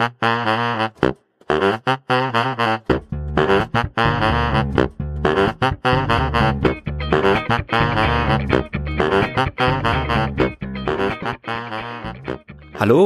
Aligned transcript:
Hallo 0.00 0.12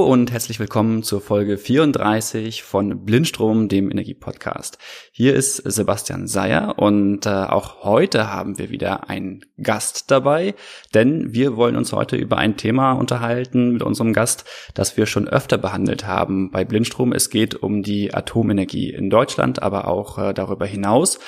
und 0.05 0.31
herzlich 0.31 0.61
willkommen 0.61 1.03
zur 1.03 1.23
Folge 1.23 1.57
34 1.57 2.63
von 2.63 3.07
Blindstrom, 3.07 3.69
dem 3.69 3.91
Energiepodcast. 3.91 4.77
Hier 5.13 5.35
ist 5.35 5.57
Sebastian 5.57 6.27
Seyer 6.27 6.79
und 6.79 7.25
äh, 7.25 7.31
auch 7.31 7.85
heute 7.85 8.31
haben 8.31 8.59
wir 8.59 8.69
wieder 8.69 9.09
einen 9.09 9.47
Gast 9.63 10.11
dabei, 10.11 10.55
denn 10.95 11.33
wir 11.33 11.57
wollen 11.57 11.77
uns 11.77 11.93
heute 11.93 12.17
über 12.17 12.39
ein 12.39 12.57
Thema 12.57 12.93
unterhalten 12.93 13.73
mit 13.73 13.83
unserem 13.83 14.13
Gast, 14.13 14.45
das 14.75 14.97
wir 14.97 15.07
schon 15.07 15.29
öfter 15.29 15.59
behandelt 15.59 16.07
haben 16.07 16.51
bei 16.51 16.65
Blindstrom. 16.65 17.13
Es 17.13 17.31
geht 17.31 17.55
um 17.55 17.83
die 17.83 18.15
Atomenergie 18.15 18.91
in 18.91 19.11
Deutschland, 19.11 19.63
aber 19.63 19.89
auch 19.89 20.19
äh, 20.19 20.33
darüber 20.33 20.67
hinaus. 20.67 21.19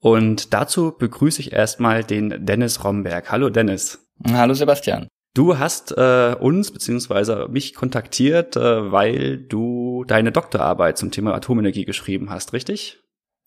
Und 0.00 0.52
dazu 0.52 0.94
begrüße 0.98 1.40
ich 1.40 1.52
erstmal 1.52 2.04
den 2.04 2.44
Dennis 2.44 2.84
Romberg. 2.84 3.30
Hallo 3.32 3.48
Dennis. 3.50 4.06
Hallo 4.32 4.54
Sebastian. 4.54 5.08
Du 5.34 5.58
hast 5.58 5.90
äh, 5.96 6.36
uns 6.38 6.70
beziehungsweise 6.70 7.48
mich 7.50 7.74
kontaktiert, 7.74 8.54
äh, 8.56 8.92
weil 8.92 9.38
du 9.38 10.04
deine 10.06 10.30
Doktorarbeit 10.30 10.96
zum 10.96 11.10
Thema 11.10 11.34
Atomenergie 11.34 11.84
geschrieben 11.84 12.30
hast, 12.30 12.52
richtig? 12.52 13.00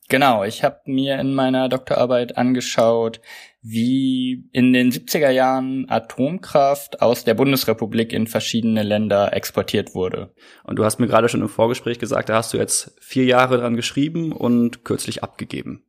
Genau, 0.10 0.44
ich 0.44 0.64
habe 0.64 0.80
mir 0.86 1.20
in 1.20 1.34
meiner 1.34 1.70
Doktorarbeit 1.70 2.38
angeschaut, 2.38 3.22
wie 3.70 4.48
in 4.54 4.72
den 4.72 4.92
70er 4.92 5.30
Jahren 5.30 5.90
Atomkraft 5.90 7.02
aus 7.02 7.26
der 7.26 7.34
Bundesrepublik 7.34 8.14
in 8.14 8.26
verschiedene 8.26 8.82
Länder 8.82 9.34
exportiert 9.34 9.94
wurde. 9.94 10.34
Und 10.64 10.78
du 10.78 10.86
hast 10.86 11.00
mir 11.00 11.08
gerade 11.08 11.28
schon 11.28 11.42
im 11.42 11.50
Vorgespräch 11.50 12.00
gesagt, 12.00 12.30
da 12.30 12.36
hast 12.36 12.54
du 12.54 12.58
jetzt 12.58 12.96
vier 13.02 13.26
Jahre 13.26 13.58
dran 13.58 13.76
geschrieben 13.76 14.32
und 14.32 14.86
kürzlich 14.86 15.22
abgegeben. 15.22 15.84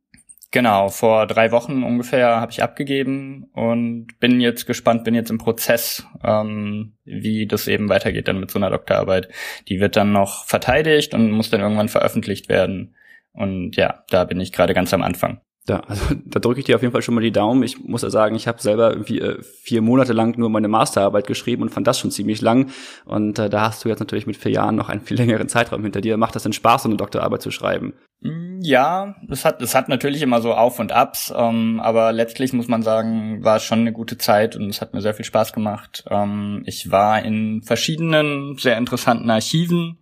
Genau, 0.51 0.89
vor 0.89 1.25
drei 1.27 1.51
Wochen 1.51 1.83
ungefähr 1.83 2.41
habe 2.41 2.51
ich 2.51 2.63
abgegeben 2.63 3.45
und 3.53 4.19
bin 4.19 4.41
jetzt 4.41 4.65
gespannt, 4.65 5.03
bin 5.03 5.13
jetzt 5.13 5.29
im 5.29 5.37
Prozess, 5.37 6.05
ähm, 6.23 6.93
wie 7.05 7.45
das 7.45 7.67
eben 7.67 7.87
weitergeht 7.87 8.27
dann 8.27 8.39
mit 8.39 8.49
so 8.51 8.59
einer 8.59 8.71
Doktorarbeit. 8.71 9.29
Die 9.69 9.79
wird 9.79 9.95
dann 9.95 10.11
noch 10.11 10.45
verteidigt 10.45 11.13
und 11.13 11.31
muss 11.31 11.51
dann 11.51 11.61
irgendwann 11.61 11.87
veröffentlicht 11.87 12.49
werden. 12.49 12.95
Und 13.31 13.75
ja, 13.75 14.03
da 14.09 14.25
bin 14.25 14.41
ich 14.41 14.51
gerade 14.51 14.73
ganz 14.73 14.93
am 14.93 15.03
Anfang. 15.03 15.39
Da, 15.69 15.81
also, 15.87 16.15
da 16.25 16.39
drücke 16.39 16.59
ich 16.59 16.65
dir 16.65 16.75
auf 16.75 16.81
jeden 16.81 16.91
Fall 16.91 17.03
schon 17.03 17.13
mal 17.13 17.21
die 17.21 17.31
Daumen. 17.31 17.61
Ich 17.61 17.83
muss 17.83 18.01
ja 18.01 18.09
sagen, 18.09 18.35
ich 18.35 18.47
habe 18.47 18.59
selber 18.59 18.89
irgendwie 18.89 19.19
äh, 19.19 19.37
vier 19.41 19.83
Monate 19.83 20.13
lang 20.13 20.35
nur 20.37 20.49
meine 20.49 20.67
Masterarbeit 20.67 21.27
geschrieben 21.27 21.61
und 21.61 21.69
fand 21.69 21.85
das 21.85 21.99
schon 21.99 22.09
ziemlich 22.09 22.41
lang. 22.41 22.71
Und 23.05 23.37
äh, 23.37 23.51
da 23.51 23.61
hast 23.61 23.85
du 23.85 23.89
jetzt 23.89 23.99
natürlich 23.99 24.25
mit 24.25 24.35
vier 24.35 24.51
Jahren 24.51 24.75
noch 24.75 24.89
einen 24.89 25.01
viel 25.01 25.17
längeren 25.17 25.47
Zeitraum 25.47 25.83
hinter 25.83 26.01
dir. 26.01 26.17
Macht 26.17 26.35
das 26.35 26.41
denn 26.41 26.53
Spaß, 26.53 26.83
so 26.83 26.89
eine 26.89 26.97
Doktorarbeit 26.97 27.43
zu 27.43 27.51
schreiben? 27.51 27.93
Mm, 28.21 28.61
ja, 28.61 29.15
es 29.29 29.45
hat, 29.45 29.61
es 29.61 29.75
hat 29.75 29.89
natürlich 29.89 30.23
immer 30.23 30.41
so 30.41 30.55
Auf 30.55 30.79
und 30.79 30.91
Abs, 30.91 31.31
ähm, 31.37 31.79
aber 31.81 32.13
letztlich 32.13 32.51
muss 32.51 32.67
man 32.67 32.81
sagen, 32.81 33.43
war 33.43 33.57
es 33.57 33.63
schon 33.63 33.81
eine 33.81 33.93
gute 33.93 34.17
Zeit 34.17 34.55
und 34.55 34.69
es 34.69 34.81
hat 34.81 34.95
mir 34.95 35.01
sehr 35.01 35.13
viel 35.13 35.25
Spaß 35.25 35.53
gemacht. 35.53 36.03
Ähm, 36.09 36.63
ich 36.65 36.89
war 36.89 37.23
in 37.23 37.61
verschiedenen 37.61 38.57
sehr 38.57 38.75
interessanten 38.75 39.29
Archiven 39.29 39.98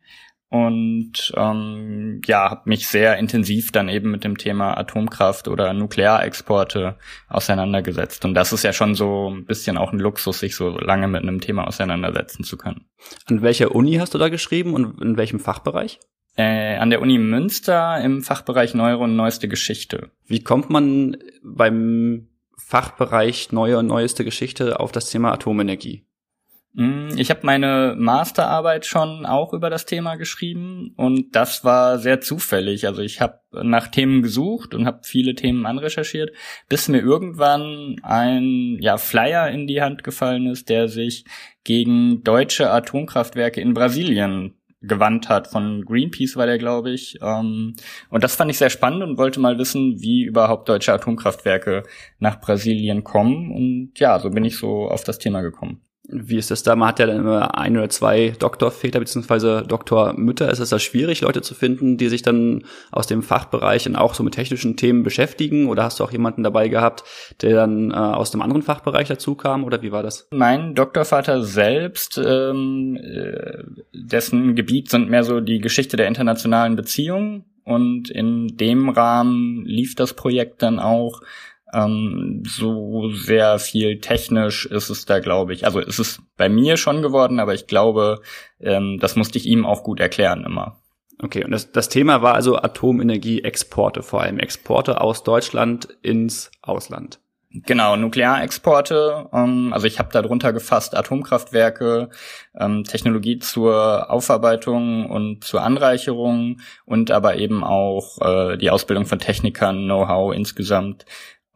und 0.49 1.33
ähm, 1.35 2.21
ja, 2.25 2.49
habe 2.49 2.69
mich 2.69 2.87
sehr 2.87 3.17
intensiv 3.17 3.71
dann 3.73 3.89
eben 3.89 4.11
mit 4.11 4.23
dem 4.23 4.37
Thema 4.37 4.77
Atomkraft 4.77 5.49
oder 5.49 5.73
Nuklearexporte 5.73 6.97
auseinandergesetzt. 7.27 8.23
Und 8.23 8.33
das 8.33 8.53
ist 8.53 8.63
ja 8.63 8.71
schon 8.71 8.95
so 8.95 9.29
ein 9.29 9.45
bisschen 9.45 9.77
auch 9.77 9.91
ein 9.91 9.99
Luxus, 9.99 10.39
sich 10.39 10.55
so 10.55 10.69
lange 10.69 11.09
mit 11.09 11.23
einem 11.23 11.41
Thema 11.41 11.67
auseinandersetzen 11.67 12.45
zu 12.45 12.57
können. 12.57 12.85
An 13.25 13.41
welcher 13.41 13.75
Uni 13.75 13.95
hast 13.95 14.13
du 14.13 14.17
da 14.17 14.29
geschrieben 14.29 14.73
und 14.73 15.01
in 15.01 15.17
welchem 15.17 15.39
Fachbereich? 15.39 15.99
Äh, 16.37 16.77
an 16.77 16.91
der 16.91 17.01
Uni 17.01 17.17
Münster 17.17 17.99
im 18.01 18.21
Fachbereich 18.21 18.73
Neuro 18.73 19.03
und 19.03 19.17
Neueste 19.17 19.49
Geschichte. 19.49 20.11
Wie 20.27 20.43
kommt 20.43 20.69
man 20.69 21.17
beim 21.43 22.29
Fachbereich 22.57 23.51
Neue 23.51 23.79
und 23.79 23.87
Neueste 23.87 24.23
Geschichte 24.23 24.79
auf 24.79 24.93
das 24.93 25.09
Thema 25.09 25.33
Atomenergie? 25.33 26.06
Mm, 26.79 27.17
ich 27.17 27.31
habe 27.31 27.39
meine 27.41 27.95
Masterarbeit 27.97 28.85
schon 28.85 29.25
auch 29.25 29.51
über 29.51 29.71
das 29.71 29.85
Thema 29.87 30.15
geschrieben 30.15 30.93
und 30.95 31.35
das 31.35 31.63
war 31.63 31.97
sehr 31.97 32.21
zufällig. 32.21 32.85
Also 32.85 33.01
ich 33.01 33.19
habe 33.19 33.39
nach 33.51 33.87
Themen 33.87 34.21
gesucht 34.21 34.75
und 34.75 34.85
habe 34.85 34.99
viele 35.01 35.33
Themen 35.33 35.65
anrecherchiert, 35.65 36.35
bis 36.69 36.87
mir 36.87 36.99
irgendwann 36.99 37.95
ein 38.03 38.77
ja, 38.79 38.97
Flyer 38.97 39.49
in 39.49 39.65
die 39.65 39.81
Hand 39.81 40.03
gefallen 40.03 40.45
ist, 40.45 40.69
der 40.69 40.87
sich 40.87 41.25
gegen 41.63 42.23
deutsche 42.23 42.69
Atomkraftwerke 42.69 43.59
in 43.59 43.73
Brasilien 43.73 44.53
gewandt 44.79 45.29
hat. 45.29 45.47
Von 45.47 45.83
Greenpeace 45.83 46.35
war 46.35 46.45
der, 46.45 46.59
glaube 46.59 46.91
ich. 46.91 47.17
Ähm, 47.23 47.73
und 48.11 48.23
das 48.23 48.35
fand 48.35 48.51
ich 48.51 48.59
sehr 48.59 48.69
spannend 48.69 49.01
und 49.01 49.17
wollte 49.17 49.39
mal 49.39 49.57
wissen, 49.57 49.99
wie 49.99 50.25
überhaupt 50.25 50.69
deutsche 50.69 50.93
Atomkraftwerke 50.93 51.81
nach 52.19 52.39
Brasilien 52.39 53.03
kommen. 53.03 53.51
Und 53.51 53.99
ja, 53.99 54.19
so 54.19 54.29
bin 54.29 54.45
ich 54.45 54.57
so 54.57 54.87
auf 54.87 55.03
das 55.03 55.17
Thema 55.17 55.41
gekommen. 55.41 55.81
Wie 56.09 56.37
ist 56.37 56.51
das 56.51 56.63
da? 56.63 56.75
Man 56.77 56.87
hat 56.87 56.99
ja 56.99 57.05
dann 57.05 57.17
immer 57.17 57.57
ein 57.57 57.75
oder 57.75 57.89
zwei 57.89 58.33
Doktorväter 58.39 58.99
bzw. 58.99 59.67
Doktormütter. 59.67 60.49
Ist 60.49 60.59
es 60.59 60.69
da 60.69 60.79
schwierig, 60.79 61.21
Leute 61.21 61.41
zu 61.41 61.53
finden, 61.53 61.97
die 61.97 62.07
sich 62.07 62.21
dann 62.21 62.63
aus 62.91 63.07
dem 63.07 63.21
Fachbereich 63.21 63.87
und 63.87 63.97
auch 63.97 64.13
so 64.13 64.23
mit 64.23 64.33
technischen 64.33 64.77
Themen 64.77 65.03
beschäftigen? 65.03 65.67
Oder 65.67 65.83
hast 65.83 65.99
du 65.99 66.05
auch 66.05 66.11
jemanden 66.11 66.43
dabei 66.43 66.69
gehabt, 66.69 67.03
der 67.41 67.55
dann 67.55 67.91
äh, 67.91 67.95
aus 67.95 68.33
einem 68.33 68.41
anderen 68.41 68.63
Fachbereich 68.63 69.09
dazu 69.09 69.35
kam? 69.35 69.65
Oder 69.65 69.81
wie 69.81 69.91
war 69.91 70.01
das? 70.01 70.29
Mein 70.31 70.75
Doktorvater 70.75 71.43
selbst, 71.43 72.17
ähm, 72.23 72.95
äh, 72.95 73.63
dessen 73.93 74.55
Gebiet 74.55 74.89
sind 74.89 75.09
mehr 75.09 75.25
so 75.25 75.41
die 75.41 75.59
Geschichte 75.59 75.97
der 75.97 76.07
internationalen 76.07 76.77
Beziehungen. 76.77 77.43
Und 77.65 78.09
in 78.09 78.55
dem 78.55 78.87
Rahmen 78.87 79.65
lief 79.65 79.93
das 79.93 80.13
Projekt 80.13 80.61
dann 80.61 80.79
auch 80.79 81.21
ähm, 81.73 82.43
so 82.45 83.09
sehr 83.11 83.59
viel 83.59 83.99
technisch 83.99 84.65
ist 84.65 84.89
es 84.89 85.05
da, 85.05 85.19
glaube 85.19 85.53
ich. 85.53 85.65
Also 85.65 85.79
ist 85.79 85.99
es 85.99 86.21
bei 86.37 86.49
mir 86.49 86.77
schon 86.77 87.01
geworden, 87.01 87.39
aber 87.39 87.53
ich 87.53 87.67
glaube, 87.67 88.21
ähm, 88.59 88.97
das 88.99 89.15
musste 89.15 89.37
ich 89.37 89.45
ihm 89.45 89.65
auch 89.65 89.83
gut 89.83 89.99
erklären 89.99 90.43
immer. 90.45 90.79
Okay, 91.19 91.43
und 91.43 91.51
das, 91.51 91.71
das 91.71 91.89
Thema 91.89 92.21
war 92.21 92.35
also 92.35 92.57
Atomenergie-Exporte, 92.57 94.03
vor 94.03 94.21
allem 94.21 94.37
Exporte 94.37 95.01
aus 95.01 95.23
Deutschland 95.23 95.87
ins 96.03 96.51
Ausland. 96.61 97.19
Genau, 97.49 97.95
Nuklearexporte. 97.95 99.29
Ähm, 99.33 99.71
also 99.73 99.87
ich 99.87 99.99
habe 99.99 100.09
darunter 100.11 100.53
gefasst 100.53 100.95
Atomkraftwerke, 100.95 102.09
ähm, 102.55 102.83
Technologie 102.83 103.39
zur 103.39 104.11
Aufarbeitung 104.11 105.09
und 105.09 105.43
zur 105.43 105.63
Anreicherung 105.63 106.59
und 106.85 107.09
aber 107.09 107.37
eben 107.37 107.63
auch 107.63 108.19
äh, 108.21 108.57
die 108.57 108.69
Ausbildung 108.69 109.05
von 109.05 109.19
Technikern, 109.19 109.85
Know-how 109.85 110.35
insgesamt, 110.35 111.05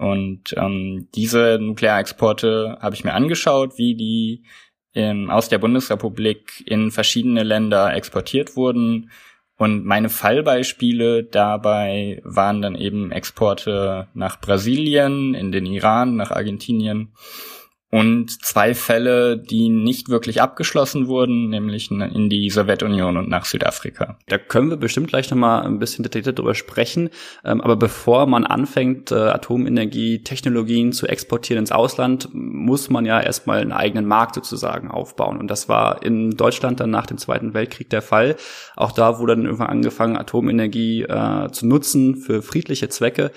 und 0.02 0.56
ähm, 0.58 1.10
diese 1.14 1.60
Nuklearexporte 1.62 2.80
habe 2.82 2.96
ich 2.96 3.04
mir 3.04 3.14
angeschaut, 3.14 3.78
wie 3.78 3.94
die 3.94 4.44
ähm, 4.96 5.30
aus 5.30 5.48
der 5.48 5.60
Bundesrepublik 5.60 6.64
in 6.66 6.90
verschiedene 6.90 7.44
Länder 7.44 7.94
exportiert 7.94 8.56
wurden. 8.56 9.12
Und 9.58 9.86
meine 9.86 10.10
Fallbeispiele 10.10 11.24
dabei 11.24 12.20
waren 12.24 12.64
dann 12.64 12.74
eben 12.74 13.12
Exporte 13.12 14.08
nach 14.16 14.42
Brasilien, 14.42 15.36
in 15.36 15.52
den 15.52 15.68
Iran, 15.68 16.16
nach 16.16 16.32
Argentinien 16.32 17.14
und 17.92 18.44
zwei 18.44 18.74
Fälle, 18.74 19.38
die 19.38 19.68
nicht 19.68 20.08
wirklich 20.08 20.42
abgeschlossen 20.42 21.08
wurden, 21.08 21.50
nämlich 21.50 21.92
in 21.92 22.30
die 22.30 22.50
Sowjetunion 22.50 23.18
und 23.18 23.28
nach 23.28 23.44
Südafrika. 23.44 24.18
Da 24.28 24.38
können 24.38 24.70
wir 24.70 24.78
bestimmt 24.78 25.10
gleich 25.10 25.30
nochmal 25.30 25.64
ein 25.64 25.78
bisschen 25.78 26.04
detaillierter 26.04 26.32
drüber 26.32 26.56
sprechen. 26.56 27.10
Ähm, 27.44 27.60
aber 27.60 27.76
bevor 27.76 28.28
man 28.28 28.46
anfängt, 28.46 29.12
äh, 29.12 29.16
Atomenergie-Technologien 29.16 30.94
zu 30.94 31.06
exportieren 31.06 31.60
ins 31.60 31.74
Ausland, 31.74 32.30
muss 32.32 32.90
man 32.90 33.06
ja 33.06 33.20
erstmal 33.20 33.60
einen 33.60 33.74
eigenen 33.74 34.06
Markt 34.06 34.36
sozusagen 34.36 34.90
aufbauen. 34.90 35.38
Und 35.38 35.50
das 35.50 35.68
war 35.68 36.02
in 36.02 36.32
Deutschland 36.32 36.80
dann 36.80 36.92
nach 36.92 37.08
dem 37.08 37.18
Zweiten 37.18 37.54
Weltkrieg 37.54 37.90
der 37.90 38.02
Fall. 38.02 38.38
Auch 38.78 38.94
da 38.94 39.20
wurde 39.20 39.36
dann 39.36 39.44
irgendwann 39.44 39.68
angefangen, 39.68 40.16
Atomenergie 40.16 41.04
äh, 41.04 41.52
zu 41.52 41.68
nutzen 41.68 42.16
für 42.16 42.42
friedliche 42.42 42.88
Zwecke. 42.88 43.32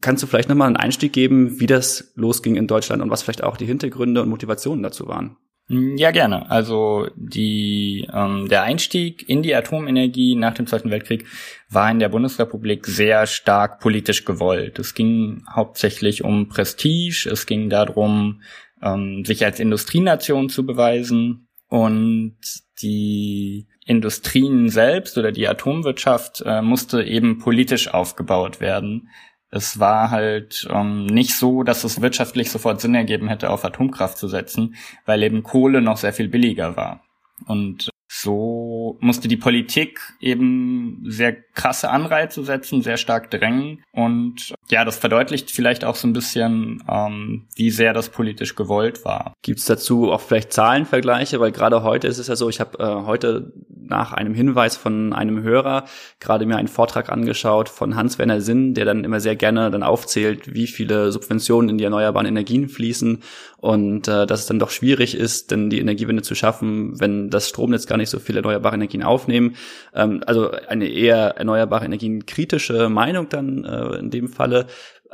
Kannst 0.00 0.22
du 0.22 0.26
vielleicht 0.26 0.48
nochmal 0.48 0.66
einen 0.66 0.76
Einstieg 0.76 1.12
geben, 1.12 1.60
wie 1.60 1.66
das 1.66 2.12
losging 2.16 2.56
in 2.56 2.66
Deutschland 2.66 3.02
und 3.02 3.10
was 3.10 3.22
vielleicht 3.22 3.44
auch 3.44 3.56
die 3.56 3.66
Hintergründe 3.66 4.22
und 4.22 4.28
Motivationen 4.28 4.82
dazu 4.82 5.06
waren? 5.06 5.36
Mm, 5.68 5.96
ja, 5.96 6.10
gerne. 6.10 6.50
Also 6.50 7.08
die, 7.16 8.08
ähm, 8.12 8.48
der 8.48 8.62
Einstieg 8.62 9.28
in 9.28 9.42
die 9.42 9.54
Atomenergie 9.54 10.34
nach 10.34 10.54
dem 10.54 10.66
Zweiten 10.66 10.90
Weltkrieg 10.90 11.26
war 11.68 11.90
in 11.90 11.98
der 11.98 12.08
Bundesrepublik 12.08 12.86
sehr 12.86 13.26
stark 13.26 13.80
politisch 13.80 14.24
gewollt. 14.24 14.78
Es 14.78 14.94
ging 14.94 15.44
hauptsächlich 15.50 16.24
um 16.24 16.48
Prestige, 16.48 17.28
es 17.30 17.46
ging 17.46 17.68
darum, 17.68 18.42
ähm, 18.82 19.24
sich 19.24 19.44
als 19.44 19.60
Industrienation 19.60 20.48
zu 20.48 20.66
beweisen 20.66 21.48
und 21.68 22.36
die 22.82 23.68
Industrien 23.86 24.68
selbst 24.68 25.16
oder 25.18 25.32
die 25.32 25.48
Atomwirtschaft 25.48 26.42
äh, 26.44 26.62
musste 26.62 27.02
eben 27.02 27.38
politisch 27.38 27.88
aufgebaut 27.92 28.60
werden 28.60 29.08
es 29.52 29.78
war 29.78 30.10
halt 30.10 30.66
ähm, 30.70 31.04
nicht 31.04 31.36
so, 31.36 31.62
dass 31.62 31.84
es 31.84 32.00
wirtschaftlich 32.00 32.50
sofort 32.50 32.80
Sinn 32.80 32.94
ergeben 32.94 33.28
hätte, 33.28 33.50
auf 33.50 33.64
Atomkraft 33.64 34.16
zu 34.16 34.26
setzen, 34.26 34.74
weil 35.04 35.22
eben 35.22 35.42
Kohle 35.42 35.82
noch 35.82 35.98
sehr 35.98 36.14
viel 36.14 36.28
billiger 36.28 36.74
war. 36.74 37.04
Und 37.46 37.90
so 38.14 38.98
musste 39.00 39.26
die 39.26 39.38
Politik 39.38 39.98
eben 40.20 41.02
sehr 41.06 41.32
krasse 41.32 41.88
Anreize 41.88 42.44
setzen, 42.44 42.82
sehr 42.82 42.98
stark 42.98 43.30
drängen. 43.30 43.82
Und 43.90 44.52
ja, 44.68 44.84
das 44.84 44.98
verdeutlicht 44.98 45.50
vielleicht 45.50 45.82
auch 45.82 45.96
so 45.96 46.08
ein 46.08 46.12
bisschen, 46.12 46.84
ähm, 46.90 47.46
wie 47.56 47.70
sehr 47.70 47.94
das 47.94 48.10
politisch 48.10 48.54
gewollt 48.54 49.06
war. 49.06 49.32
Gibt 49.40 49.60
es 49.60 49.64
dazu 49.64 50.12
auch 50.12 50.20
vielleicht 50.20 50.52
Zahlenvergleiche? 50.52 51.40
Weil 51.40 51.52
gerade 51.52 51.84
heute 51.84 52.06
ist 52.06 52.18
es 52.18 52.28
ja 52.28 52.36
so, 52.36 52.50
ich 52.50 52.60
habe 52.60 52.78
äh, 52.80 53.06
heute 53.06 53.54
nach 53.70 54.12
einem 54.12 54.34
Hinweis 54.34 54.76
von 54.76 55.14
einem 55.14 55.42
Hörer 55.42 55.86
gerade 56.20 56.44
mir 56.44 56.56
einen 56.56 56.68
Vortrag 56.68 57.10
angeschaut 57.10 57.70
von 57.70 57.96
Hans-Werner 57.96 58.42
Sinn, 58.42 58.74
der 58.74 58.84
dann 58.84 59.04
immer 59.04 59.20
sehr 59.20 59.36
gerne 59.36 59.70
dann 59.70 59.82
aufzählt, 59.82 60.52
wie 60.52 60.66
viele 60.66 61.12
Subventionen 61.12 61.70
in 61.70 61.78
die 61.78 61.84
erneuerbaren 61.84 62.26
Energien 62.26 62.68
fließen 62.68 63.22
und 63.62 64.08
äh, 64.08 64.26
dass 64.26 64.40
es 64.40 64.46
dann 64.46 64.58
doch 64.58 64.70
schwierig 64.70 65.16
ist, 65.16 65.52
denn 65.52 65.70
die 65.70 65.78
Energiewende 65.78 66.22
zu 66.22 66.34
schaffen, 66.34 66.98
wenn 66.98 67.30
das 67.30 67.48
Stromnetz 67.48 67.86
gar 67.86 67.96
nicht 67.96 68.10
so 68.10 68.18
viele 68.18 68.40
erneuerbare 68.40 68.74
Energien 68.74 69.04
aufnehmen. 69.04 69.54
Ähm, 69.94 70.20
also 70.26 70.50
eine 70.50 70.88
eher 70.88 71.36
erneuerbare 71.36 71.84
Energien 71.84 72.26
kritische 72.26 72.88
Meinung 72.88 73.28
dann 73.28 73.64
äh, 73.64 73.98
in 73.98 74.10
dem 74.10 74.26
Falle. 74.26 74.66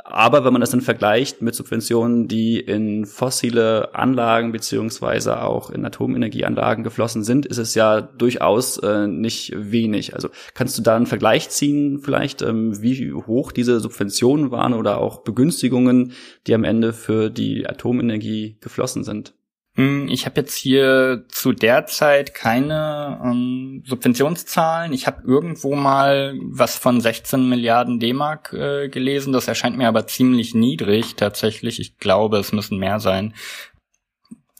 Aber 0.03 0.45
wenn 0.45 0.53
man 0.53 0.61
das 0.61 0.71
dann 0.71 0.81
vergleicht 0.81 1.41
mit 1.41 1.55
Subventionen, 1.55 2.27
die 2.27 2.59
in 2.59 3.05
fossile 3.05 3.93
Anlagen 3.95 4.51
beziehungsweise 4.51 5.41
auch 5.41 5.69
in 5.69 5.85
Atomenergieanlagen 5.85 6.83
geflossen 6.83 7.23
sind, 7.23 7.45
ist 7.45 7.57
es 7.57 7.75
ja 7.75 8.01
durchaus 8.01 8.77
äh, 8.77 9.07
nicht 9.07 9.53
wenig. 9.55 10.15
Also 10.15 10.29
kannst 10.53 10.77
du 10.77 10.81
da 10.81 10.95
einen 10.95 11.05
Vergleich 11.05 11.49
ziehen, 11.49 11.99
vielleicht, 11.99 12.41
ähm, 12.41 12.81
wie 12.81 13.13
hoch 13.13 13.51
diese 13.51 13.79
Subventionen 13.79 14.51
waren 14.51 14.73
oder 14.73 14.99
auch 14.99 15.23
Begünstigungen, 15.23 16.13
die 16.47 16.55
am 16.55 16.63
Ende 16.63 16.93
für 16.93 17.29
die 17.29 17.67
Atomenergie 17.67 18.57
geflossen 18.61 19.03
sind? 19.03 19.33
Hm, 19.79 20.09
ich 20.09 20.25
habe 20.25 20.41
jetzt 20.41 20.57
hier 20.57 21.23
zu 21.29 21.53
der 21.53 21.85
Zeit 21.85 22.33
keine 22.33 23.17
ähm, 23.23 23.81
Subventionszahlen. 23.85 24.91
Ich 24.91 25.07
habe 25.07 25.21
irgendwo 25.25 25.73
mal 25.73 26.37
was 26.41 26.77
von 26.77 26.99
16 26.99 27.47
Milliarden 27.47 27.97
D-Mark 27.97 28.51
äh, 28.51 28.89
gelesen. 28.89 29.31
Das 29.31 29.47
erscheint 29.47 29.77
mir 29.77 29.87
aber 29.87 30.05
ziemlich 30.05 30.53
niedrig 30.53 31.15
tatsächlich. 31.15 31.79
Ich 31.79 31.97
glaube, 31.97 32.39
es 32.39 32.51
müssen 32.51 32.77
mehr 32.77 32.99
sein 32.99 33.33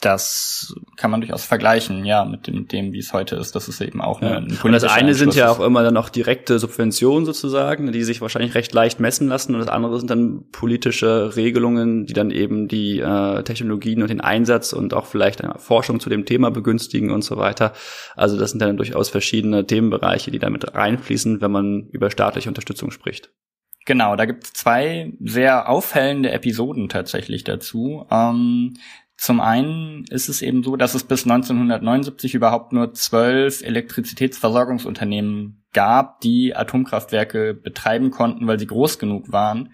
das 0.02 0.74
kann 0.96 1.12
man 1.12 1.20
durchaus 1.20 1.44
vergleichen, 1.44 2.06
ja, 2.06 2.24
mit 2.24 2.48
dem, 2.48 2.60
mit 2.60 2.72
dem 2.72 2.94
wie 2.94 3.00
es 3.00 3.12
heute 3.12 3.36
ist. 3.36 3.54
Das 3.54 3.68
ist 3.68 3.82
eben 3.82 4.02
auch 4.02 4.22
eine, 4.22 4.38
ein 4.38 4.58
Und 4.64 4.72
das 4.72 4.86
eine 4.86 5.14
sind 5.14 5.36
ja 5.36 5.52
auch 5.52 5.60
immer 5.60 5.84
dann 5.84 5.98
auch 5.98 6.08
direkte 6.08 6.58
Subventionen 6.58 7.26
sozusagen, 7.26 7.92
die 7.92 8.04
sich 8.04 8.22
wahrscheinlich 8.22 8.56
recht 8.56 8.74
leicht 8.74 9.02
messen 9.02 9.28
lassen. 9.28 9.56
Und 9.56 9.60
das 9.60 9.68
andere 9.68 10.00
sind 10.00 10.10
dann 10.10 10.46
politische 10.54 11.36
Regelungen, 11.36 12.06
die 12.06 12.14
dann 12.14 12.32
eben 12.32 12.70
die 12.70 13.00
äh, 13.00 13.44
Technologien 13.44 14.02
und 14.02 14.10
den 14.10 14.22
Einsatz 14.22 14.72
und 14.72 14.94
auch 14.94 15.06
vielleicht 15.06 15.44
eine 15.44 15.60
Forschung 15.60 16.00
zu 16.00 16.10
dem 16.10 16.26
Thema 16.26 16.50
begünstigen 16.50 17.12
und 17.12 17.24
so 17.24 17.36
weiter. 17.36 17.74
Also 18.16 18.38
das 18.38 18.52
sind 18.52 18.62
dann 18.62 18.78
durchaus 18.78 19.10
verschiedene 19.10 19.68
Themenbereiche, 19.68 20.32
die 20.32 20.40
damit 20.40 20.74
reinfließen, 20.74 21.42
wenn 21.42 21.52
man 21.52 21.90
über 21.92 22.10
staatliche 22.10 22.48
Unterstützung 22.48 22.92
spricht. 22.92 23.32
Genau, 23.86 24.16
da 24.16 24.26
gibt 24.26 24.44
es 24.46 24.54
zwei 24.54 25.14
sehr 25.20 25.68
auffällende 25.68 26.32
Episoden 26.32 26.90
tatsächlich 26.90 27.44
dazu. 27.44 28.06
Ähm, 28.12 28.76
zum 29.20 29.42
einen 29.42 30.06
ist 30.10 30.30
es 30.30 30.42
eben 30.42 30.64
so, 30.64 30.78
dass 30.78 30.96
es 30.96 31.04
bis 31.04 31.26
1979 31.26 32.36
überhaupt 32.36 32.72
nur 32.72 32.94
zwölf 32.94 33.62
Elektrizitätsversorgungsunternehmen 33.62 35.62
gab, 35.74 36.22
die 36.22 36.56
Atomkraftwerke 36.56 37.54
betreiben 37.54 38.12
konnten, 38.12 38.48
weil 38.48 38.60
sie 38.60 38.68
groß 38.68 38.98
genug 38.98 39.34
waren. 39.34 39.74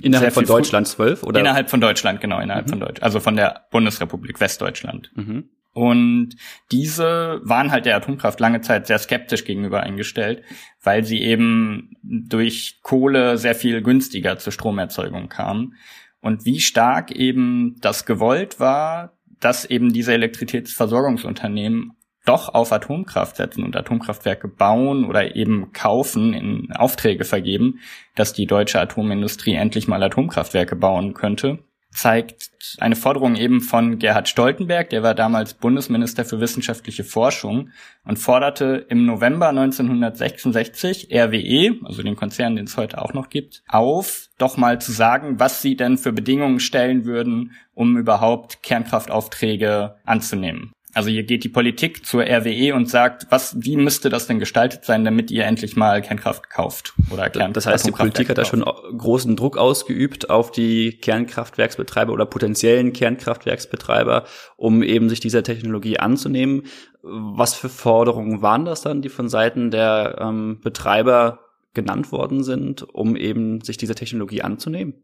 Innerhalb 0.00 0.32
von 0.32 0.46
Deutschland 0.46 0.88
zwölf 0.88 1.24
oder? 1.24 1.40
Innerhalb 1.40 1.68
von 1.68 1.82
Deutschland, 1.82 2.22
genau, 2.22 2.40
innerhalb 2.40 2.68
mhm. 2.68 2.70
von 2.70 2.80
Deutschland, 2.80 3.02
also 3.02 3.20
von 3.20 3.36
der 3.36 3.66
Bundesrepublik 3.70 4.40
Westdeutschland. 4.40 5.10
Mhm. 5.14 5.50
Und 5.74 6.36
diese 6.72 7.40
waren 7.42 7.72
halt 7.72 7.84
der 7.84 7.96
Atomkraft 7.96 8.40
lange 8.40 8.62
Zeit 8.62 8.86
sehr 8.86 8.98
skeptisch 8.98 9.44
gegenüber 9.44 9.82
eingestellt, 9.82 10.42
weil 10.82 11.04
sie 11.04 11.20
eben 11.20 11.98
durch 12.02 12.78
Kohle 12.82 13.36
sehr 13.36 13.54
viel 13.54 13.82
günstiger 13.82 14.38
zur 14.38 14.54
Stromerzeugung 14.54 15.28
kamen 15.28 15.74
und 16.20 16.44
wie 16.44 16.60
stark 16.60 17.10
eben 17.10 17.76
das 17.80 18.06
gewollt 18.06 18.60
war, 18.60 19.14
dass 19.40 19.64
eben 19.64 19.92
diese 19.92 20.12
Elektrizitätsversorgungsunternehmen 20.12 21.92
doch 22.26 22.50
auf 22.50 22.70
Atomkraft 22.72 23.36
setzen 23.36 23.64
und 23.64 23.74
Atomkraftwerke 23.74 24.46
bauen 24.46 25.06
oder 25.06 25.34
eben 25.36 25.72
kaufen, 25.72 26.34
in 26.34 26.70
Aufträge 26.72 27.24
vergeben, 27.24 27.80
dass 28.14 28.34
die 28.34 28.46
deutsche 28.46 28.78
Atomindustrie 28.78 29.54
endlich 29.54 29.88
mal 29.88 30.02
Atomkraftwerke 30.02 30.76
bauen 30.76 31.14
könnte 31.14 31.60
zeigt 31.90 32.49
eine 32.78 32.96
Forderung 32.96 33.36
eben 33.36 33.60
von 33.60 33.98
Gerhard 33.98 34.28
Stoltenberg, 34.28 34.90
der 34.90 35.02
war 35.02 35.14
damals 35.14 35.54
Bundesminister 35.54 36.24
für 36.24 36.40
wissenschaftliche 36.40 37.04
Forschung 37.04 37.70
und 38.04 38.18
forderte 38.18 38.86
im 38.88 39.06
November 39.06 39.48
1966 39.48 41.08
RWE, 41.12 41.76
also 41.84 42.02
den 42.02 42.16
Konzern, 42.16 42.56
den 42.56 42.66
es 42.66 42.76
heute 42.76 43.00
auch 43.00 43.12
noch 43.12 43.28
gibt, 43.28 43.62
auf, 43.68 44.28
doch 44.38 44.56
mal 44.56 44.80
zu 44.80 44.92
sagen, 44.92 45.40
was 45.40 45.62
sie 45.62 45.76
denn 45.76 45.98
für 45.98 46.12
Bedingungen 46.12 46.60
stellen 46.60 47.04
würden, 47.04 47.52
um 47.74 47.96
überhaupt 47.96 48.62
Kernkraftaufträge 48.62 49.96
anzunehmen. 50.04 50.72
Also 50.92 51.08
hier 51.08 51.22
geht 51.22 51.44
die 51.44 51.48
Politik 51.48 52.04
zur 52.04 52.22
RWE 52.22 52.74
und 52.74 52.88
sagt, 52.88 53.26
was, 53.30 53.56
wie 53.60 53.76
müsste 53.76 54.08
das 54.08 54.26
denn 54.26 54.38
gestaltet 54.40 54.84
sein, 54.84 55.04
damit 55.04 55.30
ihr 55.30 55.44
endlich 55.44 55.76
mal 55.76 56.02
Kernkraft 56.02 56.50
kauft 56.50 56.94
oder 57.10 57.30
Kernkraft 57.30 57.56
Das 57.56 57.66
heißt, 57.66 57.86
die 57.86 57.92
Politik 57.92 58.28
hat 58.28 58.38
da 58.38 58.44
schon 58.44 58.62
großen 58.62 59.36
Druck 59.36 59.56
ausgeübt 59.56 60.30
auf 60.30 60.50
die 60.50 60.92
Kernkraftwerksbetreiber 60.92 62.12
oder 62.12 62.26
potenziellen 62.26 62.92
Kernkraftwerksbetreiber, 62.92 64.24
um 64.56 64.82
eben 64.82 65.08
sich 65.08 65.20
dieser 65.20 65.44
Technologie 65.44 65.98
anzunehmen. 65.98 66.64
Was 67.02 67.54
für 67.54 67.68
Forderungen 67.68 68.42
waren 68.42 68.64
das 68.64 68.82
dann, 68.82 69.00
die 69.00 69.08
von 69.08 69.28
Seiten 69.28 69.70
der 69.70 70.16
ähm, 70.20 70.60
Betreiber 70.60 71.40
genannt 71.72 72.10
worden 72.10 72.42
sind, 72.42 72.82
um 72.82 73.14
eben 73.16 73.60
sich 73.60 73.76
dieser 73.76 73.94
Technologie 73.94 74.42
anzunehmen? 74.42 74.94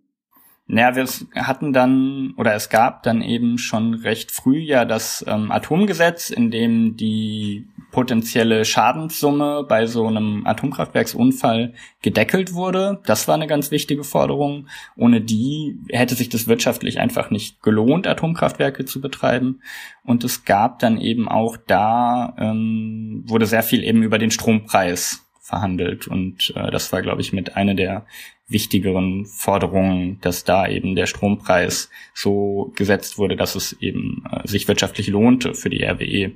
Naja, 0.69 0.97
wir 0.97 1.45
hatten 1.45 1.73
dann, 1.73 2.35
oder 2.37 2.55
es 2.55 2.69
gab 2.69 3.05
dann 3.05 3.23
eben 3.23 3.57
schon 3.57 3.95
recht 3.95 4.33
früh 4.33 4.59
ja 4.59 4.85
das 4.85 5.25
ähm, 5.29 5.53
Atomgesetz, 5.53 6.29
in 6.31 6.51
dem 6.51 6.97
die 6.97 7.69
potenzielle 7.93 8.65
Schadenssumme 8.65 9.65
bei 9.69 9.87
so 9.87 10.09
einem 10.09 10.45
Atomkraftwerksunfall 10.45 11.75
gedeckelt 12.03 12.53
wurde. 12.53 13.01
Das 13.07 13.29
war 13.29 13.37
eine 13.37 13.47
ganz 13.47 13.71
wichtige 13.71 14.03
Forderung. 14.03 14.67
Ohne 14.97 15.21
die 15.21 15.79
hätte 15.89 16.17
sich 16.17 16.31
das 16.31 16.49
wirtschaftlich 16.49 16.99
einfach 16.99 17.31
nicht 17.31 17.62
gelohnt, 17.62 18.09
Atomkraftwerke 18.09 18.85
zu 18.85 19.00
betreiben. 19.00 19.61
Und 20.02 20.25
es 20.25 20.45
gab 20.45 20.81
dann 20.81 21.00
eben 21.00 21.29
auch 21.29 21.57
da, 21.57 22.35
ähm, 22.38 23.23
wurde 23.25 23.47
sehr 23.47 23.62
viel 23.62 23.85
eben 23.85 24.02
über 24.02 24.19
den 24.19 24.33
Strompreis 24.33 25.26
verhandelt. 25.40 26.09
Und 26.09 26.52
äh, 26.57 26.73
das 26.73 26.93
war, 26.93 27.02
glaube 27.02 27.21
ich, 27.21 27.33
mit 27.33 27.57
einer 27.57 27.75
der 27.75 28.05
wichtigeren 28.49 29.26
Forderungen, 29.26 30.19
dass 30.21 30.45
da 30.45 30.69
eben 30.69 30.95
der 30.95 31.07
Strompreis 31.07 31.91
so 32.15 32.73
gesetzt 32.76 33.19
wurde, 33.19 33.37
dass 33.37 33.57
es 33.57 33.73
eben 33.81 34.25
äh, 34.31 34.47
sich 34.47 34.69
wirtschaftlich 34.69 35.09
lohnte 35.09 35.55
für 35.55 35.71
die 35.71 35.85
RWE. 35.85 36.33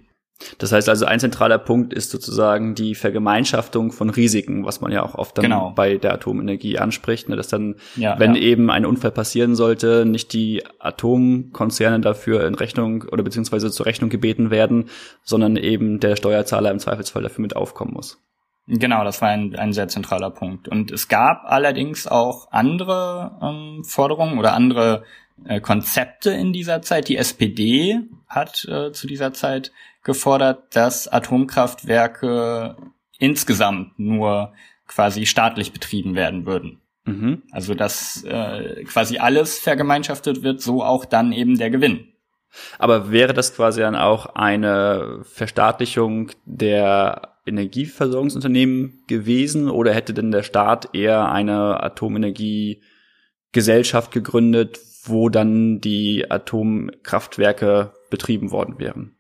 Das 0.58 0.72
heißt 0.72 0.88
also, 0.88 1.04
ein 1.04 1.20
zentraler 1.20 1.58
Punkt 1.58 1.92
ist 1.92 2.10
sozusagen 2.10 2.74
die 2.74 2.94
Vergemeinschaftung 2.94 3.92
von 3.92 4.08
Risiken, 4.08 4.64
was 4.64 4.80
man 4.80 4.90
ja 4.90 5.02
auch 5.02 5.14
oft 5.14 5.36
dann 5.36 5.44
genau. 5.44 5.72
bei 5.76 5.98
der 5.98 6.14
Atomenergie 6.14 6.78
anspricht, 6.78 7.28
ne, 7.28 7.36
dass 7.36 7.48
dann, 7.48 7.76
ja, 7.96 8.18
wenn 8.18 8.34
ja. 8.34 8.40
eben 8.40 8.70
ein 8.70 8.86
Unfall 8.86 9.10
passieren 9.10 9.54
sollte, 9.54 10.06
nicht 10.06 10.32
die 10.32 10.62
Atomkonzerne 10.78 12.00
dafür 12.00 12.46
in 12.46 12.54
Rechnung 12.54 13.04
oder 13.12 13.22
beziehungsweise 13.22 13.70
zur 13.70 13.86
Rechnung 13.86 14.08
gebeten 14.08 14.50
werden, 14.50 14.86
sondern 15.22 15.56
eben 15.56 16.00
der 16.00 16.16
Steuerzahler 16.16 16.70
im 16.70 16.78
Zweifelsfall 16.78 17.22
dafür 17.22 17.42
mit 17.42 17.54
aufkommen 17.54 17.92
muss. 17.92 18.18
Genau, 18.72 19.02
das 19.02 19.20
war 19.20 19.30
ein, 19.30 19.56
ein 19.56 19.72
sehr 19.72 19.88
zentraler 19.88 20.30
Punkt. 20.30 20.68
Und 20.68 20.92
es 20.92 21.08
gab 21.08 21.42
allerdings 21.44 22.06
auch 22.06 22.52
andere 22.52 23.36
ähm, 23.42 23.82
Forderungen 23.84 24.38
oder 24.38 24.54
andere 24.54 25.02
äh, 25.44 25.60
Konzepte 25.60 26.30
in 26.30 26.52
dieser 26.52 26.80
Zeit. 26.80 27.08
Die 27.08 27.16
SPD 27.16 27.98
hat 28.28 28.64
äh, 28.66 28.92
zu 28.92 29.08
dieser 29.08 29.32
Zeit 29.32 29.72
gefordert, 30.04 30.76
dass 30.76 31.08
Atomkraftwerke 31.08 32.76
insgesamt 33.18 33.98
nur 33.98 34.52
quasi 34.86 35.26
staatlich 35.26 35.72
betrieben 35.72 36.14
werden 36.14 36.46
würden. 36.46 36.80
Mhm. 37.04 37.42
Also 37.50 37.74
dass 37.74 38.22
äh, 38.22 38.84
quasi 38.84 39.18
alles 39.18 39.58
vergemeinschaftet 39.58 40.44
wird, 40.44 40.60
so 40.60 40.84
auch 40.84 41.04
dann 41.04 41.32
eben 41.32 41.58
der 41.58 41.70
Gewinn. 41.70 42.06
Aber 42.78 43.10
wäre 43.10 43.34
das 43.34 43.54
quasi 43.54 43.80
dann 43.80 43.96
auch 43.96 44.26
eine 44.26 45.20
Verstaatlichung 45.24 46.30
der 46.44 47.29
Energieversorgungsunternehmen 47.46 49.04
gewesen 49.06 49.70
oder 49.70 49.94
hätte 49.94 50.14
denn 50.14 50.30
der 50.30 50.42
Staat 50.42 50.94
eher 50.94 51.30
eine 51.30 51.82
Atomenergiegesellschaft 51.82 54.12
gegründet, 54.12 54.78
wo 55.04 55.28
dann 55.28 55.80
die 55.80 56.30
Atomkraftwerke 56.30 57.92
betrieben 58.10 58.50
worden 58.50 58.78
wären? 58.78 59.16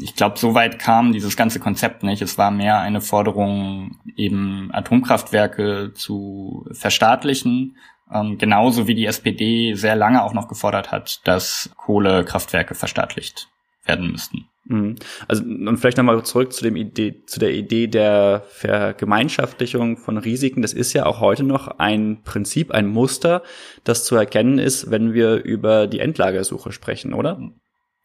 Ich 0.00 0.14
glaube, 0.14 0.38
soweit 0.38 0.78
kam 0.78 1.12
dieses 1.12 1.36
ganze 1.36 1.60
Konzept 1.60 2.02
nicht. 2.02 2.22
Es 2.22 2.38
war 2.38 2.50
mehr 2.50 2.80
eine 2.80 3.02
Forderung, 3.02 3.98
eben 4.16 4.70
Atomkraftwerke 4.72 5.92
zu 5.94 6.66
verstaatlichen, 6.72 7.76
ähm, 8.10 8.38
genauso 8.38 8.86
wie 8.86 8.94
die 8.94 9.06
SPD 9.06 9.74
sehr 9.74 9.96
lange 9.96 10.22
auch 10.22 10.32
noch 10.32 10.48
gefordert 10.48 10.90
hat, 10.90 11.26
dass 11.26 11.70
Kohlekraftwerke 11.76 12.74
verstaatlicht 12.74 13.48
werden 13.84 14.10
müssten. 14.10 14.48
Mhm. 14.64 14.96
Also 15.28 15.42
und 15.42 15.76
vielleicht 15.76 15.98
nochmal 15.98 16.22
zurück 16.22 16.52
zu 16.52 16.64
dem 16.64 16.76
Idee, 16.76 17.22
zu 17.26 17.38
der 17.38 17.52
Idee 17.52 17.86
der 17.86 18.44
Vergemeinschaftlichung 18.48 19.98
von 19.98 20.16
Risiken. 20.16 20.62
Das 20.62 20.72
ist 20.72 20.92
ja 20.94 21.06
auch 21.06 21.20
heute 21.20 21.44
noch 21.44 21.68
ein 21.78 22.22
Prinzip, 22.24 22.70
ein 22.70 22.86
Muster, 22.86 23.42
das 23.84 24.04
zu 24.04 24.16
erkennen 24.16 24.58
ist, 24.58 24.90
wenn 24.90 25.12
wir 25.12 25.44
über 25.44 25.86
die 25.86 26.00
Endlagersuche 26.00 26.72
sprechen, 26.72 27.12
oder? 27.12 27.38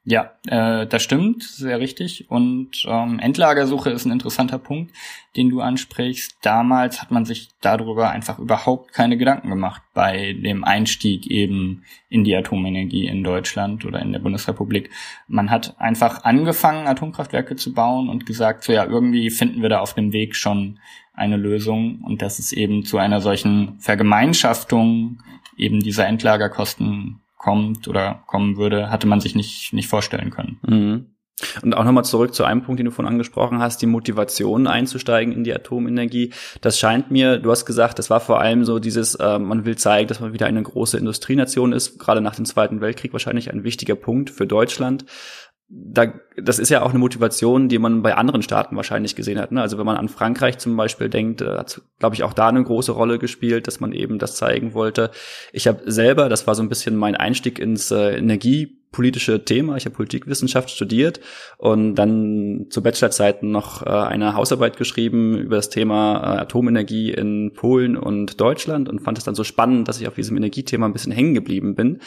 Ja, 0.09 0.31
äh, 0.47 0.87
das 0.87 1.03
stimmt, 1.03 1.43
sehr 1.43 1.79
richtig. 1.79 2.31
Und 2.31 2.83
ähm, 2.87 3.19
Endlagersuche 3.19 3.91
ist 3.91 4.05
ein 4.05 4.11
interessanter 4.11 4.57
Punkt, 4.57 4.91
den 5.35 5.49
du 5.51 5.61
ansprichst. 5.61 6.35
Damals 6.41 6.99
hat 6.99 7.11
man 7.11 7.25
sich 7.25 7.49
darüber 7.61 8.09
einfach 8.09 8.39
überhaupt 8.39 8.91
keine 8.91 9.17
Gedanken 9.17 9.49
gemacht 9.49 9.83
bei 9.93 10.33
dem 10.33 10.63
Einstieg 10.63 11.27
eben 11.27 11.83
in 12.09 12.23
die 12.23 12.35
Atomenergie 12.35 13.05
in 13.05 13.23
Deutschland 13.23 13.85
oder 13.85 14.01
in 14.01 14.11
der 14.11 14.17
Bundesrepublik. 14.17 14.89
Man 15.27 15.51
hat 15.51 15.79
einfach 15.79 16.23
angefangen, 16.23 16.87
Atomkraftwerke 16.87 17.55
zu 17.55 17.75
bauen 17.75 18.09
und 18.09 18.25
gesagt, 18.25 18.63
so 18.63 18.73
ja, 18.73 18.85
irgendwie 18.85 19.29
finden 19.29 19.61
wir 19.61 19.69
da 19.69 19.79
auf 19.79 19.93
dem 19.93 20.11
Weg 20.11 20.35
schon 20.35 20.79
eine 21.13 21.37
Lösung 21.37 21.99
und 22.03 22.23
dass 22.23 22.39
es 22.39 22.51
eben 22.51 22.83
zu 22.83 22.97
einer 22.97 23.21
solchen 23.21 23.79
Vergemeinschaftung 23.79 25.19
eben 25.55 25.81
dieser 25.81 26.07
Endlagerkosten 26.07 27.21
kommt 27.39 27.87
oder 27.87 28.21
kommen 28.27 28.57
würde, 28.57 28.91
hatte 28.91 29.07
man 29.07 29.21
sich 29.21 29.33
nicht, 29.33 29.73
nicht 29.73 29.87
vorstellen 29.87 30.29
können. 30.29 30.59
Mhm. 30.67 31.05
Und 31.63 31.73
auch 31.73 31.85
nochmal 31.85 32.03
zurück 32.03 32.33
zu 32.33 32.43
einem 32.43 32.63
Punkt, 32.63 32.79
den 32.79 32.85
du 32.85 32.91
vorhin 32.91 33.11
angesprochen 33.11 33.59
hast, 33.59 33.81
die 33.81 33.85
Motivation 33.85 34.67
einzusteigen 34.67 35.33
in 35.33 35.45
die 35.45 35.53
Atomenergie. 35.53 36.33
Das 36.59 36.77
scheint 36.77 37.11
mir, 37.11 37.37
du 37.37 37.49
hast 37.49 37.65
gesagt, 37.65 37.97
das 37.97 38.09
war 38.09 38.19
vor 38.19 38.41
allem 38.41 38.65
so 38.65 38.77
dieses, 38.79 39.15
äh, 39.15 39.39
man 39.39 39.63
will 39.63 39.77
zeigen, 39.77 40.09
dass 40.09 40.19
man 40.19 40.33
wieder 40.33 40.47
eine 40.47 40.61
große 40.61 40.97
Industrienation 40.97 41.71
ist, 41.71 41.97
gerade 41.97 42.19
nach 42.19 42.35
dem 42.35 42.43
Zweiten 42.43 42.81
Weltkrieg 42.81 43.13
wahrscheinlich 43.13 43.51
ein 43.53 43.63
wichtiger 43.63 43.95
Punkt 43.95 44.29
für 44.29 44.45
Deutschland 44.45 45.05
da, 45.71 46.11
das 46.35 46.57
ist 46.57 46.69
ja 46.69 46.81
auch 46.81 46.89
eine 46.89 46.99
Motivation, 46.99 47.69
die 47.69 47.77
man 47.77 48.01
bei 48.01 48.15
anderen 48.15 48.41
Staaten 48.41 48.75
wahrscheinlich 48.75 49.15
gesehen 49.15 49.39
hat. 49.39 49.51
Ne? 49.51 49.61
Also 49.61 49.77
wenn 49.77 49.85
man 49.85 49.97
an 49.97 50.09
Frankreich 50.09 50.57
zum 50.57 50.75
Beispiel 50.75 51.09
denkt, 51.09 51.41
äh, 51.41 51.57
hat, 51.57 51.81
glaube 51.99 52.15
ich, 52.15 52.23
auch 52.23 52.33
da 52.33 52.47
eine 52.47 52.63
große 52.63 52.91
Rolle 52.91 53.19
gespielt, 53.19 53.67
dass 53.67 53.79
man 53.79 53.91
eben 53.91 54.17
das 54.17 54.35
zeigen 54.35 54.73
wollte. 54.73 55.11
Ich 55.53 55.67
habe 55.67 55.91
selber, 55.91 56.27
das 56.27 56.47
war 56.47 56.55
so 56.55 56.63
ein 56.63 56.69
bisschen 56.69 56.95
mein 56.95 57.15
Einstieg 57.15 57.59
ins 57.59 57.91
äh, 57.91 58.17
energiepolitische 58.17 59.45
Thema. 59.45 59.77
Ich 59.77 59.85
habe 59.85 59.95
Politikwissenschaft 59.95 60.71
studiert 60.71 61.19
und 61.59 61.93
dann 61.93 62.65
zu 62.71 62.81
Bachelorzeiten 62.81 63.51
noch 63.51 63.85
äh, 63.85 63.89
eine 63.89 64.33
Hausarbeit 64.33 64.75
geschrieben 64.75 65.37
über 65.37 65.57
das 65.57 65.69
Thema 65.69 66.15
äh, 66.15 66.39
Atomenergie 66.39 67.11
in 67.11 67.53
Polen 67.53 67.95
und 67.95 68.41
Deutschland 68.41 68.89
und 68.89 69.01
fand 69.01 69.19
es 69.19 69.23
dann 69.23 69.35
so 69.35 69.43
spannend, 69.43 69.87
dass 69.87 70.01
ich 70.01 70.07
auf 70.07 70.15
diesem 70.15 70.35
Energiethema 70.35 70.87
ein 70.87 70.93
bisschen 70.93 71.11
hängen 71.11 71.35
geblieben 71.35 71.75
bin. 71.75 71.99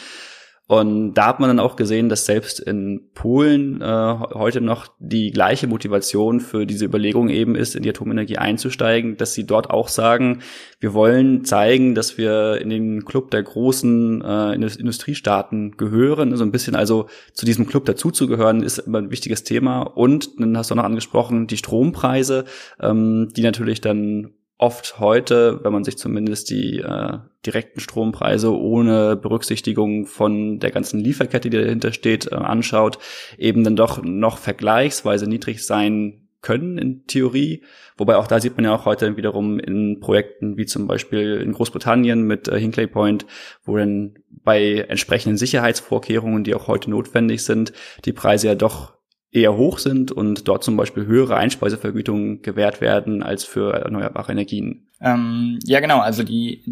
Und 0.65 1.15
da 1.15 1.27
hat 1.27 1.41
man 1.41 1.49
dann 1.49 1.59
auch 1.59 1.75
gesehen, 1.75 2.07
dass 2.07 2.25
selbst 2.25 2.61
in 2.61 3.09
Polen 3.13 3.81
äh, 3.81 3.85
heute 4.33 4.61
noch 4.61 4.87
die 4.97 5.31
gleiche 5.31 5.67
Motivation 5.67 6.39
für 6.39 6.65
diese 6.65 6.85
Überlegung 6.85 7.27
eben 7.27 7.55
ist, 7.55 7.75
in 7.75 7.83
die 7.83 7.89
Atomenergie 7.89 8.37
einzusteigen, 8.37 9.17
dass 9.17 9.33
sie 9.33 9.45
dort 9.45 9.69
auch 9.69 9.89
sagen, 9.89 10.39
wir 10.79 10.93
wollen 10.93 11.43
zeigen, 11.43 11.95
dass 11.95 12.17
wir 12.17 12.61
in 12.61 12.69
den 12.69 13.03
Club 13.03 13.29
der 13.31 13.43
großen 13.43 14.21
äh, 14.21 14.53
Industriestaaten 14.53 15.75
gehören. 15.75 16.29
So 16.29 16.35
also 16.35 16.45
ein 16.45 16.51
bisschen 16.51 16.75
also 16.75 17.07
zu 17.33 17.45
diesem 17.45 17.67
Club 17.67 17.83
dazuzugehören, 17.83 18.63
ist 18.63 18.77
immer 18.79 18.99
ein 18.99 19.11
wichtiges 19.11 19.43
Thema. 19.43 19.81
Und 19.81 20.39
dann 20.39 20.57
hast 20.57 20.71
du 20.71 20.75
noch 20.75 20.85
angesprochen, 20.85 21.45
die 21.47 21.57
Strompreise, 21.57 22.45
ähm, 22.79 23.27
die 23.35 23.43
natürlich 23.43 23.81
dann 23.81 24.31
oft 24.57 24.99
heute, 24.99 25.59
wenn 25.63 25.73
man 25.73 25.83
sich 25.83 25.97
zumindest 25.97 26.49
die 26.49 26.79
äh, 26.79 27.17
direkten 27.45 27.79
Strompreise 27.79 28.55
ohne 28.55 29.15
Berücksichtigung 29.15 30.05
von 30.05 30.59
der 30.59 30.71
ganzen 30.71 30.99
Lieferkette, 30.99 31.49
die 31.49 31.57
dahinter 31.57 31.91
steht, 31.91 32.31
äh, 32.31 32.35
anschaut, 32.35 32.99
eben 33.37 33.63
dann 33.63 33.75
doch 33.75 34.01
noch 34.03 34.37
vergleichsweise 34.37 35.27
niedrig 35.27 35.65
sein 35.65 36.23
können 36.41 36.77
in 36.77 37.07
Theorie. 37.07 37.63
Wobei 37.97 38.17
auch 38.17 38.27
da 38.27 38.39
sieht 38.39 38.55
man 38.55 38.65
ja 38.65 38.75
auch 38.75 38.85
heute 38.85 39.17
wiederum 39.17 39.59
in 39.59 39.99
Projekten 39.99 40.57
wie 40.57 40.65
zum 40.65 40.87
Beispiel 40.87 41.41
in 41.41 41.53
Großbritannien 41.53 42.21
mit 42.21 42.47
äh, 42.47 42.59
Hinkley 42.59 42.87
Point, 42.87 43.25
wo 43.63 43.77
dann 43.77 44.15
bei 44.29 44.85
entsprechenden 44.87 45.37
Sicherheitsvorkehrungen, 45.37 46.43
die 46.43 46.53
auch 46.53 46.67
heute 46.67 46.91
notwendig 46.91 47.43
sind, 47.43 47.73
die 48.05 48.13
Preise 48.13 48.47
ja 48.47 48.55
doch 48.55 48.93
eher 49.33 49.57
hoch 49.57 49.79
sind 49.79 50.11
und 50.11 50.47
dort 50.47 50.63
zum 50.63 50.77
Beispiel 50.77 51.05
höhere 51.05 51.35
Einspeisevergütungen 51.35 52.43
gewährt 52.43 52.81
werden 52.81 53.23
als 53.23 53.43
für 53.43 53.73
erneuerbare 53.73 54.31
Energien. 54.31 54.87
Ähm, 55.01 55.59
ja, 55.65 55.79
genau. 55.79 55.99
Also 55.99 56.23
die 56.23 56.63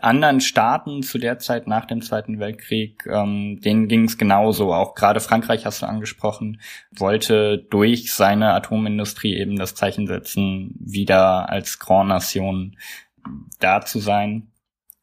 anderen 0.00 0.40
Staaten 0.40 1.02
zu 1.02 1.18
der 1.18 1.38
Zeit 1.38 1.66
nach 1.66 1.84
dem 1.84 2.00
Zweiten 2.00 2.38
Weltkrieg, 2.38 3.04
ähm, 3.06 3.60
denen 3.60 3.88
ging 3.88 4.04
es 4.04 4.16
genauso. 4.16 4.72
Auch 4.72 4.94
gerade 4.94 5.20
Frankreich 5.20 5.66
hast 5.66 5.82
du 5.82 5.86
angesprochen, 5.86 6.60
wollte 6.96 7.58
durch 7.58 8.14
seine 8.14 8.54
Atomindustrie 8.54 9.36
eben 9.36 9.56
das 9.56 9.74
Zeichen 9.74 10.06
setzen, 10.06 10.74
wieder 10.78 11.50
als 11.50 11.80
Grand 11.80 12.08
Nation 12.08 12.76
da 13.58 13.82
zu 13.82 13.98
sein. 13.98 14.52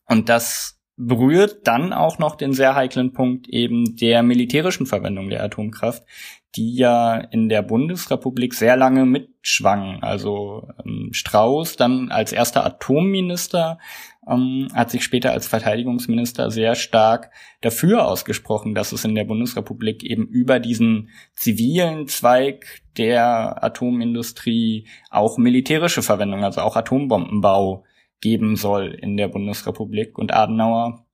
Und 0.06 0.30
das 0.30 0.78
berührt 0.98 1.68
dann 1.68 1.94
auch 1.94 2.18
noch 2.18 2.36
den 2.36 2.54
sehr 2.54 2.74
heiklen 2.74 3.14
Punkt 3.14 3.48
eben 3.48 3.96
der 3.98 4.24
militärischen 4.24 4.88
Verwendung 4.88 5.30
der 5.30 5.44
Atomkraft, 5.44 6.04
die 6.56 6.76
ja 6.76 7.18
in 7.18 7.50
der 7.50 7.62
Bundesrepublik 7.62 8.54
sehr 8.54 8.78
lange 8.78 9.06
mitschwangen. 9.06 10.02
Also 10.02 10.68
ähm, 10.84 11.10
Strauß 11.12 11.76
dann 11.76 12.10
als 12.10 12.32
erster 12.32 12.66
Atomminister 12.66 13.78
ähm, 14.28 14.68
hat 14.74 14.90
sich 14.90 15.04
später 15.04 15.32
als 15.32 15.48
Verteidigungsminister 15.48 16.50
sehr 16.52 16.76
stark 16.76 17.32
dafür 17.62 18.08
ausgesprochen, 18.08 18.76
dass 18.76 18.92
es 18.92 19.06
in 19.06 19.16
der 19.16 19.26
Bundesrepublik 19.26 20.04
eben 20.04 20.28
über 20.28 20.60
diesen 20.60 21.10
zivilen 21.34 22.08
Zweig 22.08 22.82
der 22.98 23.64
Atomindustrie 23.64 24.88
auch 25.10 25.38
militärische 25.38 26.02
Verwendung, 26.02 26.44
also 26.44 26.62
auch 26.62 26.76
Atombombenbau 26.76 27.84
geben 28.20 28.56
soll 28.56 28.88
in 28.88 29.16
der 29.18 29.28
Bundesrepublik. 29.28 30.18
Und 30.18 30.34
Adenauer 30.34 31.06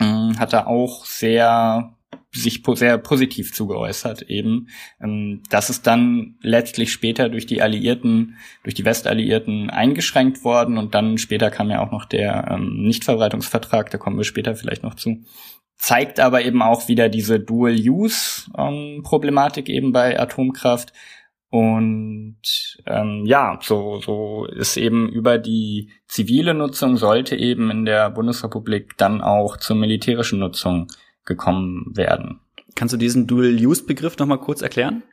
äh, 0.00 0.04
hat 0.04 0.52
da 0.52 0.66
auch 0.66 1.04
sehr 1.04 1.97
sich 2.30 2.62
sehr 2.74 2.98
positiv 2.98 3.54
zugeäußert 3.54 4.22
eben. 4.22 4.68
Ähm, 5.00 5.42
das 5.50 5.70
ist 5.70 5.86
dann 5.86 6.36
letztlich 6.42 6.92
später 6.92 7.28
durch 7.28 7.46
die 7.46 7.62
Alliierten, 7.62 8.36
durch 8.64 8.74
die 8.74 8.84
Westalliierten 8.84 9.70
eingeschränkt 9.70 10.42
worden 10.44 10.78
und 10.78 10.94
dann 10.94 11.18
später 11.18 11.50
kam 11.50 11.70
ja 11.70 11.80
auch 11.80 11.90
noch 11.90 12.04
der 12.04 12.48
ähm, 12.50 12.82
Nichtverbreitungsvertrag, 12.82 13.90
da 13.90 13.98
kommen 13.98 14.18
wir 14.18 14.24
später 14.24 14.54
vielleicht 14.54 14.82
noch 14.82 14.94
zu. 14.94 15.24
Zeigt 15.76 16.20
aber 16.20 16.42
eben 16.42 16.60
auch 16.60 16.88
wieder 16.88 17.08
diese 17.08 17.40
Dual-Use-Problematik 17.40 19.68
ähm, 19.68 19.74
eben 19.74 19.92
bei 19.92 20.18
Atomkraft. 20.18 20.92
Und 21.50 22.42
ähm, 22.84 23.22
ja, 23.24 23.58
so, 23.62 24.00
so 24.00 24.44
ist 24.44 24.76
eben 24.76 25.08
über 25.08 25.38
die 25.38 25.90
zivile 26.06 26.52
Nutzung 26.52 26.98
sollte 26.98 27.36
eben 27.36 27.70
in 27.70 27.86
der 27.86 28.10
Bundesrepublik 28.10 28.98
dann 28.98 29.22
auch 29.22 29.56
zur 29.56 29.76
militärischen 29.76 30.40
Nutzung 30.40 30.88
gekommen 31.28 31.84
werden. 31.94 32.40
Kannst 32.74 32.92
du 32.92 32.98
diesen 32.98 33.28
Dual-Use-Begriff 33.28 34.18
nochmal 34.18 34.38
kurz 34.38 34.62
erklären? 34.62 35.04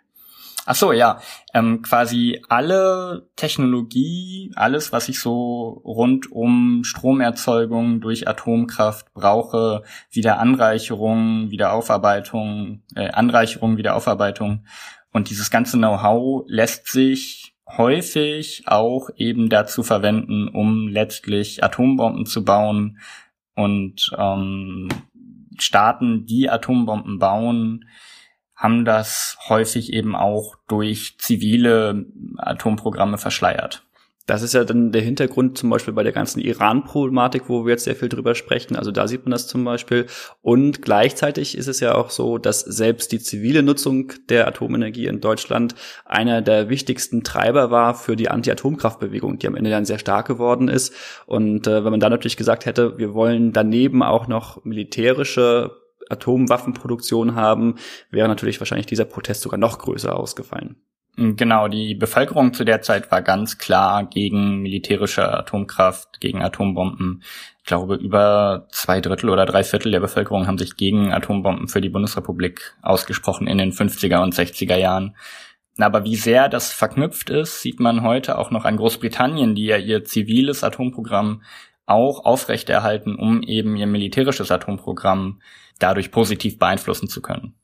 Ach 0.67 0.75
so, 0.75 0.91
ja. 0.91 1.19
Ähm, 1.53 1.83
quasi 1.83 2.41
alle 2.49 3.29
Technologie, 3.35 4.51
alles, 4.55 4.91
was 4.91 5.09
ich 5.09 5.19
so 5.19 5.81
rund 5.85 6.31
um 6.31 6.81
Stromerzeugung 6.83 8.01
durch 8.01 8.27
Atomkraft 8.27 9.13
brauche, 9.13 9.83
Wiederanreicherung, 10.09 11.51
Wiederaufarbeitung, 11.51 12.81
äh, 12.95 13.09
Anreicherung, 13.09 13.77
Wiederaufarbeitung. 13.77 14.65
Und 15.11 15.29
dieses 15.29 15.51
ganze 15.51 15.77
Know-how 15.77 16.45
lässt 16.47 16.87
sich 16.87 17.55
häufig 17.67 18.63
auch 18.65 19.09
eben 19.17 19.49
dazu 19.49 19.83
verwenden, 19.83 20.47
um 20.47 20.87
letztlich 20.87 21.63
Atombomben 21.63 22.25
zu 22.25 22.43
bauen 22.43 22.99
und 23.55 24.11
ähm, 24.17 24.89
Staaten, 25.59 26.25
die 26.25 26.49
Atombomben 26.49 27.19
bauen, 27.19 27.85
haben 28.55 28.85
das 28.85 29.37
häufig 29.49 29.91
eben 29.93 30.15
auch 30.15 30.55
durch 30.67 31.17
zivile 31.19 32.05
Atomprogramme 32.37 33.17
verschleiert. 33.17 33.84
Das 34.25 34.41
ist 34.41 34.55
ja 34.55 34.63
dann 34.63 34.91
der 34.91 35.03
Hintergrund 35.03 35.55
zum 35.55 35.69
Beispiel 35.69 35.93
bei 35.93 36.01
der 36.01 36.11
ganzen 36.11 36.39
Iran-Problematik, 36.39 37.43
wo 37.47 37.65
wir 37.65 37.73
jetzt 37.73 37.83
sehr 37.83 37.95
viel 37.95 38.09
drüber 38.09 38.33
sprechen. 38.33 38.75
Also 38.75 38.91
da 38.91 39.07
sieht 39.07 39.25
man 39.25 39.31
das 39.31 39.47
zum 39.47 39.63
Beispiel. 39.63 40.07
Und 40.41 40.81
gleichzeitig 40.81 41.55
ist 41.55 41.67
es 41.67 41.79
ja 41.79 41.93
auch 41.93 42.09
so, 42.09 42.39
dass 42.39 42.61
selbst 42.61 43.11
die 43.11 43.19
zivile 43.19 43.61
Nutzung 43.61 44.13
der 44.29 44.47
Atomenergie 44.47 45.05
in 45.05 45.21
Deutschland 45.21 45.75
einer 46.05 46.41
der 46.41 46.69
wichtigsten 46.69 47.23
Treiber 47.23 47.69
war 47.69 47.93
für 47.93 48.15
die 48.15 48.29
Anti-Atomkraftbewegung, 48.29 49.37
die 49.37 49.47
am 49.47 49.55
Ende 49.55 49.69
dann 49.69 49.85
sehr 49.85 49.99
stark 49.99 50.27
geworden 50.27 50.69
ist. 50.69 50.93
Und 51.27 51.67
äh, 51.67 51.83
wenn 51.83 51.91
man 51.91 51.99
da 51.99 52.09
natürlich 52.09 52.37
gesagt 52.37 52.65
hätte, 52.65 52.97
wir 52.97 53.13
wollen 53.13 53.53
daneben 53.53 54.01
auch 54.01 54.27
noch 54.27 54.65
militärische 54.65 55.71
Atomwaffenproduktion 56.09 57.35
haben, 57.35 57.75
wäre 58.09 58.27
natürlich 58.27 58.59
wahrscheinlich 58.59 58.87
dieser 58.87 59.05
Protest 59.05 59.41
sogar 59.41 59.59
noch 59.59 59.77
größer 59.77 60.17
ausgefallen. 60.17 60.77
Genau, 61.17 61.69
die 61.69 61.95
Bevölkerung 61.95 62.53
zu 62.53 62.65
der 62.65 62.81
Zeit 62.81 63.09
war 63.09 63.21
ganz 63.21 63.57
klar 63.57 64.05
gegen 64.05 64.57
militärische 64.61 65.31
Atomkraft, 65.31 66.19
gegen 66.19 66.41
Atombomben. 66.41 67.23
glaube, 67.65 67.95
über 67.95 68.67
zwei 68.71 68.99
Drittel 68.99 69.29
oder 69.29 69.45
drei 69.45 69.63
Viertel 69.63 69.93
der 69.93 70.01
Bevölkerung 70.01 70.45
haben 70.45 70.57
sich 70.57 70.75
gegen 70.75 71.13
Atombomben 71.13 71.69
für 71.69 71.79
die 71.79 71.89
Bundesrepublik 71.89 72.75
ausgesprochen 72.81 73.47
in 73.47 73.57
den 73.57 73.71
50er 73.71 74.21
und 74.23 74.35
60er 74.35 74.75
Jahren. 74.75 75.15
Aber 75.77 76.03
wie 76.03 76.17
sehr 76.17 76.49
das 76.49 76.73
verknüpft 76.73 77.29
ist, 77.29 77.61
sieht 77.61 77.79
man 77.79 78.01
heute 78.01 78.37
auch 78.37 78.51
noch 78.51 78.65
an 78.65 78.75
Großbritannien, 78.75 79.55
die 79.55 79.65
ja 79.65 79.77
ihr 79.77 80.03
ziviles 80.03 80.65
Atomprogramm 80.65 81.43
auch 81.85 82.25
aufrechterhalten, 82.25 83.15
um 83.15 83.41
eben 83.41 83.77
ihr 83.77 83.87
militärisches 83.87 84.51
Atomprogramm 84.51 85.41
dadurch 85.79 86.11
positiv 86.11 86.59
beeinflussen 86.59 87.07
zu 87.07 87.21
können. 87.21 87.55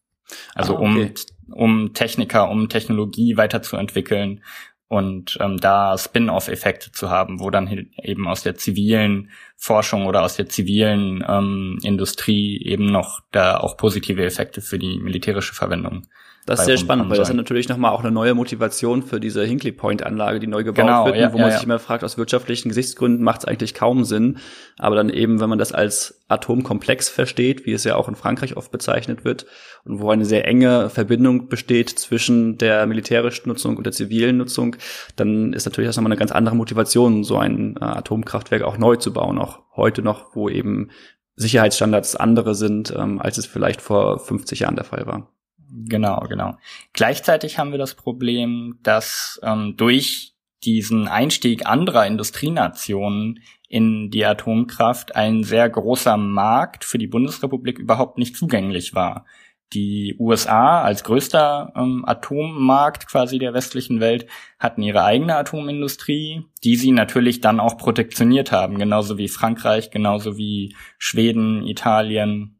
Also 0.55 0.77
ah, 0.77 0.81
okay. 0.81 1.13
um, 1.47 1.53
um 1.53 1.93
Techniker, 1.93 2.50
um 2.50 2.69
Technologie 2.69 3.38
weiterzuentwickeln 3.38 4.41
und 4.88 5.38
ähm, 5.39 5.57
da 5.57 5.97
Spin-off-Effekte 5.97 6.91
zu 6.91 7.09
haben, 7.09 7.39
wo 7.39 7.50
dann 7.50 7.88
eben 8.03 8.27
aus 8.27 8.43
der 8.43 8.55
zivilen 8.55 9.29
Forschung 9.55 10.05
oder 10.05 10.21
aus 10.21 10.35
der 10.35 10.50
zivilen 10.50 11.23
ähm, 11.27 11.79
Industrie 11.81 12.61
eben 12.61 12.91
noch 12.91 13.21
da 13.31 13.57
auch 13.57 13.77
positive 13.77 14.25
Effekte 14.25 14.59
für 14.59 14.77
die 14.77 15.00
militärische 15.00 15.53
Verwendung 15.53 16.07
das 16.51 16.62
ist 16.62 16.65
sehr 16.67 16.77
spannend, 16.77 17.10
weil 17.10 17.17
das 17.17 17.29
ist 17.29 17.36
natürlich 17.36 17.67
nochmal 17.70 17.91
auch 17.91 18.01
eine 18.01 18.12
neue 18.12 18.34
Motivation 18.34 19.03
für 19.03 19.20
diese 19.20 19.43
Hinkley 19.43 19.72
Point 19.72 20.03
Anlage, 20.03 20.39
die 20.39 20.48
neu 20.48 20.63
gebaut 20.63 20.86
genau, 20.86 21.05
wird, 21.05 21.17
ja, 21.17 21.34
wo 21.34 21.38
man 21.38 21.50
ja, 21.50 21.55
sich 21.55 21.63
immer 21.63 21.79
fragt, 21.79 22.03
aus 22.03 22.17
wirtschaftlichen 22.17 22.70
Gesichtsgründen 22.70 23.24
macht 23.24 23.41
es 23.41 23.46
eigentlich 23.46 23.74
kaum 23.74 24.03
Sinn. 24.03 24.38
Aber 24.77 24.96
dann 24.96 25.10
eben, 25.10 25.39
wenn 25.39 25.50
man 25.50 25.60
das 25.60 25.72
als 25.72 26.24
Atomkomplex 26.27 27.10
versteht, 27.10 27.65
wie 27.65 27.74
es 27.74 27.84
ja 27.84 27.96
auch 27.96 28.08
in 28.08 28.15
Frankreich 28.15 28.58
oft 28.58 28.72
bezeichnet 28.72 29.25
wird, 29.25 29.46
und 29.84 30.00
wo 30.00 30.12
eine 30.12 30.25
sehr 30.25 30.48
enge 30.48 30.89
Verbindung 30.89 31.50
besteht 31.50 31.89
zwischen 31.89 32.58
der 32.58 32.86
militärischen 32.86 33.50
Nutzung 33.50 33.77
und 33.77 33.86
der 33.86 33.93
zivilen 33.93 34.38
Nutzung, 34.38 34.75
dann 35.15 35.53
ist 35.53 35.65
natürlich 35.65 35.89
das 35.89 35.98
nochmal 35.98 36.12
eine 36.12 36.20
ganz 36.20 36.31
andere 36.31 36.55
Motivation, 36.55 37.24
so 37.24 37.38
ein 37.38 37.77
äh, 37.77 37.84
Atomkraftwerk 37.84 38.62
auch 38.62 38.77
neu 38.77 38.96
zu 38.98 39.13
bauen, 39.13 39.39
auch 39.39 39.60
heute 39.75 40.01
noch, 40.01 40.36
wo 40.36 40.50
eben 40.50 40.89
Sicherheitsstandards 41.36 42.15
andere 42.15 42.55
sind, 42.55 42.93
ähm, 42.96 43.20
als 43.20 43.38
es 43.38 43.46
vielleicht 43.46 43.81
vor 43.81 44.20
50 44.20 44.60
Jahren 44.60 44.75
der 44.75 44.86
Fall 44.86 45.08
war. 45.08 45.31
Genau, 45.71 46.19
genau. 46.27 46.57
Gleichzeitig 46.93 47.57
haben 47.57 47.71
wir 47.71 47.77
das 47.77 47.95
Problem, 47.95 48.79
dass 48.83 49.39
ähm, 49.43 49.75
durch 49.77 50.33
diesen 50.63 51.07
Einstieg 51.07 51.65
anderer 51.65 52.05
Industrienationen 52.05 53.39
in 53.67 54.11
die 54.11 54.25
Atomkraft 54.25 55.15
ein 55.15 55.43
sehr 55.43 55.69
großer 55.69 56.17
Markt 56.17 56.83
für 56.83 56.97
die 56.97 57.07
Bundesrepublik 57.07 57.79
überhaupt 57.79 58.17
nicht 58.17 58.35
zugänglich 58.35 58.93
war. 58.93 59.25
Die 59.73 60.17
USA 60.19 60.81
als 60.81 61.05
größter 61.05 61.71
ähm, 61.77 62.03
Atommarkt 62.05 63.07
quasi 63.07 63.39
der 63.39 63.53
westlichen 63.53 64.01
Welt 64.01 64.27
hatten 64.59 64.83
ihre 64.83 65.05
eigene 65.05 65.37
Atomindustrie, 65.37 66.43
die 66.65 66.75
sie 66.75 66.91
natürlich 66.91 67.39
dann 67.39 67.61
auch 67.61 67.77
protektioniert 67.77 68.51
haben, 68.51 68.77
genauso 68.77 69.17
wie 69.17 69.29
Frankreich, 69.29 69.89
genauso 69.89 70.35
wie 70.35 70.75
Schweden, 70.97 71.65
Italien, 71.65 72.59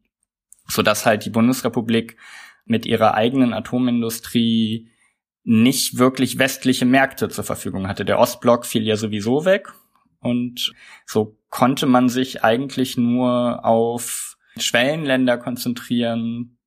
so 0.68 0.80
dass 0.80 1.04
halt 1.04 1.26
die 1.26 1.30
Bundesrepublik 1.30 2.16
mit 2.64 2.86
ihrer 2.86 3.14
eigenen 3.14 3.52
Atomindustrie 3.52 4.88
nicht 5.44 5.98
wirklich 5.98 6.38
westliche 6.38 6.84
Märkte 6.84 7.28
zur 7.28 7.44
Verfügung 7.44 7.88
hatte. 7.88 8.04
Der 8.04 8.18
Ostblock 8.18 8.64
fiel 8.64 8.84
ja 8.84 8.96
sowieso 8.96 9.44
weg 9.44 9.72
und 10.20 10.72
so 11.04 11.36
konnte 11.50 11.86
man 11.86 12.08
sich 12.08 12.44
eigentlich 12.44 12.96
nur 12.96 13.64
auf 13.64 14.36
Schwellenländer 14.56 15.38
konzentrieren. 15.38 16.58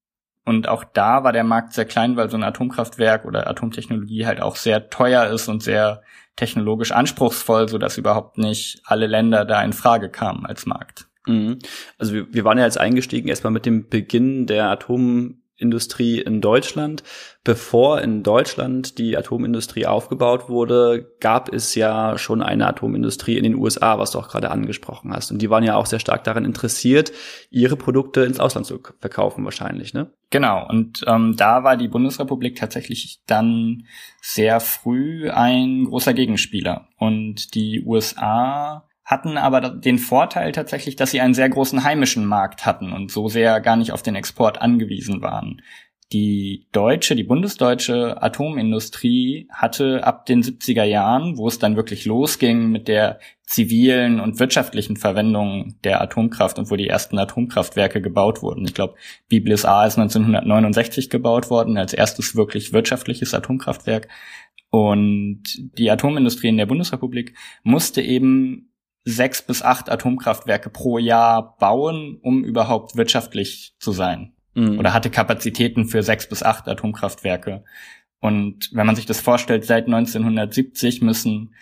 Und 0.43 0.67
auch 0.67 0.83
da 0.83 1.23
war 1.23 1.31
der 1.31 1.43
Markt 1.43 1.73
sehr 1.73 1.85
klein, 1.85 2.17
weil 2.17 2.29
so 2.29 2.37
ein 2.37 2.43
Atomkraftwerk 2.43 3.25
oder 3.25 3.47
Atomtechnologie 3.47 4.25
halt 4.25 4.41
auch 4.41 4.57
sehr 4.57 4.89
teuer 4.89 5.27
ist 5.27 5.47
und 5.47 5.63
sehr 5.63 6.03
technologisch 6.35 6.91
anspruchsvoll, 6.91 7.69
so 7.69 7.77
dass 7.77 7.97
überhaupt 7.97 8.37
nicht 8.37 8.81
alle 8.83 9.07
Länder 9.07 9.45
da 9.45 9.63
in 9.63 9.73
Frage 9.73 10.09
kamen 10.09 10.45
als 10.45 10.65
Markt. 10.65 11.07
Mhm. 11.25 11.59
Also 11.97 12.13
wir, 12.13 12.33
wir 12.33 12.43
waren 12.43 12.57
ja 12.57 12.65
jetzt 12.65 12.79
eingestiegen 12.79 13.29
erstmal 13.29 13.53
mit 13.53 13.65
dem 13.65 13.87
Beginn 13.89 14.45
der 14.45 14.69
Atom 14.69 15.41
Industrie 15.57 16.19
in 16.19 16.41
Deutschland. 16.41 17.03
Bevor 17.43 18.01
in 18.01 18.24
Deutschland 18.24 18.98
die 18.98 19.15
Atomindustrie 19.15 19.85
aufgebaut 19.85 20.50
wurde, 20.50 21.15
gab 21.20 21.53
es 21.53 21.75
ja 21.75 22.18
schon 22.18 22.41
eine 22.41 22.68
Atomindustrie 22.68 23.37
in 23.37 23.44
den 23.44 23.55
USA, 23.55 24.00
was 24.00 24.11
du 24.11 24.20
auch 24.20 24.29
gerade 24.29 24.51
angesprochen 24.51 25.13
hast. 25.13 25.31
Und 25.31 25.41
die 25.41 25.50
waren 25.50 25.63
ja 25.63 25.75
auch 25.75 25.85
sehr 25.85 26.00
stark 26.00 26.24
daran 26.24 26.44
interessiert, 26.44 27.11
ihre 27.50 27.77
Produkte 27.77 28.22
ins 28.22 28.39
Ausland 28.39 28.65
zu 28.65 28.79
verkaufen 29.00 29.46
wahrscheinlich, 29.46 29.94
ne? 29.94 30.11
Genau. 30.31 30.68
Und 30.68 31.03
ähm, 31.07 31.35
da 31.37 31.63
war 31.63 31.77
die 31.77 31.87
Bundesrepublik 31.87 32.55
tatsächlich 32.55 33.22
dann 33.27 33.85
sehr 34.22 34.59
früh 34.59 35.29
ein 35.29 35.85
großer 35.85 36.13
Gegenspieler. 36.13 36.89
Und 36.98 37.53
die 37.53 37.83
USA 37.85 38.87
hatten 39.05 39.37
aber 39.37 39.61
den 39.61 40.00
Vorteil 40.00 40.51
tatsächlich, 40.51 40.96
dass 40.96 41.11
sie 41.11 41.22
einen 41.22 41.35
sehr 41.35 41.50
großen 41.50 41.83
heimischen 41.83 42.25
Markt 42.25 42.65
hatten 42.65 42.91
und 42.91 43.11
so 43.11 43.29
sehr 43.29 43.61
gar 43.61 43.75
nicht 43.75 43.91
auf 43.91 44.01
den 44.01 44.15
Export 44.15 44.61
angewiesen 44.61 45.22
waren. 45.22 45.61
Die 46.11 46.68
deutsche, 46.72 47.15
die 47.15 47.24
bundesdeutsche 47.24 48.22
Atomindustrie 48.22 49.48
hatte 49.51 50.03
ab 50.03 50.25
den 50.27 50.44
70er 50.44 50.83
Jahren, 50.83 51.37
wo 51.37 51.48
es 51.48 51.57
dann 51.57 51.75
wirklich 51.75 52.05
losging 52.05 52.70
mit 52.70 52.87
der 52.87 53.20
zivilen 53.44 54.20
und 54.20 54.39
wirtschaftlichen 54.39 54.98
Verwendung 54.98 55.75
der 55.83 56.01
Atomkraft 56.01 56.59
und 56.59 56.70
wo 56.70 56.75
die 56.75 56.87
ersten 56.87 57.18
Atomkraftwerke 57.18 58.01
gebaut 58.01 58.44
wurden. 58.44 58.65
Ich 58.65 58.75
glaube, 58.75 58.96
Biblis 59.29 59.65
A 59.65 59.85
ist 59.85 59.98
1969 59.98 61.09
gebaut 61.09 61.50
worden, 61.50 61.77
als 61.77 61.94
erstes 61.94 62.35
wirklich 62.35 62.72
wirtschaftliches 62.72 63.33
Atomkraftwerk. 63.33 64.07
Und 64.70 65.44
die 65.77 65.89
Atomindustrie 65.89 66.50
in 66.50 66.57
der 66.57 66.65
Bundesrepublik 66.65 67.35
musste 67.63 68.01
eben 68.01 68.72
sechs 69.05 69.41
bis 69.41 69.61
acht 69.61 69.89
Atomkraftwerke 69.89 70.70
pro 70.70 70.98
Jahr 70.98 71.55
bauen, 71.57 72.20
um 72.22 72.44
überhaupt 72.44 72.98
wirtschaftlich 72.98 73.75
zu 73.79 73.91
sein. 73.91 74.33
Mhm. 74.55 74.79
Oder 74.79 74.94
hatte 74.94 75.09
Kapazitäten 75.09 75.85
für 75.85 76.03
sechs 76.03 76.27
bis 76.27 76.44
acht 76.44 76.68
Atomkraftwerke. 76.68 77.63
Und 78.20 78.72
wenn 78.74 78.87
man 78.87 78.96
sich 78.96 79.05
das 79.05 79.22
vorstellt, 79.22 79.65
seit 79.65 79.85
1970 79.85 81.01
müssen 81.01 81.53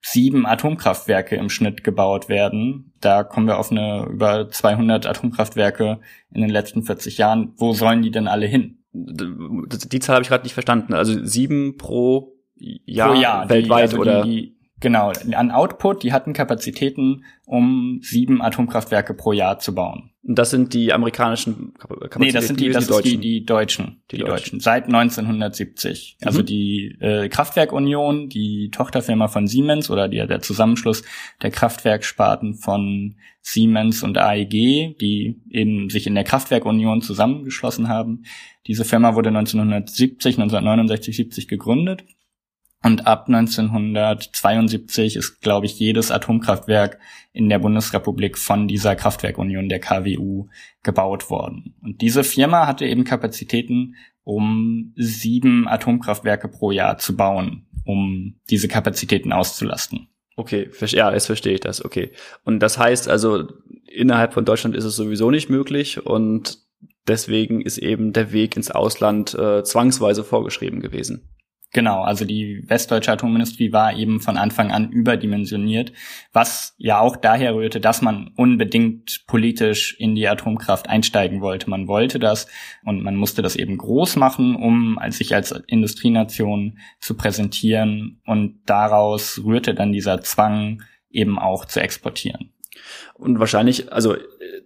sieben 0.00 0.46
Atomkraftwerke 0.46 1.36
im 1.36 1.50
Schnitt 1.50 1.84
gebaut 1.84 2.28
werden. 2.28 2.92
Da 3.00 3.24
kommen 3.24 3.46
wir 3.46 3.58
auf 3.58 3.70
eine 3.70 4.06
über 4.10 4.48
200 4.48 5.06
Atomkraftwerke 5.06 6.00
in 6.32 6.40
den 6.40 6.50
letzten 6.50 6.82
40 6.82 7.18
Jahren. 7.18 7.52
Wo 7.56 7.72
sollen 7.72 8.02
die 8.02 8.10
denn 8.10 8.28
alle 8.28 8.46
hin? 8.46 8.84
Die 8.92 9.98
Zahl 10.00 10.16
habe 10.16 10.22
ich 10.22 10.28
gerade 10.28 10.44
nicht 10.44 10.54
verstanden. 10.54 10.94
Also 10.94 11.24
sieben 11.24 11.76
pro 11.76 12.36
Jahr, 12.56 13.12
pro 13.12 13.20
Jahr 13.20 13.48
weltweit 13.48 13.92
die, 13.92 13.96
also 13.96 13.98
oder? 13.98 14.22
Die, 14.22 14.57
Genau, 14.80 15.12
an 15.32 15.50
Output, 15.50 16.04
die 16.04 16.12
hatten 16.12 16.32
Kapazitäten, 16.32 17.24
um 17.44 17.98
sieben 18.02 18.40
Atomkraftwerke 18.40 19.12
pro 19.12 19.32
Jahr 19.32 19.58
zu 19.58 19.74
bauen. 19.74 20.10
Und 20.22 20.38
das 20.38 20.50
sind 20.50 20.74
die 20.74 20.92
amerikanischen 20.92 21.74
Kapazitäten? 21.74 22.20
Nee, 22.20 22.32
das 22.32 22.46
sind 22.46 22.60
die, 22.60 22.68
das 22.68 22.86
die, 22.86 22.92
ist 22.92 23.04
die, 23.04 23.16
die 23.18 23.44
Deutschen. 23.44 24.02
Die, 24.10 24.18
die 24.18 24.22
Deutschen. 24.22 24.58
Deutschen. 24.58 24.60
Seit 24.60 24.84
1970. 24.84 26.18
Mhm. 26.20 26.26
Also 26.26 26.42
die 26.42 26.96
äh, 27.00 27.28
Kraftwerkunion, 27.28 28.28
die 28.28 28.70
Tochterfirma 28.70 29.28
von 29.28 29.48
Siemens 29.48 29.90
oder 29.90 30.06
die, 30.06 30.18
der 30.18 30.40
Zusammenschluss 30.40 31.02
der 31.42 31.50
Kraftwerksparten 31.50 32.54
von 32.54 33.16
Siemens 33.40 34.02
und 34.02 34.18
AEG, 34.18 34.98
die 34.98 35.40
eben 35.50 35.90
sich 35.90 36.06
in 36.06 36.14
der 36.14 36.24
Kraftwerkunion 36.24 37.02
zusammengeschlossen 37.02 37.88
haben. 37.88 38.24
Diese 38.66 38.84
Firma 38.84 39.14
wurde 39.14 39.30
1970, 39.30 40.36
1969, 40.36 41.16
70 41.16 41.48
gegründet 41.48 42.04
und 42.82 43.06
ab 43.06 43.24
1972 43.26 45.16
ist, 45.16 45.40
glaube 45.40 45.66
ich, 45.66 45.78
jedes 45.78 46.10
Atomkraftwerk 46.10 46.98
in 47.32 47.48
der 47.48 47.58
Bundesrepublik 47.58 48.38
von 48.38 48.68
dieser 48.68 48.94
Kraftwerkunion 48.94 49.68
der 49.68 49.80
KWU 49.80 50.48
gebaut 50.82 51.28
worden. 51.28 51.74
Und 51.82 52.00
diese 52.00 52.22
Firma 52.22 52.66
hatte 52.66 52.86
eben 52.86 53.04
Kapazitäten, 53.04 53.96
um 54.22 54.92
sieben 54.96 55.66
Atomkraftwerke 55.66 56.48
pro 56.48 56.70
Jahr 56.70 56.98
zu 56.98 57.16
bauen, 57.16 57.66
um 57.84 58.36
diese 58.48 58.68
Kapazitäten 58.68 59.32
auszulasten. 59.32 60.08
Okay, 60.36 60.70
ja, 60.86 61.12
jetzt 61.12 61.26
verstehe 61.26 61.54
ich 61.54 61.60
das. 61.60 61.84
Okay. 61.84 62.12
Und 62.44 62.60
das 62.60 62.78
heißt 62.78 63.08
also, 63.08 63.48
innerhalb 63.86 64.34
von 64.34 64.44
Deutschland 64.44 64.76
ist 64.76 64.84
es 64.84 64.94
sowieso 64.94 65.32
nicht 65.32 65.50
möglich 65.50 66.06
und 66.06 66.58
deswegen 67.08 67.60
ist 67.60 67.78
eben 67.78 68.12
der 68.12 68.30
Weg 68.30 68.56
ins 68.56 68.70
Ausland 68.70 69.34
äh, 69.34 69.64
zwangsweise 69.64 70.22
vorgeschrieben 70.22 70.80
gewesen. 70.80 71.28
Genau, 71.74 72.02
also 72.02 72.24
die 72.24 72.62
westdeutsche 72.66 73.12
Atomindustrie 73.12 73.72
war 73.72 73.92
eben 73.92 74.20
von 74.20 74.38
Anfang 74.38 74.72
an 74.72 74.90
überdimensioniert, 74.90 75.92
was 76.32 76.74
ja 76.78 76.98
auch 76.98 77.14
daher 77.14 77.54
rührte, 77.54 77.78
dass 77.78 78.00
man 78.00 78.30
unbedingt 78.36 79.24
politisch 79.26 79.94
in 79.98 80.14
die 80.14 80.26
Atomkraft 80.26 80.88
einsteigen 80.88 81.42
wollte. 81.42 81.68
Man 81.68 81.86
wollte 81.86 82.18
das 82.18 82.46
und 82.84 83.02
man 83.02 83.16
musste 83.16 83.42
das 83.42 83.54
eben 83.54 83.76
groß 83.76 84.16
machen, 84.16 84.56
um 84.56 84.98
sich 85.10 85.34
als 85.34 85.52
Industrienation 85.66 86.78
zu 87.00 87.14
präsentieren 87.14 88.22
und 88.24 88.60
daraus 88.64 89.42
rührte 89.44 89.74
dann 89.74 89.92
dieser 89.92 90.22
Zwang 90.22 90.82
eben 91.10 91.38
auch 91.38 91.66
zu 91.66 91.80
exportieren. 91.80 92.54
Und 93.14 93.40
wahrscheinlich, 93.40 93.92
also 93.92 94.16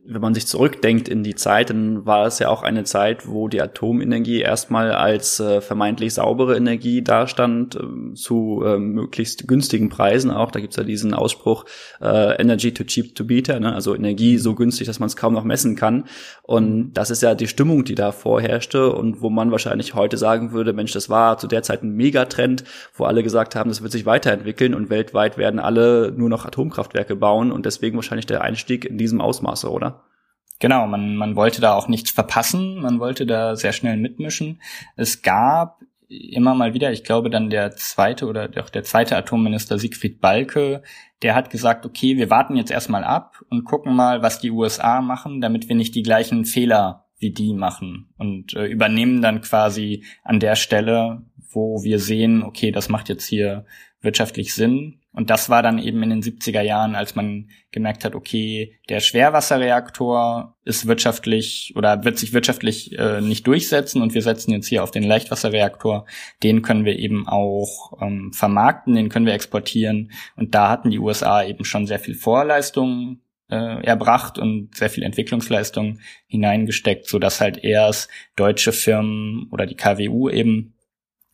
wenn 0.05 0.21
man 0.21 0.35
sich 0.35 0.47
zurückdenkt 0.47 1.09
in 1.09 1.23
die 1.23 1.35
Zeit, 1.35 1.71
dann 1.71 2.05
war 2.07 2.27
es 2.27 2.39
ja 2.39 2.49
auch 2.49 2.63
eine 2.63 2.85
Zeit, 2.85 3.29
wo 3.29 3.49
die 3.49 3.63
Atomenergie 3.63 4.41
erstmal 4.41 4.93
als 4.93 5.39
äh, 5.39 5.61
vermeintlich 5.61 6.15
saubere 6.15 6.57
Energie 6.57 7.03
dastand, 7.03 7.77
äh, 7.77 8.15
zu 8.15 8.63
äh, 8.65 8.79
möglichst 8.79 9.47
günstigen 9.47 9.89
Preisen 9.89 10.31
auch. 10.31 10.51
Da 10.51 10.61
gibt's 10.61 10.77
ja 10.77 10.83
diesen 10.83 11.15
Ausspruch, 11.15 11.65
äh, 12.01 12.41
Energy 12.41 12.75
too 12.75 12.85
cheap 12.85 13.15
to 13.15 13.25
beat, 13.25 13.49
ne? 13.49 13.73
also 13.73 13.95
Energie 13.95 14.39
so 14.39 14.55
günstig, 14.55 14.87
dass 14.87 14.99
man 14.99 15.07
es 15.07 15.17
kaum 15.17 15.35
noch 15.35 15.45
messen 15.45 15.77
kann. 15.77 16.05
Und 16.43 16.95
das 16.95 17.11
ist 17.11 17.23
ja 17.23 17.35
die 17.35 17.49
Stimmung, 17.49 17.85
die 17.85 17.95
da 17.95 18.13
vorherrschte 18.13 18.93
und 18.93 19.23
wo 19.23 19.31
man 19.31 19.53
wahrscheinlich 19.53 19.95
heute 19.95 20.17
sagen 20.19 20.53
würde, 20.53 20.73
Mensch, 20.73 20.93
das 20.93 21.09
war 21.09 21.39
zu 21.39 21.47
der 21.47 21.63
Zeit 21.63 21.83
ein 21.83 21.95
Megatrend, 21.95 22.65
wo 22.95 23.05
alle 23.05 23.23
gesagt 23.23 23.55
haben, 23.55 23.71
das 23.71 23.83
wird 23.83 23.93
sich 23.93 24.05
weiterentwickeln 24.05 24.75
und 24.75 24.91
weltweit 24.91 25.39
werden 25.39 25.61
alle 25.61 26.13
nur 26.17 26.29
noch 26.29 26.45
Atomkraftwerke 26.45 27.15
bauen 27.15 27.53
und 27.53 27.67
deswegen 27.67 27.97
wahrscheinlich 28.03 28.27
der 28.27 28.43
Einstieg 28.43 28.85
in 28.85 28.99
diesem 28.99 29.21
Ausmaße, 29.21 29.71
oder? 29.71 30.03
Genau, 30.59 30.87
man, 30.87 31.17
man 31.17 31.35
wollte 31.35 31.61
da 31.61 31.75
auch 31.75 31.89
nichts 31.89 32.11
verpassen, 32.11 32.81
man 32.81 33.01
wollte 33.01 33.27
da 33.27 33.57
sehr 33.57 33.73
schnell 33.73 33.97
mitmischen. 33.97 34.61
Es 34.97 35.23
gab 35.23 35.81
immer 36.09 36.55
mal 36.55 36.75
wieder, 36.75 36.93
ich 36.93 37.05
glaube 37.05 37.31
dann 37.31 37.51
der 37.51 37.73
zweite 37.73 38.27
oder 38.27 38.49
auch 38.61 38.71
der 38.71 38.85
zweite 38.85 39.17
Atomminister 39.17 39.79
Siegfried 39.79 40.21
Balke, 40.21 40.83
der 41.23 41.35
hat 41.35 41.51
gesagt, 41.51 41.87
okay, 41.87 42.17
wir 42.17 42.31
warten 42.31 42.57
jetzt 42.57 42.71
erstmal 42.71 43.05
ab 43.05 43.43
und 43.49 43.65
gucken 43.65 43.95
mal, 43.95 44.23
was 44.23 44.41
die 44.41 44.51
USA 44.51 45.01
machen, 45.01 45.41
damit 45.41 45.69
wir 45.69 45.77
nicht 45.77 45.95
die 45.95 46.03
gleichen 46.03 46.45
Fehler 46.45 47.07
wie 47.19 47.33
die 47.33 47.55
machen 47.55 48.13
und 48.19 48.55
äh, 48.55 48.67
übernehmen 48.67 49.23
dann 49.23 49.41
quasi 49.41 50.05
an 50.25 50.41
der 50.41 50.57
Stelle, 50.57 51.23
wo 51.51 51.83
wir 51.83 51.99
sehen, 51.99 52.43
okay, 52.43 52.73
das 52.73 52.89
macht 52.89 53.09
jetzt 53.09 53.27
hier 53.27 53.65
wirtschaftlich 54.01 54.55
Sinn, 54.55 55.02
und 55.15 55.29
das 55.29 55.51
war 55.51 55.63
dann 55.63 55.79
eben 55.79 56.03
in 56.03 56.11
den 56.11 56.23
70er 56.23 56.63
Jahren, 56.63 56.95
als 56.95 57.15
man 57.15 57.51
gemerkt 57.71 58.05
hat, 58.05 58.15
okay, 58.15 58.79
der 58.89 59.01
Schwerwasserreaktor 59.01 60.57
ist 60.65 60.87
wirtschaftlich 60.87 61.75
oder 61.77 62.05
wird 62.05 62.19
sich 62.19 62.33
wirtschaftlich 62.33 62.99
äh, 62.99 63.21
nicht 63.21 63.47
durchsetzen 63.47 64.01
und 64.01 64.15
wir 64.15 64.23
setzen 64.23 64.53
jetzt 64.53 64.69
hier 64.69 64.83
auf 64.83 64.91
den 64.91 65.03
Leichtwasserreaktor. 65.03 66.07
Den 66.43 66.63
können 66.63 66.87
wir 66.87 66.99
eben 66.99 67.29
auch 67.29 68.01
ähm, 68.01 68.33
vermarkten, 68.33 68.95
den 68.95 69.11
können 69.11 69.27
wir 69.27 69.35
exportieren. 69.35 70.13
Und 70.37 70.55
da 70.55 70.71
hatten 70.71 70.91
die 70.91 70.99
USA 70.99 71.45
eben 71.45 71.67
schon 71.67 71.87
sehr 71.87 71.99
viel 71.99 72.15
Vorleistungen 72.15 73.21
äh, 73.51 73.85
erbracht 73.85 74.39
und 74.39 74.75
sehr 74.75 74.89
viel 74.89 75.03
Entwicklungsleistung 75.03 75.99
hineingesteckt, 76.27 77.07
so 77.07 77.19
dass 77.19 77.43
halt 77.43 77.63
erst 77.63 78.09
deutsche 78.35 78.73
Firmen 78.73 79.49
oder 79.51 79.67
die 79.67 79.77
KWU 79.77 80.31
eben 80.31 80.73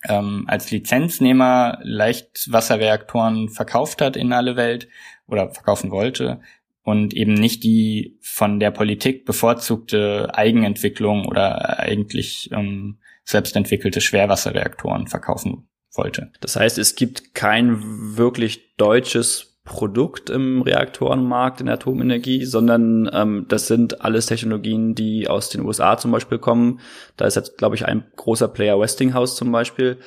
ähm, 0.05 0.45
als 0.47 0.71
Lizenznehmer 0.71 1.79
Leichtwasserreaktoren 1.83 3.49
verkauft 3.49 4.01
hat 4.01 4.17
in 4.17 4.33
alle 4.33 4.57
Welt 4.57 4.89
oder 5.27 5.51
verkaufen 5.51 5.91
wollte 5.91 6.41
und 6.83 7.13
eben 7.15 7.35
nicht 7.35 7.65
die 7.65 8.19
von 8.23 8.61
der 8.61 8.71
Politik 8.71 9.25
bevorzugte 9.25 10.31
Eigenentwicklung 10.33 11.27
oder 11.27 11.81
eigentlich 11.81 12.49
ähm, 12.53 12.99
selbstentwickelte 13.25 14.01
Schwerwasserreaktoren 14.01 15.07
verkaufen 15.07 15.69
wollte. 15.93 16.33
Das 16.41 16.57
heißt, 16.57 16.79
es 16.79 16.95
gibt 16.95 17.35
kein 17.35 18.17
wirklich 18.17 18.77
deutsches 18.77 19.48
Produkt 19.69 20.31
im 20.31 20.63
Reaktorenmarkt 20.63 21.61
in 21.61 21.67
der 21.67 21.77
Atomenergie, 21.77 22.45
sondern 22.45 23.09
ähm, 23.13 23.47
das 23.49 23.67
sind 23.67 24.01
alles 24.01 24.27
Technologien, 24.27 24.95
die 24.95 25.29
aus 25.29 25.51
den 25.51 25.65
USA 25.65 25.97
zum 25.97 26.11
Beispiel 26.11 26.39
kommen. 26.39 26.81
Da 27.17 27.27
ist 27.27 27.37
jetzt, 27.37 27.59
glaube 27.59 27.77
ich, 27.77 27.85
ein 27.87 28.05
großer 28.17 28.49
Player 28.49 28.81
Westinghouse 28.81 29.37
zum 29.37 29.53
Beispiel. 29.53 29.99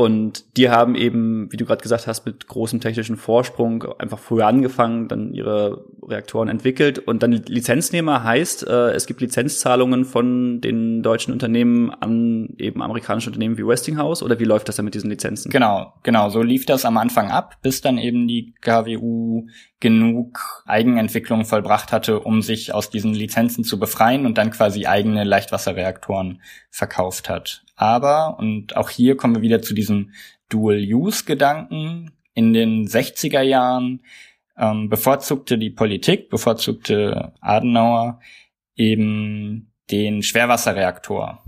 Und 0.00 0.56
die 0.56 0.70
haben 0.70 0.94
eben, 0.94 1.52
wie 1.52 1.58
du 1.58 1.66
gerade 1.66 1.82
gesagt 1.82 2.06
hast, 2.06 2.24
mit 2.24 2.46
großem 2.46 2.80
technischen 2.80 3.18
Vorsprung 3.18 3.84
einfach 3.98 4.18
früher 4.18 4.46
angefangen, 4.46 5.08
dann 5.08 5.34
ihre 5.34 5.84
Reaktoren 6.02 6.48
entwickelt. 6.48 6.98
Und 6.98 7.22
dann 7.22 7.32
Lizenznehmer 7.32 8.24
heißt, 8.24 8.66
äh, 8.66 8.92
es 8.92 9.04
gibt 9.04 9.20
Lizenzzahlungen 9.20 10.06
von 10.06 10.62
den 10.62 11.02
deutschen 11.02 11.34
Unternehmen 11.34 11.90
an 11.90 12.54
eben 12.56 12.80
amerikanische 12.80 13.28
Unternehmen 13.28 13.58
wie 13.58 13.66
Westinghouse. 13.66 14.22
Oder 14.22 14.40
wie 14.40 14.44
läuft 14.44 14.68
das 14.68 14.76
dann 14.76 14.86
mit 14.86 14.94
diesen 14.94 15.10
Lizenzen? 15.10 15.50
Genau, 15.50 15.92
genau, 16.02 16.30
so 16.30 16.40
lief 16.40 16.64
das 16.64 16.86
am 16.86 16.96
Anfang 16.96 17.30
ab, 17.30 17.58
bis 17.60 17.82
dann 17.82 17.98
eben 17.98 18.26
die 18.26 18.54
KWU 18.62 19.48
genug 19.80 20.62
Eigenentwicklung 20.66 21.46
vollbracht 21.46 21.90
hatte, 21.90 22.20
um 22.20 22.42
sich 22.42 22.74
aus 22.74 22.90
diesen 22.90 23.14
Lizenzen 23.14 23.64
zu 23.64 23.78
befreien 23.78 24.26
und 24.26 24.36
dann 24.36 24.50
quasi 24.50 24.86
eigene 24.86 25.24
Leichtwasserreaktoren 25.24 26.42
verkauft 26.70 27.28
hat. 27.28 27.64
Aber, 27.76 28.38
und 28.38 28.76
auch 28.76 28.90
hier 28.90 29.16
kommen 29.16 29.34
wir 29.34 29.42
wieder 29.42 29.62
zu 29.62 29.74
diesem 29.74 30.12
Dual-Use-Gedanken, 30.50 32.12
in 32.34 32.52
den 32.52 32.86
60er 32.86 33.40
Jahren 33.40 34.02
ähm, 34.56 34.88
bevorzugte 34.88 35.58
die 35.58 35.70
Politik, 35.70 36.28
bevorzugte 36.28 37.32
Adenauer 37.40 38.20
eben 38.76 39.72
den 39.90 40.22
Schwerwasserreaktor 40.22 41.42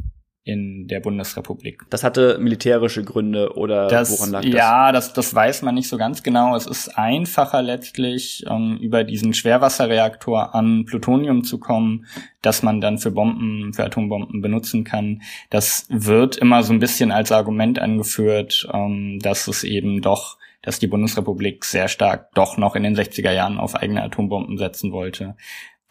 in 0.44 0.88
der 0.88 0.98
Bundesrepublik. 0.98 1.82
Das 1.90 2.02
hatte 2.02 2.38
militärische 2.40 3.04
Gründe 3.04 3.56
oder 3.56 3.86
das, 3.86 4.10
woran 4.10 4.32
lag 4.32 4.42
das? 4.42 4.52
Ja, 4.52 4.90
das, 4.90 5.12
das 5.12 5.32
weiß 5.32 5.62
man 5.62 5.76
nicht 5.76 5.88
so 5.88 5.98
ganz 5.98 6.24
genau. 6.24 6.56
Es 6.56 6.66
ist 6.66 6.88
einfacher 6.98 7.62
letztlich, 7.62 8.44
ähm, 8.48 8.76
über 8.80 9.04
diesen 9.04 9.34
Schwerwasserreaktor 9.34 10.54
an 10.54 10.84
Plutonium 10.84 11.44
zu 11.44 11.58
kommen, 11.58 12.06
das 12.40 12.64
man 12.64 12.80
dann 12.80 12.98
für 12.98 13.12
Bomben, 13.12 13.72
für 13.72 13.84
Atombomben 13.84 14.42
benutzen 14.42 14.82
kann. 14.82 15.22
Das 15.50 15.86
wird 15.88 16.38
immer 16.38 16.64
so 16.64 16.72
ein 16.72 16.80
bisschen 16.80 17.12
als 17.12 17.30
Argument 17.30 17.78
angeführt, 17.78 18.68
ähm, 18.72 19.20
dass 19.22 19.46
es 19.46 19.62
eben 19.62 20.02
doch 20.02 20.38
dass 20.64 20.78
die 20.78 20.86
Bundesrepublik 20.86 21.64
sehr 21.64 21.88
stark 21.88 22.32
doch 22.34 22.56
noch 22.56 22.76
in 22.76 22.84
den 22.84 22.94
60er 22.94 23.32
Jahren 23.32 23.58
auf 23.58 23.74
eigene 23.74 24.00
Atombomben 24.04 24.58
setzen 24.58 24.92
wollte 24.92 25.34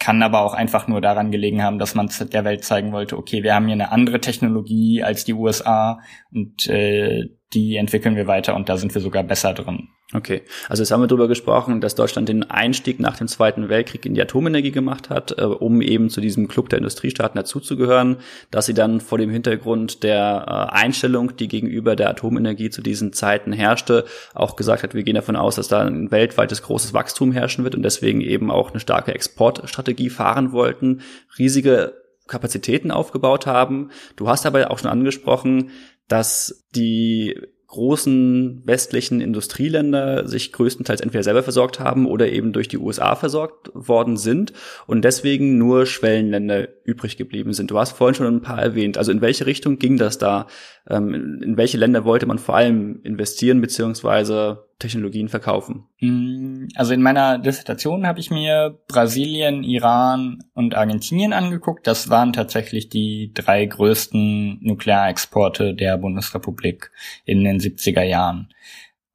kann 0.01 0.23
aber 0.23 0.41
auch 0.41 0.55
einfach 0.55 0.87
nur 0.87 0.99
daran 0.99 1.29
gelegen 1.29 1.61
haben, 1.61 1.77
dass 1.77 1.93
man 1.93 2.09
der 2.33 2.43
Welt 2.43 2.65
zeigen 2.65 2.91
wollte, 2.91 3.17
okay, 3.17 3.43
wir 3.43 3.53
haben 3.53 3.67
hier 3.67 3.75
eine 3.75 3.91
andere 3.91 4.19
Technologie 4.19 5.03
als 5.03 5.25
die 5.25 5.33
USA 5.33 5.99
und 6.31 6.67
äh, 6.67 7.29
die 7.53 7.75
entwickeln 7.75 8.15
wir 8.15 8.27
weiter 8.27 8.55
und 8.55 8.69
da 8.69 8.77
sind 8.77 8.93
wir 8.93 9.01
sogar 9.01 9.23
besser 9.23 9.53
drin. 9.53 9.89
Okay, 10.13 10.41
also 10.67 10.83
jetzt 10.83 10.91
haben 10.91 11.01
wir 11.01 11.07
darüber 11.07 11.29
gesprochen, 11.29 11.79
dass 11.79 11.95
Deutschland 11.95 12.27
den 12.27 12.49
Einstieg 12.49 12.99
nach 12.99 13.17
dem 13.17 13.29
Zweiten 13.29 13.69
Weltkrieg 13.69 14.05
in 14.05 14.13
die 14.13 14.21
Atomenergie 14.21 14.71
gemacht 14.71 15.09
hat, 15.09 15.37
äh, 15.37 15.43
um 15.43 15.81
eben 15.81 16.09
zu 16.09 16.19
diesem 16.19 16.49
Club 16.49 16.67
der 16.67 16.79
Industriestaaten 16.79 17.37
dazuzugehören, 17.37 18.17
dass 18.51 18.65
sie 18.65 18.73
dann 18.73 18.99
vor 18.99 19.17
dem 19.17 19.29
Hintergrund 19.29 20.03
der 20.03 20.45
äh, 20.47 20.75
Einstellung, 20.75 21.37
die 21.37 21.47
gegenüber 21.47 21.95
der 21.95 22.09
Atomenergie 22.09 22.69
zu 22.69 22.81
diesen 22.81 23.13
Zeiten 23.13 23.53
herrschte, 23.53 24.03
auch 24.33 24.57
gesagt 24.57 24.83
hat, 24.83 24.93
wir 24.93 25.03
gehen 25.03 25.15
davon 25.15 25.37
aus, 25.37 25.55
dass 25.55 25.69
da 25.69 25.81
ein 25.81 26.11
weltweites 26.11 26.61
großes 26.63 26.93
Wachstum 26.93 27.31
herrschen 27.31 27.63
wird 27.63 27.75
und 27.75 27.83
deswegen 27.83 28.19
eben 28.19 28.51
auch 28.51 28.71
eine 28.71 28.81
starke 28.81 29.13
Exportstrategie 29.13 30.09
fahren 30.09 30.51
wollten, 30.51 31.01
riesige 31.37 32.01
Kapazitäten 32.31 32.91
aufgebaut 32.91 33.45
haben. 33.45 33.89
Du 34.15 34.27
hast 34.29 34.45
aber 34.45 34.71
auch 34.71 34.79
schon 34.79 34.89
angesprochen, 34.89 35.71
dass 36.11 36.65
die 36.75 37.39
großen 37.71 38.63
westlichen 38.65 39.21
Industrieländer 39.21 40.27
sich 40.27 40.51
größtenteils 40.51 40.99
entweder 40.99 41.23
selber 41.23 41.41
versorgt 41.41 41.79
haben 41.79 42.05
oder 42.05 42.29
eben 42.29 42.51
durch 42.51 42.67
die 42.67 42.77
USA 42.77 43.15
versorgt 43.15 43.71
worden 43.73 44.17
sind 44.17 44.51
und 44.87 45.05
deswegen 45.05 45.57
nur 45.57 45.85
Schwellenländer 45.85 46.67
übrig 46.83 47.15
geblieben 47.15 47.53
sind. 47.53 47.71
Du 47.71 47.79
hast 47.79 47.93
vorhin 47.93 48.15
schon 48.15 48.27
ein 48.27 48.41
paar 48.41 48.61
erwähnt. 48.61 48.97
Also 48.97 49.13
in 49.13 49.21
welche 49.21 49.45
Richtung 49.45 49.79
ging 49.79 49.95
das 49.95 50.17
da? 50.17 50.47
Ähm, 50.89 51.39
in 51.41 51.55
welche 51.55 51.77
Länder 51.77 52.03
wollte 52.03 52.25
man 52.25 52.39
vor 52.39 52.57
allem 52.57 52.99
investieren 53.03 53.61
beziehungsweise 53.61 54.65
Technologien 54.81 55.29
verkaufen? 55.29 55.87
Mm, 55.99 56.67
also 56.75 56.93
in 56.93 57.01
meiner 57.01 57.37
Dissertation 57.37 58.05
habe 58.05 58.19
ich 58.19 58.29
mir 58.29 58.79
Brasilien, 58.87 59.63
Iran 59.63 60.43
und 60.53 60.75
Argentinien 60.75 61.31
angeguckt. 61.31 61.87
Das 61.87 62.09
waren 62.09 62.33
tatsächlich 62.33 62.89
die 62.89 63.31
drei 63.33 63.65
größten 63.65 64.59
Nuklearexporte 64.61 65.73
der 65.73 65.97
Bundesrepublik 65.97 66.91
in 67.23 67.43
den 67.43 67.59
70er 67.59 68.03
Jahren. 68.03 68.49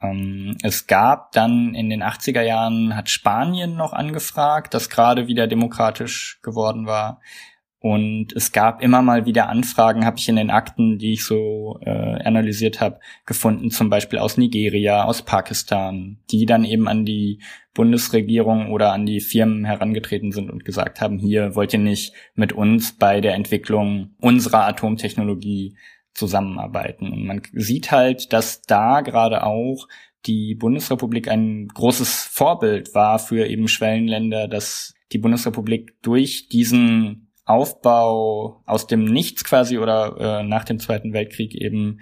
Ähm, 0.00 0.56
es 0.62 0.86
gab 0.86 1.32
dann 1.32 1.74
in 1.74 1.90
den 1.90 2.02
80er 2.02 2.42
Jahren 2.42 2.96
hat 2.96 3.10
Spanien 3.10 3.76
noch 3.76 3.92
angefragt, 3.92 4.74
das 4.74 4.88
gerade 4.88 5.26
wieder 5.26 5.46
demokratisch 5.46 6.40
geworden 6.42 6.86
war. 6.86 7.20
Und 7.78 8.32
es 8.32 8.52
gab 8.52 8.82
immer 8.82 9.02
mal 9.02 9.26
wieder 9.26 9.48
Anfragen, 9.48 10.06
habe 10.06 10.18
ich 10.18 10.28
in 10.28 10.36
den 10.36 10.50
Akten, 10.50 10.98
die 10.98 11.12
ich 11.12 11.24
so 11.24 11.78
äh, 11.82 11.90
analysiert 11.90 12.80
habe, 12.80 13.00
gefunden, 13.26 13.70
zum 13.70 13.90
Beispiel 13.90 14.18
aus 14.18 14.38
Nigeria, 14.38 15.04
aus 15.04 15.22
Pakistan, 15.22 16.18
die 16.30 16.46
dann 16.46 16.64
eben 16.64 16.88
an 16.88 17.04
die 17.04 17.40
Bundesregierung 17.74 18.72
oder 18.72 18.92
an 18.92 19.04
die 19.04 19.20
Firmen 19.20 19.66
herangetreten 19.66 20.32
sind 20.32 20.50
und 20.50 20.64
gesagt 20.64 21.00
haben, 21.00 21.18
hier 21.18 21.54
wollt 21.54 21.74
ihr 21.74 21.78
nicht 21.78 22.14
mit 22.34 22.52
uns 22.52 22.96
bei 22.96 23.20
der 23.20 23.34
Entwicklung 23.34 24.14
unserer 24.18 24.66
Atomtechnologie 24.66 25.76
zusammenarbeiten. 26.14 27.12
Und 27.12 27.26
man 27.26 27.42
sieht 27.52 27.92
halt, 27.92 28.32
dass 28.32 28.62
da 28.62 29.02
gerade 29.02 29.44
auch 29.44 29.86
die 30.24 30.54
Bundesrepublik 30.54 31.28
ein 31.28 31.68
großes 31.68 32.24
Vorbild 32.24 32.94
war 32.94 33.18
für 33.18 33.46
eben 33.46 33.68
Schwellenländer, 33.68 34.48
dass 34.48 34.94
die 35.12 35.18
Bundesrepublik 35.18 35.94
durch 36.02 36.48
diesen 36.48 37.25
Aufbau 37.46 38.62
aus 38.66 38.86
dem 38.86 39.04
Nichts 39.04 39.44
quasi 39.44 39.78
oder 39.78 40.40
äh, 40.40 40.42
nach 40.42 40.64
dem 40.64 40.78
Zweiten 40.78 41.12
Weltkrieg 41.12 41.54
eben 41.54 42.00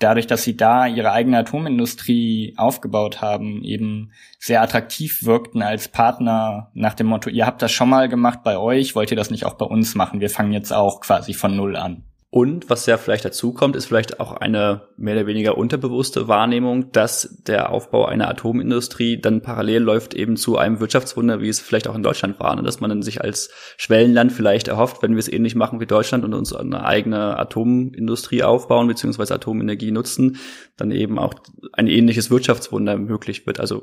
dadurch, 0.00 0.26
dass 0.26 0.42
sie 0.42 0.56
da 0.56 0.86
ihre 0.86 1.12
eigene 1.12 1.38
Atomindustrie 1.38 2.54
aufgebaut 2.56 3.20
haben, 3.20 3.62
eben 3.62 4.12
sehr 4.38 4.62
attraktiv 4.62 5.24
wirkten 5.24 5.62
als 5.62 5.88
Partner 5.88 6.70
nach 6.74 6.94
dem 6.94 7.06
Motto, 7.06 7.30
ihr 7.30 7.46
habt 7.46 7.62
das 7.62 7.70
schon 7.70 7.90
mal 7.90 8.08
gemacht 8.08 8.40
bei 8.42 8.56
euch, 8.58 8.94
wollt 8.94 9.10
ihr 9.10 9.16
das 9.16 9.30
nicht 9.30 9.44
auch 9.44 9.54
bei 9.54 9.66
uns 9.66 9.94
machen? 9.94 10.20
Wir 10.20 10.30
fangen 10.30 10.52
jetzt 10.52 10.72
auch 10.72 11.00
quasi 11.00 11.34
von 11.34 11.54
Null 11.54 11.76
an. 11.76 12.09
Und 12.32 12.70
was 12.70 12.86
ja 12.86 12.96
vielleicht 12.96 13.24
dazu 13.24 13.52
kommt, 13.52 13.74
ist 13.74 13.86
vielleicht 13.86 14.20
auch 14.20 14.30
eine 14.30 14.82
mehr 14.96 15.16
oder 15.16 15.26
weniger 15.26 15.58
unterbewusste 15.58 16.28
Wahrnehmung, 16.28 16.92
dass 16.92 17.42
der 17.42 17.70
Aufbau 17.70 18.06
einer 18.06 18.28
Atomindustrie 18.28 19.20
dann 19.20 19.42
parallel 19.42 19.82
läuft 19.82 20.14
eben 20.14 20.36
zu 20.36 20.56
einem 20.56 20.78
Wirtschaftswunder, 20.78 21.40
wie 21.40 21.48
es 21.48 21.58
vielleicht 21.58 21.88
auch 21.88 21.96
in 21.96 22.04
Deutschland 22.04 22.38
war, 22.38 22.54
ne? 22.54 22.62
dass 22.62 22.78
man 22.78 22.88
dann 22.88 23.02
sich 23.02 23.20
als 23.20 23.50
Schwellenland 23.76 24.30
vielleicht 24.30 24.68
erhofft, 24.68 25.02
wenn 25.02 25.12
wir 25.12 25.18
es 25.18 25.26
ähnlich 25.26 25.56
machen 25.56 25.80
wie 25.80 25.86
Deutschland 25.86 26.24
und 26.24 26.32
uns 26.32 26.52
eine 26.52 26.84
eigene 26.84 27.36
Atomindustrie 27.36 28.44
aufbauen 28.44 28.86
beziehungsweise 28.86 29.34
Atomenergie 29.34 29.90
nutzen, 29.90 30.38
dann 30.76 30.92
eben 30.92 31.18
auch 31.18 31.34
ein 31.72 31.88
ähnliches 31.88 32.30
Wirtschaftswunder 32.30 32.96
möglich 32.96 33.44
wird. 33.44 33.58
Also 33.58 33.82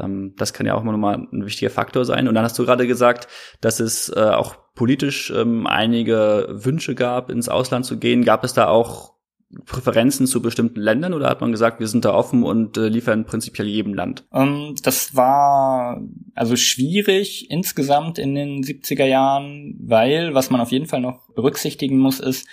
ähm, 0.00 0.34
das 0.36 0.52
kann 0.52 0.66
ja 0.66 0.74
auch 0.74 0.82
immer 0.82 0.92
nochmal 0.92 1.26
ein 1.32 1.44
wichtiger 1.44 1.70
Faktor 1.70 2.04
sein. 2.04 2.28
Und 2.28 2.34
dann 2.34 2.44
hast 2.44 2.58
du 2.58 2.64
gerade 2.64 2.86
gesagt, 2.86 3.28
dass 3.60 3.80
es 3.80 4.08
äh, 4.14 4.20
auch 4.20 4.56
politisch 4.74 5.32
ähm, 5.34 5.66
einige 5.66 6.48
Wünsche 6.50 6.94
gab, 6.94 7.30
ins 7.30 7.48
Ausland 7.48 7.86
zu 7.86 7.98
gehen. 7.98 8.24
Gab 8.24 8.44
es 8.44 8.54
da 8.54 8.68
auch 8.68 9.16
Präferenzen 9.64 10.26
zu 10.26 10.42
bestimmten 10.42 10.80
Ländern 10.80 11.14
oder 11.14 11.28
hat 11.28 11.40
man 11.40 11.52
gesagt, 11.52 11.78
wir 11.78 11.86
sind 11.86 12.04
da 12.04 12.12
offen 12.12 12.42
und 12.42 12.76
äh, 12.76 12.88
liefern 12.88 13.24
prinzipiell 13.24 13.68
jedem 13.68 13.94
Land? 13.94 14.24
Um, 14.30 14.42
ähm, 14.42 14.74
das 14.82 15.14
war 15.14 16.02
also 16.34 16.56
schwierig 16.56 17.50
insgesamt 17.50 18.18
in 18.18 18.34
den 18.34 18.62
70er 18.62 19.06
Jahren, 19.06 19.76
weil 19.80 20.34
was 20.34 20.50
man 20.50 20.60
auf 20.60 20.72
jeden 20.72 20.86
Fall 20.86 21.00
noch 21.00 21.32
berücksichtigen 21.34 21.98
muss, 21.98 22.18
ist, 22.20 22.48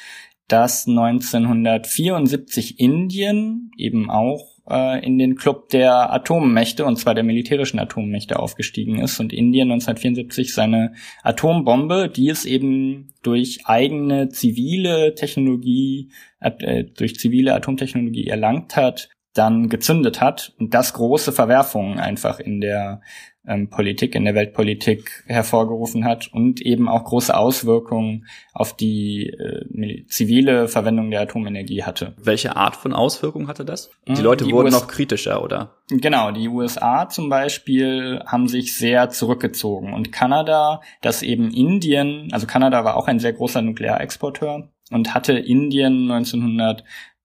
dass 0.47 0.87
1974 0.87 2.79
Indien 2.79 3.71
eben 3.77 4.09
auch 4.11 4.52
äh, 4.69 5.05
in 5.05 5.17
den 5.17 5.35
Club 5.35 5.69
der 5.69 6.13
Atommächte, 6.13 6.85
und 6.85 6.97
zwar 6.97 7.15
der 7.15 7.23
militärischen 7.23 7.79
Atommächte, 7.79 8.39
aufgestiegen 8.39 8.99
ist 8.99 9.19
und 9.19 9.33
Indien 9.33 9.71
1974 9.71 10.53
seine 10.53 10.93
Atombombe, 11.21 12.09
die 12.09 12.29
es 12.29 12.45
eben 12.45 13.13
durch 13.21 13.61
eigene 13.65 14.29
zivile 14.29 15.15
Technologie, 15.15 16.11
äh, 16.39 16.83
durch 16.83 17.15
zivile 17.15 17.53
Atomtechnologie 17.53 18.27
erlangt 18.27 18.75
hat, 18.75 19.09
dann 19.33 19.69
gezündet 19.69 20.21
hat. 20.21 20.53
Und 20.59 20.73
das 20.73 20.93
große 20.93 21.31
Verwerfungen 21.31 21.99
einfach 21.99 22.39
in 22.39 22.61
der 22.61 23.01
ähm, 23.45 23.69
Politik, 23.69 24.15
in 24.15 24.25
der 24.25 24.35
Weltpolitik 24.35 25.23
hervorgerufen 25.27 26.05
hat 26.05 26.29
und 26.31 26.61
eben 26.61 26.87
auch 26.87 27.03
große 27.03 27.35
Auswirkungen 27.35 28.25
auf 28.53 28.75
die 28.75 29.27
äh, 29.27 30.05
zivile 30.07 30.67
Verwendung 30.67 31.11
der 31.11 31.21
Atomenergie 31.21 31.83
hatte. 31.83 32.13
Welche 32.17 32.55
Art 32.55 32.75
von 32.75 32.93
Auswirkungen 32.93 33.47
hatte 33.47 33.65
das? 33.65 33.91
Die 34.07 34.15
hm, 34.15 34.23
Leute 34.23 34.45
die 34.45 34.51
wurden 34.51 34.67
US 34.67 34.81
noch 34.81 34.87
kritischer, 34.87 35.43
oder? 35.43 35.75
Genau, 35.89 36.31
die 36.31 36.47
USA 36.47 37.09
zum 37.09 37.29
Beispiel 37.29 38.21
haben 38.25 38.47
sich 38.47 38.77
sehr 38.77 39.09
zurückgezogen 39.09 39.93
und 39.93 40.11
Kanada, 40.11 40.81
das 41.01 41.21
eben 41.21 41.51
Indien, 41.51 42.29
also 42.31 42.47
Kanada 42.47 42.85
war 42.85 42.95
auch 42.95 43.07
ein 43.07 43.19
sehr 43.19 43.33
großer 43.33 43.61
Nuklearexporteur 43.61 44.69
und 44.91 45.13
hatte 45.13 45.33
Indien 45.33 46.09
1900 46.09 46.83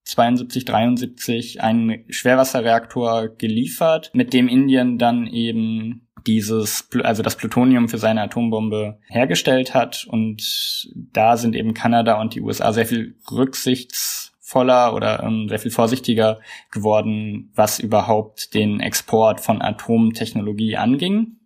72, 0.09 0.65
73 0.65 1.61
einen 1.63 2.05
Schwerwasserreaktor 2.09 3.29
geliefert, 3.29 4.11
mit 4.15 4.33
dem 4.33 4.49
Indien 4.49 4.97
dann 4.97 5.27
eben 5.27 6.08
dieses, 6.29 6.87
also 7.03 7.23
das 7.23 7.37
Plutonium 7.37 7.89
für 7.89 7.99
seine 7.99 8.23
Atombombe 8.23 8.99
hergestellt 9.09 9.75
hat. 9.75 10.07
Und 10.09 10.87
da 10.95 11.37
sind 11.37 11.57
eben 11.57 11.75
Kanada 11.75 12.21
und 12.21 12.35
die 12.35 12.43
USA 12.43 12.73
sehr 12.73 12.87
viel 12.87 13.17
rücksichtsvoller 13.31 14.95
oder 14.95 15.23
ähm, 15.23 15.49
sehr 15.49 15.59
viel 15.59 15.71
vorsichtiger 15.71 16.39
geworden, 16.71 17.51
was 17.55 17.81
überhaupt 17.81 18.55
den 18.55 18.79
Export 18.81 19.41
von 19.41 19.63
Atomtechnologie 19.63 20.77
anging. 20.77 21.38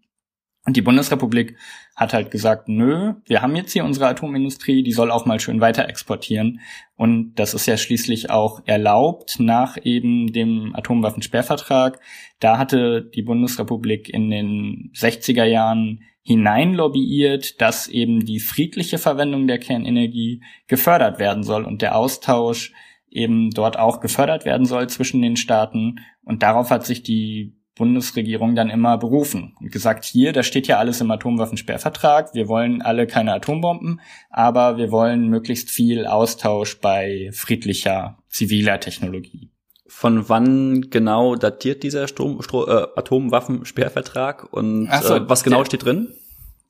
Und 0.65 0.77
die 0.77 0.83
Bundesrepublik 0.83 1.57
hat 1.97 2.13
halt 2.13 2.31
gesagt, 2.31 2.69
nö, 2.69 3.15
wir 3.27 3.43
haben 3.43 3.57
jetzt 3.57 3.73
hier 3.73 3.85
unsere 3.85 4.07
Atomindustrie, 4.07 4.85
die 4.85 4.93
soll 4.93 5.11
auch 5.11 5.27
mal 5.27 5.41
schön 5.41 5.61
weiter 5.61 5.89
exportieren. 5.89 6.61
Und 6.97 7.35
das 7.35 7.53
ist 7.53 7.67
ja 7.67 7.77
schließlich 7.77 8.31
auch 8.31 8.61
erlaubt 8.65 9.41
nach 9.41 9.77
eben 9.83 10.33
dem 10.33 10.73
Atomwaffensperrvertrag. 10.77 11.99
Da 12.39 12.59
hatte 12.59 13.03
die 13.03 13.23
Bundesrepublik 13.23 14.09
in 14.09 14.31
den 14.31 14.93
60er 14.95 15.45
Jahren 15.45 16.05
hinein 16.23 16.75
lobbyiert, 16.75 17.61
dass 17.61 17.89
eben 17.89 18.25
die 18.25 18.39
friedliche 18.39 18.99
Verwendung 18.99 19.49
der 19.49 19.59
Kernenergie 19.59 20.43
gefördert 20.69 21.19
werden 21.19 21.43
soll 21.43 21.65
und 21.65 21.83
der 21.83 21.97
Austausch 21.97 22.73
eben 23.11 23.51
dort 23.51 23.79
auch 23.79 24.01
gefördert 24.01 24.45
werden 24.45 24.65
soll 24.65 24.89
zwischen 24.89 25.21
den 25.21 25.35
Staaten. 25.37 25.97
Und 26.25 26.45
darauf 26.45 26.71
hat 26.71 26.87
sich 26.87 27.03
die 27.03 27.57
Bundesregierung 27.75 28.55
dann 28.55 28.69
immer 28.69 28.99
berufen 28.99 29.57
und 29.61 29.73
gesagt, 29.73 30.05
hier, 30.05 30.33
da 30.33 30.43
steht 30.43 30.67
ja 30.67 30.79
alles 30.79 31.01
im 31.01 31.11
Atomwaffensperrvertrag, 31.11 32.35
wir 32.35 32.49
wollen 32.49 32.83
alle 32.83 33.07
keine 33.07 33.33
Atombomben, 33.33 34.01
aber 34.31 34.77
wir 34.77 34.91
wollen 34.91 35.29
möglichst 35.29 35.71
viel 35.71 36.07
Austausch 36.07 36.81
bei 36.81 37.31
friedlicher, 37.33 38.19
ziviler 38.29 38.79
Technologie. 38.79 39.51
Von 39.87 40.29
wann 40.29 40.91
genau 40.91 41.35
datiert 41.35 41.83
dieser 41.83 42.09
Strom, 42.09 42.43
Stro, 42.43 42.67
äh, 42.67 42.89
Atomwaffensperrvertrag 42.97 44.53
und 44.53 44.89
so, 45.03 45.17
äh, 45.17 45.29
was 45.29 45.43
genau 45.43 45.59
der, 45.59 45.67
steht 45.67 45.85
drin? 45.85 46.09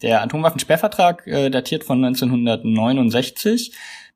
Der 0.02 0.22
Atomwaffensperrvertrag 0.22 1.26
äh, 1.26 1.50
datiert 1.50 1.84
von 1.84 2.04
1969 2.04 3.72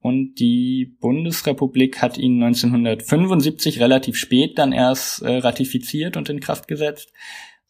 und 0.07 0.37
die 0.37 0.97
Bundesrepublik 1.01 2.01
hat 2.01 2.16
ihn 2.16 2.40
1975 2.40 3.81
relativ 3.81 4.16
spät 4.16 4.57
dann 4.57 4.71
erst 4.71 5.21
äh, 5.23 5.38
ratifiziert 5.38 6.16
und 6.16 6.29
in 6.29 6.38
Kraft 6.38 6.69
gesetzt. 6.69 7.12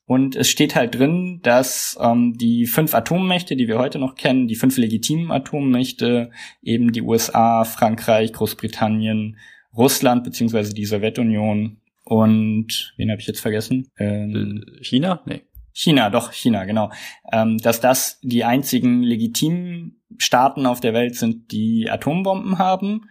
Und 0.05 0.37
es 0.37 0.51
steht 0.51 0.77
halt 0.77 0.94
drin, 0.94 1.40
dass 1.42 1.99
ähm, 1.99 2.35
die 2.37 2.66
fünf 2.66 2.94
Atommächte, 2.94 3.57
die 3.57 3.68
wir 3.68 3.79
heute 3.79 3.99
noch 3.99 4.16
kennen, 4.16 4.49
die 4.49 4.55
fünf 4.55 4.77
legitimen 4.77 5.31
Atommächte, 5.31 6.31
eben 6.62 6.92
die 6.92 7.01
USA, 7.01 7.64
Frankreich, 7.64 8.35
Großbritannien, 8.35 9.38
Russland 9.75 10.22
beziehungsweise 10.22 10.75
die 10.75 10.85
Sowjetunion 10.85 11.81
und 12.05 12.92
wen 12.99 13.11
habe 13.11 13.22
ich 13.22 13.27
jetzt 13.27 13.40
vergessen? 13.40 13.88
Ähm, 13.96 14.62
China? 14.83 15.22
Nee. 15.25 15.40
China, 15.79 16.09
doch, 16.09 16.33
China, 16.33 16.65
genau. 16.65 16.91
Ähm, 17.31 17.59
dass 17.59 17.81
das 17.81 18.19
die 18.23 18.45
einzigen 18.45 19.03
legitimen 19.03 20.01
Staaten 20.17 20.65
auf 20.65 20.81
der 20.81 20.95
Welt 20.95 21.17
sind, 21.17 21.53
die 21.53 21.91
Atombomben 21.91 22.57
haben 22.57 23.11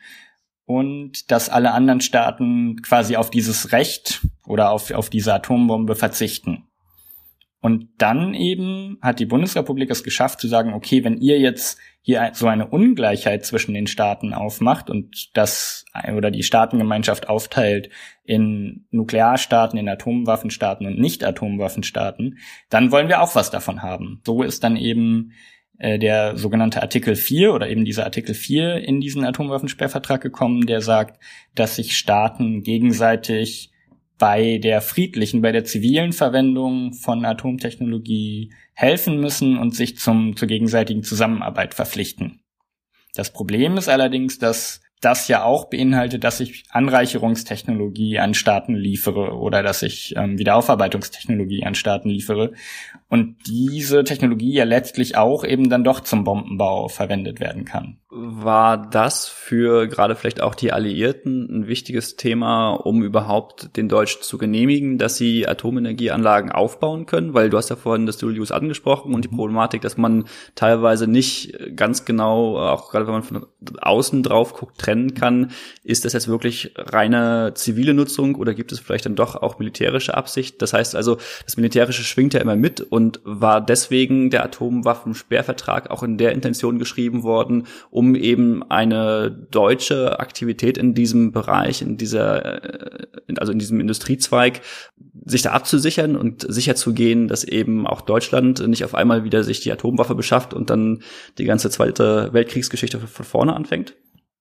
und 0.66 1.30
dass 1.30 1.50
alle 1.50 1.74
anderen 1.74 2.02
Staaten 2.02 2.82
quasi 2.82 3.18
auf 3.18 3.30
dieses 3.30 3.72
Recht 3.72 4.26
oder 4.48 4.72
auf, 4.72 4.90
auf 4.90 5.12
diese 5.12 5.32
Atombombe 5.32 5.94
verzichten. 5.96 6.64
Und 7.62 7.90
dann 8.00 8.34
eben 8.34 8.98
hat 9.00 9.20
die 9.20 9.28
Bundesrepublik 9.28 9.92
es 9.92 10.04
geschafft 10.04 10.40
zu 10.40 10.48
sagen, 10.48 10.74
okay, 10.74 11.04
wenn 11.04 11.18
ihr 11.20 11.40
jetzt 11.40 11.78
hier 12.08 12.30
so 12.34 12.46
eine 12.46 12.68
Ungleichheit 12.68 13.48
zwischen 13.48 13.74
den 13.74 13.88
Staaten 13.88 14.32
aufmacht 14.32 14.92
und 14.92 15.36
das 15.36 15.86
oder 16.16 16.30
die 16.30 16.44
Staatengemeinschaft 16.44 17.28
aufteilt 17.28 17.90
in 18.24 18.86
Nuklearstaaten, 18.92 19.80
in 19.80 19.90
Atomwaffenstaaten 19.90 20.86
und 20.86 21.00
Nicht-Atomwaffenstaaten, 21.00 22.38
dann 22.70 22.92
wollen 22.92 23.08
wir 23.08 23.22
auch 23.22 23.34
was 23.34 23.50
davon 23.50 23.82
haben. 23.82 24.22
So 24.24 24.44
ist 24.44 24.64
dann 24.64 24.78
eben 24.78 25.32
äh, 25.80 25.98
der 25.98 26.38
sogenannte 26.38 26.84
Artikel 26.84 27.16
4 27.16 27.52
oder 27.52 27.68
eben 27.70 27.86
dieser 27.86 28.04
Artikel 28.04 28.36
4 28.36 28.88
in 28.88 29.02
diesen 29.02 29.26
Atomwaffensperrvertrag 29.26 30.22
gekommen, 30.22 30.68
der 30.68 30.82
sagt, 30.82 31.20
dass 31.56 31.76
sich 31.76 31.98
Staaten 31.98 32.62
gegenseitig 32.62 33.72
bei 34.18 34.58
der 34.58 34.82
friedlichen, 34.82 35.42
bei 35.42 35.52
der 35.52 35.66
zivilen 35.66 36.14
Verwendung 36.14 36.94
von 36.94 37.26
Atomtechnologie 37.26 38.54
helfen 38.74 39.20
müssen 39.20 39.58
und 39.58 39.76
sich 39.76 39.98
zum, 39.98 40.36
zur 40.36 40.48
gegenseitigen 40.48 41.04
Zusammenarbeit 41.04 41.74
verpflichten. 41.74 42.42
Das 43.14 43.32
Problem 43.32 43.78
ist 43.78 43.90
allerdings, 43.90 44.40
dass 44.40 44.82
das 45.02 45.28
ja 45.28 45.44
auch 45.44 45.70
beinhaltet, 45.70 46.24
dass 46.24 46.40
ich 46.40 46.64
Anreicherungstechnologie 46.70 48.18
an 48.20 48.34
Staaten 48.34 48.76
liefere 48.76 49.36
oder 49.36 49.62
dass 49.62 49.84
ich 49.84 50.16
ähm, 50.18 50.40
Wiederaufarbeitungstechnologie 50.40 51.64
an 51.64 51.76
Staaten 51.76 52.10
liefere 52.10 52.54
und 53.08 53.36
diese 53.48 54.04
Technologie 54.04 54.54
ja 54.54 54.64
letztlich 54.64 55.16
auch 55.16 55.44
eben 55.44 55.70
dann 55.70 55.84
doch 55.84 56.00
zum 56.00 56.24
Bombenbau 56.24 56.88
verwendet 56.88 57.40
werden 57.40 57.66
kann. 57.66 58.00
War 58.18 58.78
das 58.78 59.28
für 59.28 59.88
gerade 59.88 60.16
vielleicht 60.16 60.40
auch 60.40 60.56
die 60.56 60.72
Alliierten 60.72 61.50
ein 61.50 61.68
wichtiges 61.68 62.16
Thema, 62.16 62.72
um 62.72 63.04
überhaupt 63.04 63.76
den 63.76 63.90
Deutschen 63.90 64.22
zu 64.22 64.38
genehmigen, 64.38 64.98
dass 64.98 65.18
sie 65.18 65.46
Atomenergieanlagen 65.46 66.50
aufbauen 66.50 67.08
können? 67.08 67.34
Weil 67.34 67.50
du 67.50 67.58
hast 67.58 67.70
ja 67.70 67.76
vorhin 67.76 68.06
das 68.06 68.18
Dual 68.18 68.40
Use 68.40 68.56
angesprochen 68.56 69.14
und 69.14 69.26
die 69.26 69.30
mhm. 69.30 69.36
Problematik, 69.36 69.82
dass 69.82 69.98
man 69.98 70.30
teilweise 70.56 71.08
nicht 71.08 71.60
ganz 71.76 72.06
genau, 72.06 72.58
auch 72.58 72.90
gerade 72.90 73.06
wenn 73.06 73.16
man 73.16 73.24
von 73.24 73.48
außen 73.82 74.24
drauf 74.24 74.54
guckt, 74.54 74.78
trennen 74.78 75.14
kann. 75.14 75.52
Ist 75.84 76.06
das 76.06 76.14
jetzt 76.14 76.30
wirklich 76.30 76.72
reine 76.78 77.52
zivile 77.56 77.94
Nutzung 77.94 78.36
oder 78.36 78.54
gibt 78.54 78.72
es 78.72 78.80
vielleicht 78.80 79.08
dann 79.08 79.18
doch 79.18 79.36
auch 79.36 79.60
militärische 79.60 80.16
Absicht? 80.16 80.62
Das 80.62 80.72
heißt 80.72 80.96
also, 80.96 81.18
das 81.44 81.58
Militärische 81.58 82.04
schwingt 82.04 82.34
ja 82.34 82.40
immer 82.40 82.56
mit 82.56 82.80
und 82.80 83.20
war 83.26 83.60
deswegen 83.60 84.30
der 84.30 84.46
Atomwaffensperrvertrag 84.46 85.92
auch 85.92 86.02
in 86.02 86.18
der 86.18 86.32
Intention 86.32 86.80
geschrieben 86.80 87.24
worden, 87.24 87.68
um 87.90 88.05
um 88.06 88.16
eben 88.16 88.64
eine 88.70 89.32
deutsche 89.52 90.20
Aktivität 90.20 90.78
in 90.78 90.94
diesem 90.94 91.32
Bereich, 91.32 91.82
in 91.82 91.98
dieser, 91.98 92.64
äh, 92.64 93.08
also 93.38 93.52
in 93.52 93.60
diesem 93.60 93.80
Industriezweig, 93.80 94.62
sich 95.26 95.42
da 95.42 95.52
abzusichern 95.52 96.16
und 96.16 96.46
sicherzugehen, 96.48 97.28
dass 97.28 97.44
eben 97.44 97.88
auch 97.88 98.02
Deutschland 98.02 98.66
nicht 98.68 98.84
auf 98.84 98.94
einmal 98.94 99.24
wieder 99.24 99.44
sich 99.44 99.62
die 99.62 99.72
Atomwaffe 99.72 100.14
beschafft 100.14 100.54
und 100.54 100.70
dann 100.70 101.02
die 101.40 101.46
ganze 101.46 101.72
zweite 101.72 102.32
Weltkriegsgeschichte 102.32 103.00
von 103.00 103.26
vorne 103.26 103.56
anfängt? 103.56 103.96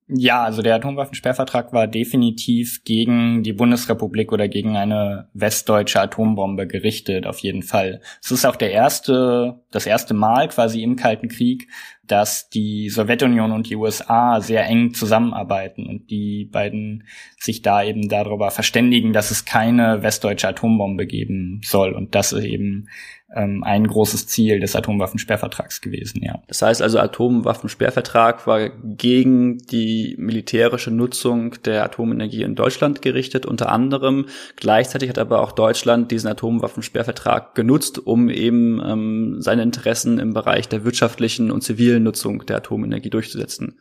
Ja, 0.07 0.43
also 0.43 0.61
der 0.61 0.75
Atomwaffensperrvertrag 0.75 1.73
war 1.73 1.87
definitiv 1.87 2.85
gegen 2.85 3.43
die 3.43 3.55
Bundesrepublik 3.55 4.33
oder 4.33 4.49
gegen 4.49 4.77
eine 4.77 5.31
westdeutsche 5.33 5.99
Atombombe 5.99 6.67
gerichtet, 6.67 7.27
auf 7.27 7.39
jeden 7.39 7.63
Fall. 7.63 8.03
Es 8.23 8.31
ist 8.31 8.45
auch 8.45 8.57
der 8.57 8.71
erste, 8.71 9.63
das 9.71 9.87
erste 9.87 10.13
Mal 10.13 10.49
quasi 10.49 10.83
im 10.83 10.97
Kalten 10.97 11.29
Krieg, 11.29 11.69
dass 12.07 12.49
die 12.51 12.89
Sowjetunion 12.89 13.53
und 13.53 13.69
die 13.69 13.77
USA 13.77 14.41
sehr 14.41 14.67
eng 14.67 14.95
zusammenarbeiten 14.95 15.87
und 15.87 16.11
die 16.11 16.45
beiden 16.45 17.05
sich 17.39 17.63
da 17.63 17.83
eben 17.83 18.09
darüber 18.09 18.51
verständigen, 18.51 19.13
dass 19.13 19.31
es 19.31 19.45
keine 19.45 20.03
westdeutsche 20.03 20.49
Atombombe 20.49 21.07
geben 21.07 21.61
soll 21.65 21.93
und 21.93 22.15
dass 22.15 22.33
es 22.33 22.45
eben 22.45 22.89
ähm, 23.35 23.65
ein 23.65 23.87
großes 23.87 24.27
Ziel 24.27 24.61
des 24.61 24.77
Atomwaffensperrvertrags 24.77 25.81
gewesen, 25.81 26.23
ja. 26.23 26.43
Das 26.47 26.63
heißt 26.63 26.83
also, 26.83 26.99
Atomwaffensperrvertrag 26.99 28.47
war 28.47 28.71
gegen 28.71 29.59
die 29.59 30.15
militärische 30.19 30.91
Nutzung 30.91 31.57
der 31.65 31.85
Atomenergie 31.85 32.43
in 32.43 32.55
Deutschland 32.55 33.03
gerichtet, 33.03 33.47
unter 33.47 33.71
anderem. 33.71 34.27
Gleichzeitig 34.57 35.09
hat 35.09 35.19
aber 35.19 35.41
auch 35.41 35.53
Deutschland 35.53 36.11
diesen 36.11 36.29
Atomwaffensperrvertrag 36.29 37.55
genutzt, 37.55 37.99
um 38.07 38.29
eben 38.29 38.81
ähm, 38.85 39.37
seine 39.41 39.63
Interessen 39.63 40.19
im 40.19 40.33
Bereich 40.33 40.69
der 40.69 40.85
wirtschaftlichen 40.85 41.51
und 41.51 41.63
zivilen 41.63 41.94
Nutzung 42.01 42.47
der 42.47 42.59
Atomenergie 42.59 43.11
durchzusetzen. 43.11 43.79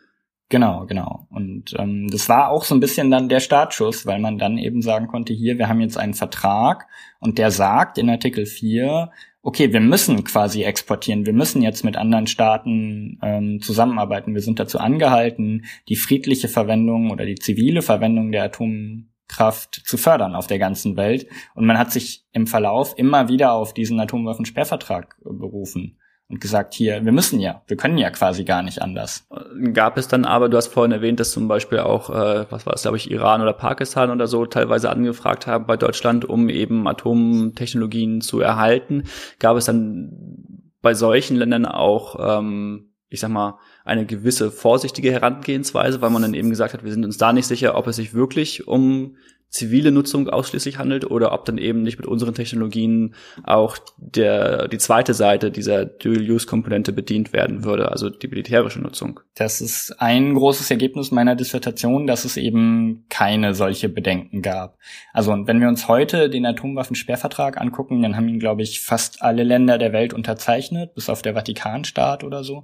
Genau, 0.49 0.85
genau. 0.85 1.25
Und 1.31 1.73
ähm, 1.79 2.07
das 2.11 2.29
war 2.29 2.49
auch 2.49 2.63
so 2.63 2.75
ein 2.75 2.79
bisschen 2.79 3.09
dann 3.09 3.29
der 3.29 3.39
Startschuss, 3.39 4.05
weil 4.05 4.19
man 4.19 4.37
dann 4.37 4.57
eben 4.57 4.83
sagen 4.83 5.07
konnte, 5.07 5.33
hier, 5.33 5.57
wir 5.57 5.67
haben 5.67 5.81
jetzt 5.81 5.97
einen 5.97 6.13
Vertrag 6.13 6.87
und 7.19 7.39
der 7.39 7.49
sagt 7.49 7.97
in 7.97 8.09
Artikel 8.09 8.45
4, 8.45 9.09
okay, 9.41 9.73
wir 9.73 9.79
müssen 9.79 10.23
quasi 10.23 10.63
exportieren, 10.63 11.25
wir 11.25 11.33
müssen 11.33 11.63
jetzt 11.63 11.83
mit 11.83 11.97
anderen 11.97 12.27
Staaten 12.27 13.17
ähm, 13.23 13.61
zusammenarbeiten, 13.61 14.35
wir 14.35 14.41
sind 14.41 14.59
dazu 14.59 14.77
angehalten, 14.77 15.65
die 15.89 15.95
friedliche 15.95 16.47
Verwendung 16.47 17.09
oder 17.09 17.25
die 17.25 17.35
zivile 17.35 17.81
Verwendung 17.81 18.31
der 18.31 18.43
Atomkraft 18.43 19.81
zu 19.85 19.97
fördern 19.97 20.35
auf 20.35 20.45
der 20.45 20.59
ganzen 20.59 20.97
Welt. 20.97 21.25
Und 21.55 21.65
man 21.65 21.79
hat 21.79 21.91
sich 21.91 22.25
im 22.31 22.45
Verlauf 22.45 22.93
immer 22.95 23.27
wieder 23.27 23.53
auf 23.53 23.73
diesen 23.73 23.99
Atomwaffensperrvertrag 23.99 25.17
berufen 25.23 25.97
und 26.29 26.41
gesagt, 26.41 26.73
hier, 26.73 27.03
wir 27.03 27.11
müssen 27.11 27.39
ja, 27.39 27.61
wir 27.67 27.77
können 27.77 27.97
ja 27.97 28.09
quasi 28.09 28.43
gar 28.43 28.63
nicht 28.63 28.81
anders. 28.81 29.27
Gab 29.73 29.97
es 29.97 30.07
dann 30.07 30.25
aber, 30.25 30.49
du 30.49 30.57
hast 30.57 30.67
vorhin 30.67 30.91
erwähnt, 30.91 31.19
dass 31.19 31.31
zum 31.31 31.47
Beispiel 31.47 31.79
auch, 31.79 32.09
äh, 32.09 32.45
was 32.49 32.65
war 32.65 32.73
es, 32.73 32.83
glaube 32.83 32.97
ich, 32.97 33.11
Iran 33.11 33.41
oder 33.41 33.53
Pakistan 33.53 34.09
oder 34.09 34.27
so 34.27 34.45
teilweise 34.45 34.89
angefragt 34.89 35.47
haben 35.47 35.65
bei 35.65 35.77
Deutschland, 35.77 36.25
um 36.25 36.49
eben 36.49 36.87
Atomtechnologien 36.87 38.21
zu 38.21 38.39
erhalten. 38.39 39.03
Gab 39.39 39.57
es 39.57 39.65
dann 39.65 40.63
bei 40.81 40.93
solchen 40.93 41.37
Ländern 41.37 41.65
auch, 41.65 42.39
ähm, 42.39 42.93
ich 43.09 43.19
sag 43.19 43.29
mal, 43.29 43.59
eine 43.85 44.05
gewisse 44.05 44.49
vorsichtige 44.49 45.11
Herangehensweise, 45.11 46.01
weil 46.01 46.09
man 46.09 46.23
dann 46.23 46.33
eben 46.33 46.49
gesagt 46.49 46.73
hat, 46.73 46.83
wir 46.83 46.91
sind 46.91 47.05
uns 47.05 47.17
da 47.17 47.31
nicht 47.31 47.45
sicher, 47.45 47.75
ob 47.77 47.85
es 47.87 47.97
sich 47.97 48.13
wirklich 48.13 48.67
um 48.67 49.17
zivile 49.53 49.91
Nutzung 49.91 50.29
ausschließlich 50.29 50.79
handelt 50.79 51.09
oder 51.09 51.31
ob 51.31 51.45
dann 51.45 51.59
eben 51.59 51.83
nicht 51.83 51.99
mit 51.99 52.07
unseren 52.07 52.33
Technologien 52.33 53.13
auch 53.43 53.77
der, 53.97 54.67
die 54.67 54.79
zweite 54.79 55.13
Seite 55.13 55.51
dieser 55.51 55.85
Dual-Use-Komponente 55.85 56.91
bedient 56.91 57.33
werden 57.33 57.63
würde, 57.63 57.91
also 57.91 58.09
die 58.09 58.27
militärische 58.27 58.81
Nutzung. 58.81 59.19
Das 59.35 59.61
ist 59.61 60.01
ein 60.01 60.33
großes 60.33 60.71
Ergebnis 60.71 61.11
meiner 61.11 61.35
Dissertation, 61.35 62.07
dass 62.07 62.25
es 62.25 62.35
eben 62.35 63.05
keine 63.09 63.53
solche 63.53 63.89
Bedenken 63.89 64.41
gab. 64.41 64.79
Also 65.13 65.31
und 65.31 65.47
wenn 65.47 65.61
wir 65.61 65.67
uns 65.67 65.87
heute 65.87 66.31
den 66.31 66.47
Atomwaffensperrvertrag 66.47 67.61
angucken, 67.61 68.01
dann 68.01 68.15
haben 68.15 68.27
ihn, 68.27 68.39
glaube 68.39 68.63
ich, 68.63 68.81
fast 68.81 69.21
alle 69.21 69.43
Länder 69.43 69.77
der 69.77 69.93
Welt 69.93 70.15
unterzeichnet, 70.15 70.95
bis 70.95 71.09
auf 71.09 71.21
der 71.21 71.35
Vatikanstaat 71.35 72.23
oder 72.23 72.43
so. 72.43 72.63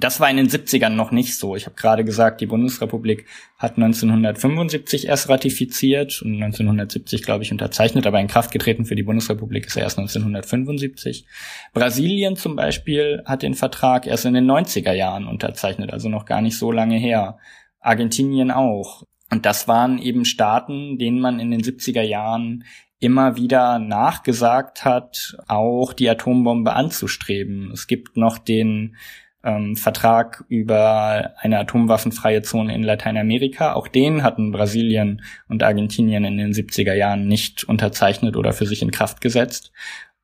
Das 0.00 0.20
war 0.20 0.30
in 0.30 0.36
den 0.36 0.48
70ern 0.48 0.90
noch 0.90 1.10
nicht 1.10 1.36
so. 1.36 1.56
Ich 1.56 1.66
habe 1.66 1.74
gerade 1.74 2.04
gesagt, 2.04 2.40
die 2.40 2.46
Bundesrepublik 2.46 3.26
hat 3.56 3.76
1975 3.76 5.08
erst 5.08 5.28
ratifiziert 5.28 6.22
und 6.22 6.34
1970, 6.34 7.24
glaube 7.24 7.42
ich, 7.42 7.50
unterzeichnet, 7.50 8.06
aber 8.06 8.20
in 8.20 8.28
Kraft 8.28 8.52
getreten 8.52 8.84
für 8.84 8.94
die 8.94 9.02
Bundesrepublik 9.02 9.66
ist 9.66 9.76
er 9.76 9.82
erst 9.82 9.98
1975. 9.98 11.26
Brasilien 11.72 12.36
zum 12.36 12.54
Beispiel 12.54 13.22
hat 13.24 13.42
den 13.42 13.54
Vertrag 13.54 14.06
erst 14.06 14.24
in 14.24 14.34
den 14.34 14.48
90er 14.48 14.92
Jahren 14.92 15.26
unterzeichnet, 15.26 15.92
also 15.92 16.08
noch 16.08 16.26
gar 16.26 16.42
nicht 16.42 16.56
so 16.56 16.70
lange 16.70 16.96
her. 16.96 17.38
Argentinien 17.80 18.52
auch. 18.52 19.02
Und 19.30 19.46
das 19.46 19.66
waren 19.66 19.98
eben 19.98 20.24
Staaten, 20.24 20.98
denen 20.98 21.20
man 21.20 21.40
in 21.40 21.50
den 21.50 21.62
70er 21.62 22.02
Jahren 22.02 22.64
immer 23.00 23.36
wieder 23.36 23.78
nachgesagt 23.78 24.84
hat, 24.84 25.36
auch 25.46 25.92
die 25.92 26.08
Atombombe 26.08 26.72
anzustreben. 26.72 27.70
Es 27.72 27.86
gibt 27.86 28.16
noch 28.16 28.38
den 28.38 28.96
ähm, 29.44 29.76
Vertrag 29.76 30.44
über 30.48 31.34
eine 31.38 31.58
atomwaffenfreie 31.58 32.42
Zone 32.42 32.74
in 32.74 32.82
Lateinamerika. 32.82 33.74
Auch 33.74 33.88
den 33.88 34.22
hatten 34.22 34.52
Brasilien 34.52 35.22
und 35.48 35.62
Argentinien 35.62 36.24
in 36.24 36.38
den 36.38 36.52
70er 36.52 36.94
Jahren 36.94 37.28
nicht 37.28 37.64
unterzeichnet 37.64 38.36
oder 38.36 38.52
für 38.52 38.66
sich 38.66 38.82
in 38.82 38.90
Kraft 38.90 39.20
gesetzt. 39.20 39.72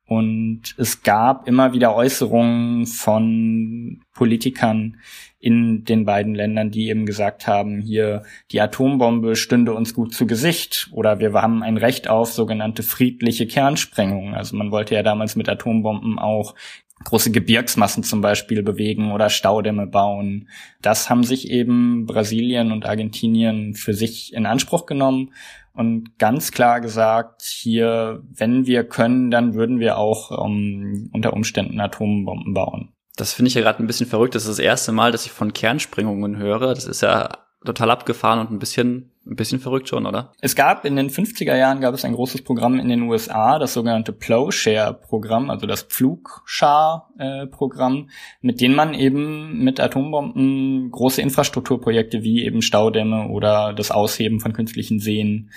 Und 0.07 0.75
es 0.77 1.01
gab 1.01 1.47
immer 1.47 1.73
wieder 1.73 1.95
Äußerungen 1.95 2.85
von 2.85 4.01
Politikern 4.13 4.97
in 5.39 5.83
den 5.83 6.05
beiden 6.05 6.35
Ländern, 6.35 6.69
die 6.69 6.89
eben 6.89 7.05
gesagt 7.05 7.47
haben, 7.47 7.79
hier 7.79 8.23
die 8.51 8.61
Atombombe 8.61 9.35
stünde 9.35 9.73
uns 9.73 9.93
gut 9.93 10.13
zu 10.13 10.27
Gesicht 10.27 10.89
oder 10.91 11.19
wir 11.19 11.33
haben 11.33 11.63
ein 11.63 11.77
Recht 11.77 12.07
auf 12.07 12.31
sogenannte 12.31 12.83
friedliche 12.83 13.47
Kernsprengung. 13.47 14.35
Also 14.35 14.55
man 14.55 14.71
wollte 14.71 14.95
ja 14.95 15.03
damals 15.03 15.35
mit 15.35 15.49
Atombomben 15.49 16.19
auch 16.19 16.55
große 17.03 17.31
Gebirgsmassen 17.31 18.03
zum 18.03 18.21
Beispiel 18.21 18.63
bewegen 18.63 19.11
oder 19.11 19.29
Staudämme 19.29 19.85
bauen. 19.85 20.49
Das 20.81 21.09
haben 21.09 21.23
sich 21.23 21.49
eben 21.49 22.05
Brasilien 22.05 22.71
und 22.71 22.85
Argentinien 22.85 23.75
für 23.75 23.93
sich 23.93 24.33
in 24.33 24.45
Anspruch 24.45 24.85
genommen 24.85 25.33
und 25.73 26.17
ganz 26.17 26.51
klar 26.51 26.79
gesagt, 26.79 27.41
hier, 27.41 28.23
wenn 28.33 28.65
wir 28.65 28.85
können, 28.85 29.29
dann 29.29 29.55
würden 29.55 29.79
wir 29.79 29.97
auch 29.97 30.31
um, 30.31 30.55
ähm, 30.55 31.09
unter 31.13 31.33
Umständen 31.33 31.79
Atombomben 31.81 32.53
bauen. 32.53 32.93
Das 33.17 33.33
finde 33.33 33.49
ich 33.49 33.55
ja 33.55 33.61
gerade 33.61 33.83
ein 33.83 33.87
bisschen 33.87 34.07
verrückt. 34.07 34.35
Das 34.35 34.43
ist 34.43 34.49
das 34.49 34.59
erste 34.59 34.91
Mal, 34.91 35.11
dass 35.11 35.25
ich 35.25 35.31
von 35.31 35.53
Kernsprengungen 35.53 36.37
höre. 36.37 36.73
Das 36.73 36.85
ist 36.85 37.01
ja 37.01 37.44
total 37.65 37.91
abgefahren 37.91 38.39
und 38.39 38.51
ein 38.51 38.59
bisschen 38.59 39.11
ein 39.27 39.35
bisschen 39.35 39.59
verrückt 39.59 39.89
schon, 39.89 40.05
oder? 40.05 40.33
Es 40.39 40.55
gab 40.55 40.85
in 40.85 40.95
den 40.95 41.09
50er 41.09 41.55
Jahren 41.55 41.81
gab 41.81 41.95
es 41.95 42.05
ein 42.05 42.13
großes 42.13 42.43
Programm 42.43 42.79
in 42.79 42.89
den 42.89 43.01
USA, 43.03 43.57
das 43.57 43.73
sogenannte 43.73 44.13
Plowshare-Programm, 44.13 45.49
also 45.49 45.65
das 45.65 45.81
Pflugschar-Programm, 45.81 48.11
mit 48.41 48.61
dem 48.61 48.75
man 48.75 48.93
eben 48.93 49.63
mit 49.63 49.79
Atombomben 49.79 50.91
große 50.91 51.23
Infrastrukturprojekte 51.23 52.21
wie 52.21 52.45
eben 52.45 52.61
Staudämme 52.61 53.29
oder 53.29 53.73
das 53.73 53.89
Ausheben 53.89 54.39
von 54.39 54.53
künstlichen 54.53 54.99
Seen 54.99 55.49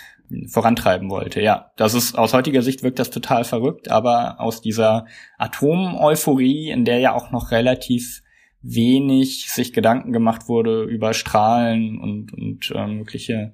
vorantreiben 0.46 1.10
wollte. 1.10 1.42
Ja, 1.42 1.72
das 1.76 1.94
ist 1.94 2.16
aus 2.16 2.32
heutiger 2.34 2.62
Sicht 2.62 2.82
wirkt 2.82 2.98
das 2.98 3.10
total 3.10 3.44
verrückt, 3.44 3.90
aber 3.90 4.40
aus 4.40 4.62
dieser 4.62 5.06
Atomeuphorie, 5.36 6.70
in 6.70 6.84
der 6.84 6.98
ja 7.00 7.14
auch 7.14 7.30
noch 7.30 7.50
relativ 7.50 8.22
wenig 8.62 9.50
sich 9.50 9.72
Gedanken 9.72 10.12
gemacht 10.12 10.48
wurde 10.48 10.84
über 10.84 11.14
Strahlen 11.14 11.98
und, 11.98 12.32
und 12.32 12.72
äh, 12.74 12.86
mögliche 12.86 13.52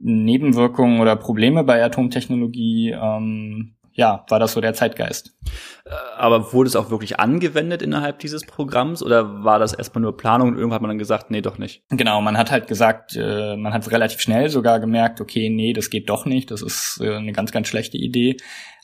Nebenwirkungen 0.00 1.00
oder 1.00 1.16
Probleme 1.16 1.62
bei 1.62 1.84
Atomtechnologie, 1.84 2.90
ähm, 2.90 3.74
ja, 3.92 4.24
war 4.28 4.38
das 4.38 4.52
so 4.52 4.60
der 4.60 4.72
Zeitgeist. 4.72 5.36
Äh, 5.84 5.90
aber 6.16 6.52
wurde 6.54 6.68
es 6.68 6.76
auch 6.76 6.90
wirklich 6.90 7.20
angewendet 7.20 7.82
innerhalb 7.82 8.18
dieses 8.18 8.46
Programms 8.46 9.02
oder 9.02 9.44
war 9.44 9.58
das 9.58 9.74
erstmal 9.74 10.00
nur 10.02 10.16
Planung 10.16 10.48
und 10.48 10.54
irgendwann 10.54 10.76
hat 10.76 10.82
man 10.82 10.90
dann 10.90 10.98
gesagt, 10.98 11.30
nee, 11.30 11.42
doch 11.42 11.58
nicht? 11.58 11.82
Genau, 11.90 12.22
man 12.22 12.38
hat 12.38 12.50
halt 12.50 12.66
gesagt, 12.66 13.16
äh, 13.16 13.56
man 13.56 13.74
hat 13.74 13.90
relativ 13.90 14.20
schnell 14.20 14.48
sogar 14.48 14.80
gemerkt, 14.80 15.20
okay, 15.20 15.50
nee, 15.50 15.74
das 15.74 15.90
geht 15.90 16.08
doch 16.08 16.24
nicht, 16.24 16.50
das 16.50 16.62
ist 16.62 16.98
äh, 17.02 17.16
eine 17.16 17.32
ganz, 17.32 17.52
ganz 17.52 17.68
schlechte 17.68 17.98
Idee. 17.98 18.36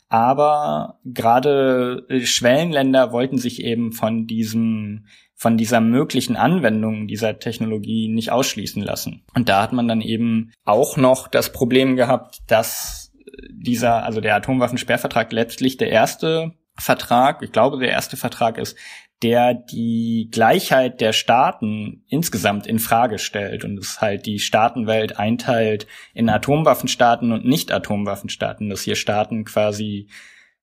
Aber 0.09 0.99
gerade 1.03 2.05
äh, 2.09 2.25
Schwellenländer 2.25 3.11
wollten 3.11 3.37
sich 3.37 3.63
eben 3.63 3.91
von 3.91 4.27
diesem 4.27 5.05
von 5.39 5.55
dieser 5.55 5.81
möglichen 5.81 6.35
Anwendung 6.35 7.07
dieser 7.07 7.37
Technologie 7.37 8.07
nicht 8.07 8.31
ausschließen 8.31 8.81
lassen. 8.81 9.23
Und 9.35 9.49
da 9.49 9.61
hat 9.61 9.71
man 9.71 9.87
dann 9.87 10.01
eben 10.01 10.51
auch 10.65 10.97
noch 10.97 11.27
das 11.27 11.51
Problem 11.51 11.95
gehabt, 11.95 12.39
dass 12.47 13.13
dieser, 13.49 14.03
also 14.03 14.19
der 14.19 14.35
Atomwaffensperrvertrag 14.35 15.31
letztlich 15.31 15.77
der 15.77 15.91
erste 15.91 16.53
Vertrag, 16.75 17.41
ich 17.43 17.51
glaube 17.51 17.77
der 17.79 17.89
erste 17.89 18.17
Vertrag 18.17 18.57
ist, 18.57 18.77
der 19.23 19.53
die 19.55 20.29
Gleichheit 20.31 21.01
der 21.01 21.11
Staaten 21.11 22.03
insgesamt 22.07 22.67
in 22.67 22.79
Frage 22.79 23.17
stellt 23.17 23.65
und 23.65 23.77
es 23.79 23.99
halt 23.99 24.25
die 24.25 24.39
Staatenwelt 24.39 25.17
einteilt 25.17 25.87
in 26.13 26.29
Atomwaffenstaaten 26.29 27.31
und 27.31 27.45
Nicht-Atomwaffenstaaten, 27.45 28.69
dass 28.69 28.81
hier 28.81 28.95
Staaten 28.95 29.43
quasi 29.45 30.09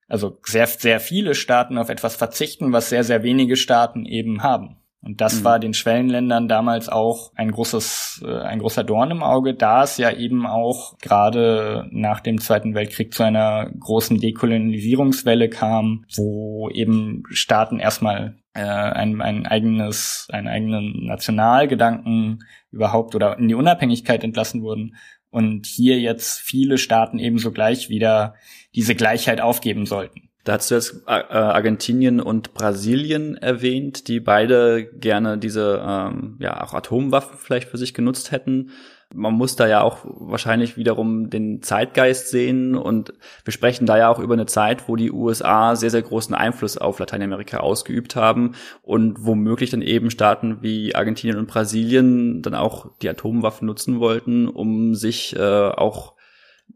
also 0.06 0.38
sehr, 0.44 0.66
sehr 0.66 1.00
viele 1.00 1.34
Staaten 1.34 1.78
auf 1.78 1.88
etwas 1.88 2.14
verzichten, 2.14 2.72
was 2.72 2.90
sehr, 2.90 3.04
sehr 3.04 3.22
wenige 3.22 3.56
Staaten 3.56 4.04
eben 4.04 4.42
haben. 4.42 4.76
Und 5.04 5.20
das 5.20 5.40
mhm. 5.40 5.44
war 5.44 5.58
den 5.58 5.74
Schwellenländern 5.74 6.48
damals 6.48 6.88
auch 6.88 7.32
ein 7.34 7.50
großes, 7.50 8.24
äh, 8.26 8.38
ein 8.38 8.60
großer 8.60 8.84
Dorn 8.84 9.10
im 9.10 9.22
Auge, 9.22 9.54
da 9.54 9.82
es 9.82 9.98
ja 9.98 10.10
eben 10.10 10.46
auch 10.46 10.96
gerade 10.98 11.86
nach 11.90 12.20
dem 12.20 12.40
Zweiten 12.40 12.74
Weltkrieg 12.74 13.12
zu 13.12 13.22
einer 13.22 13.70
großen 13.78 14.18
Dekolonisierungswelle 14.18 15.50
kam, 15.50 16.04
wo 16.16 16.70
eben 16.70 17.24
Staaten 17.30 17.80
erstmal 17.80 18.36
äh, 18.54 18.60
ein, 18.62 19.20
ein 19.20 19.46
eigenes, 19.46 20.28
einen 20.32 20.48
eigenen 20.48 21.06
Nationalgedanken 21.06 22.44
überhaupt 22.70 23.14
oder 23.14 23.38
in 23.38 23.48
die 23.48 23.54
Unabhängigkeit 23.54 24.24
entlassen 24.24 24.62
wurden 24.62 24.96
und 25.30 25.66
hier 25.66 25.98
jetzt 26.00 26.38
viele 26.38 26.78
Staaten 26.78 27.18
ebenso 27.18 27.50
gleich 27.50 27.88
wieder 27.88 28.34
diese 28.74 28.94
Gleichheit 28.94 29.40
aufgeben 29.40 29.86
sollten. 29.86 30.30
Da 30.44 30.52
hast 30.52 30.70
du 30.70 30.74
jetzt 30.74 31.02
äh, 31.06 31.10
Argentinien 31.10 32.20
und 32.20 32.52
Brasilien 32.54 33.36
erwähnt, 33.36 34.08
die 34.08 34.20
beide 34.20 34.84
gerne 34.92 35.38
diese 35.38 35.82
ähm, 35.84 36.36
ja 36.38 36.62
auch 36.62 36.74
Atomwaffen 36.74 37.38
vielleicht 37.38 37.68
für 37.68 37.78
sich 37.78 37.94
genutzt 37.94 38.30
hätten. 38.30 38.70
Man 39.12 39.34
muss 39.34 39.56
da 39.56 39.66
ja 39.66 39.82
auch 39.82 39.98
wahrscheinlich 40.04 40.76
wiederum 40.76 41.30
den 41.30 41.62
Zeitgeist 41.62 42.28
sehen 42.28 42.74
und 42.74 43.12
wir 43.44 43.52
sprechen 43.52 43.86
da 43.86 43.98
ja 43.98 44.08
auch 44.08 44.18
über 44.18 44.34
eine 44.34 44.46
Zeit, 44.46 44.88
wo 44.88 44.96
die 44.96 45.12
USA 45.12 45.76
sehr, 45.76 45.90
sehr 45.90 46.02
großen 46.02 46.34
Einfluss 46.34 46.78
auf 46.78 46.98
Lateinamerika 46.98 47.58
ausgeübt 47.58 48.16
haben 48.16 48.54
und 48.82 49.24
womöglich 49.24 49.70
dann 49.70 49.82
eben 49.82 50.10
Staaten 50.10 50.62
wie 50.62 50.94
Argentinien 50.94 51.38
und 51.38 51.48
Brasilien 51.48 52.42
dann 52.42 52.54
auch 52.54 52.90
die 53.02 53.08
Atomwaffen 53.08 53.66
nutzen 53.66 54.00
wollten, 54.00 54.48
um 54.48 54.94
sich 54.94 55.36
äh, 55.36 55.68
auch 55.68 56.13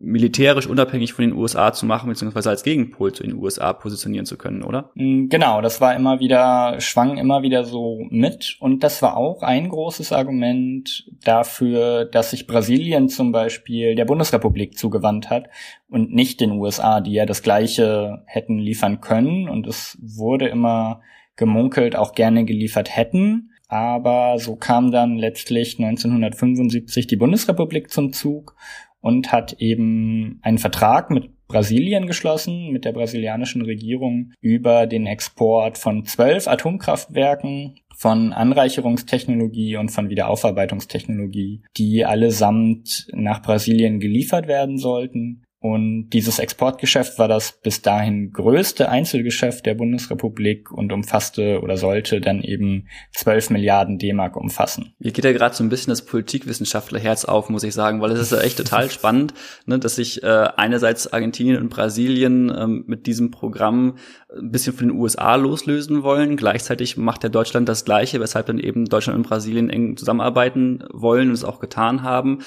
militärisch 0.01 0.67
unabhängig 0.67 1.13
von 1.13 1.25
den 1.25 1.35
USA 1.35 1.73
zu 1.73 1.85
machen, 1.85 2.09
beziehungsweise 2.09 2.51
als 2.51 2.63
Gegenpol 2.63 3.13
zu 3.13 3.25
den 3.25 3.35
USA 3.35 3.73
positionieren 3.73 4.27
zu 4.27 4.37
können, 4.37 4.63
oder? 4.63 4.91
Mm, 4.95 5.29
genau, 5.29 5.61
das 5.61 5.81
war 5.81 5.95
immer 5.97 6.21
wieder, 6.21 6.81
schwang 6.81 7.19
immer 7.19 7.43
wieder 7.43 7.65
so 7.65 8.07
mit. 8.11 8.57
Und 8.61 8.85
das 8.85 9.03
war 9.03 9.17
auch 9.17 9.43
ein 9.43 9.69
großes 9.69 10.13
Argument 10.13 11.11
dafür, 11.25 12.05
dass 12.05 12.31
sich 12.31 12.47
Brasilien 12.47 13.09
zum 13.09 13.33
Beispiel 13.33 13.95
der 13.97 14.05
Bundesrepublik 14.05 14.79
zugewandt 14.79 15.31
hat 15.31 15.49
und 15.89 16.15
nicht 16.15 16.41
den 16.41 16.53
USA, 16.53 17.01
die 17.01 17.13
ja 17.13 17.27
das 17.27 17.43
Gleiche 17.43 18.23
hätten 18.27 18.59
liefern 18.59 19.01
können. 19.01 19.49
Und 19.49 19.67
es 19.67 19.99
wurde 20.01 20.49
immer 20.49 21.01
gemunkelt, 21.37 21.97
auch 21.97 22.13
gerne 22.13 22.45
geliefert 22.45 22.95
hätten. 22.95 23.51
Aber 23.69 24.39
so 24.39 24.57
kam 24.57 24.93
dann 24.93 25.17
letztlich 25.17 25.79
1975 25.79 27.07
die 27.07 27.17
Bundesrepublik 27.17 27.91
zum 27.91 28.15
Zug 28.15 28.57
und 29.01 29.33
hat 29.33 29.55
eben 29.55 30.39
einen 30.43 30.59
Vertrag 30.59 31.11
mit 31.11 31.31
Brasilien 31.49 32.07
geschlossen, 32.07 32.71
mit 32.71 32.85
der 32.85 32.93
brasilianischen 32.93 33.63
Regierung 33.63 34.33
über 34.41 34.87
den 34.87 35.07
Export 35.07 35.79
von 35.79 36.05
zwölf 36.05 36.47
Atomkraftwerken, 36.47 37.81
von 37.97 38.33
Anreicherungstechnologie 38.33 39.77
und 39.77 39.89
von 39.89 40.09
Wiederaufarbeitungstechnologie, 40.09 41.63
die 41.77 42.05
allesamt 42.05 43.09
nach 43.13 43.43
Brasilien 43.43 43.99
geliefert 43.99 44.47
werden 44.47 44.79
sollten. 44.79 45.43
Und 45.61 46.11
dieses 46.11 46.39
Exportgeschäft 46.39 47.19
war 47.19 47.27
das 47.27 47.51
bis 47.63 47.83
dahin 47.83 48.33
größte 48.33 48.89
Einzelgeschäft 48.89 49.67
der 49.67 49.75
Bundesrepublik 49.75 50.71
und 50.71 50.93
umfasste 50.93 51.61
oder 51.63 51.77
sollte 51.77 52.21
dann 52.21 52.43
eben 52.43 52.87
12 53.15 53.51
Milliarden 53.51 53.99
D-Mark 53.99 54.37
umfassen. 54.37 54.95
Mir 55.01 55.11
geht 55.11 55.25
ja 55.25 55.33
gerade 55.33 55.57
so 55.57 55.65
ein 55.65 55.69
bisschen 55.69 55.91
das 55.91 56.05
Politikwissenschaftlerherz 56.05 57.25
auf, 57.25 57.49
muss 57.49 57.65
ich 57.65 57.75
sagen, 57.75 58.01
weil 58.01 58.13
es 58.13 58.21
ist 58.21 58.31
ja 58.31 58.41
echt 58.41 58.57
total 58.57 58.89
spannend, 58.91 59.35
ne, 59.67 59.81
dass 59.81 59.97
sich 59.97 60.23
äh, 60.23 60.49
einerseits 60.57 61.13
Argentinien 61.13 61.61
und 61.61 61.71
Brasilien 61.71 62.55
ähm, 62.57 62.85
mit 62.87 63.07
diesem 63.07 63.33
Programm 63.33 63.97
ein 64.37 64.53
bisschen 64.53 64.75
von 64.75 64.89
den 64.89 64.97
USA 64.97 65.35
loslösen 65.37 66.03
wollen. 66.03 66.37
Gleichzeitig 66.37 66.97
macht 66.97 67.23
ja 67.23 67.31
Deutschland 67.31 67.69
das 67.69 67.85
Gleiche, 67.85 68.21
weshalb 68.21 68.47
dann 68.47 68.59
eben 68.59 68.85
Deutschland 68.85 69.17
und 69.17 69.27
Brasilien 69.27 69.71
eng 69.71 69.97
zusammenarbeiten 69.97 70.85
wollen 70.93 71.29
und 71.29 71.35
es 71.35 71.45
auch 71.45 71.61
getan 71.61 72.03
haben 72.03 72.41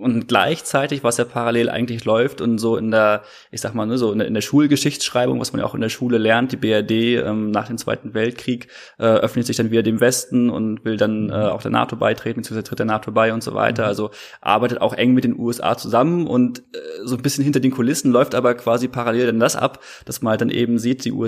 und 0.00 0.28
gleichzeitig, 0.28 1.04
was 1.04 1.16
ja 1.16 1.24
parallel 1.24 1.68
eigentlich 1.70 2.04
läuft 2.04 2.40
und 2.40 2.58
so 2.58 2.76
in 2.76 2.90
der, 2.90 3.22
ich 3.50 3.60
sag 3.60 3.74
mal, 3.74 3.86
ne, 3.86 3.98
so 3.98 4.12
in 4.12 4.18
der, 4.18 4.28
in 4.28 4.34
der 4.34 4.40
Schulgeschichtsschreibung, 4.40 5.40
was 5.40 5.52
man 5.52 5.60
ja 5.60 5.66
auch 5.66 5.74
in 5.74 5.80
der 5.80 5.88
Schule 5.88 6.18
lernt, 6.18 6.52
die 6.52 6.56
BRD 6.56 7.24
ähm, 7.24 7.50
nach 7.50 7.68
dem 7.68 7.78
Zweiten 7.78 8.14
Weltkrieg 8.14 8.68
äh, 8.98 9.04
öffnet 9.04 9.46
sich 9.46 9.56
dann 9.56 9.70
wieder 9.70 9.82
dem 9.82 10.00
Westen 10.00 10.50
und 10.50 10.84
will 10.84 10.96
dann 10.96 11.30
äh, 11.30 11.34
auch 11.34 11.62
der 11.62 11.70
NATO 11.70 11.96
beitreten, 11.96 12.40
beziehungsweise 12.40 12.64
tritt 12.64 12.78
der 12.78 12.86
NATO 12.86 13.12
bei 13.12 13.32
und 13.32 13.42
so 13.42 13.54
weiter. 13.54 13.84
Mhm. 13.84 13.88
Also 13.88 14.10
arbeitet 14.40 14.80
auch 14.80 14.94
eng 14.94 15.14
mit 15.14 15.24
den 15.24 15.38
USA 15.38 15.76
zusammen 15.76 16.26
und 16.26 16.60
äh, 16.60 16.62
so 17.04 17.16
ein 17.16 17.22
bisschen 17.22 17.44
hinter 17.44 17.60
den 17.60 17.70
Kulissen 17.70 18.10
läuft 18.10 18.34
aber 18.34 18.54
quasi 18.54 18.88
parallel 18.88 19.26
dann 19.26 19.40
das 19.40 19.56
ab, 19.56 19.80
dass 20.04 20.22
man 20.22 20.32
halt 20.32 20.40
dann 20.40 20.50
eben 20.50 20.78
sieht, 20.78 21.04
die 21.04 21.12
USA 21.12 21.23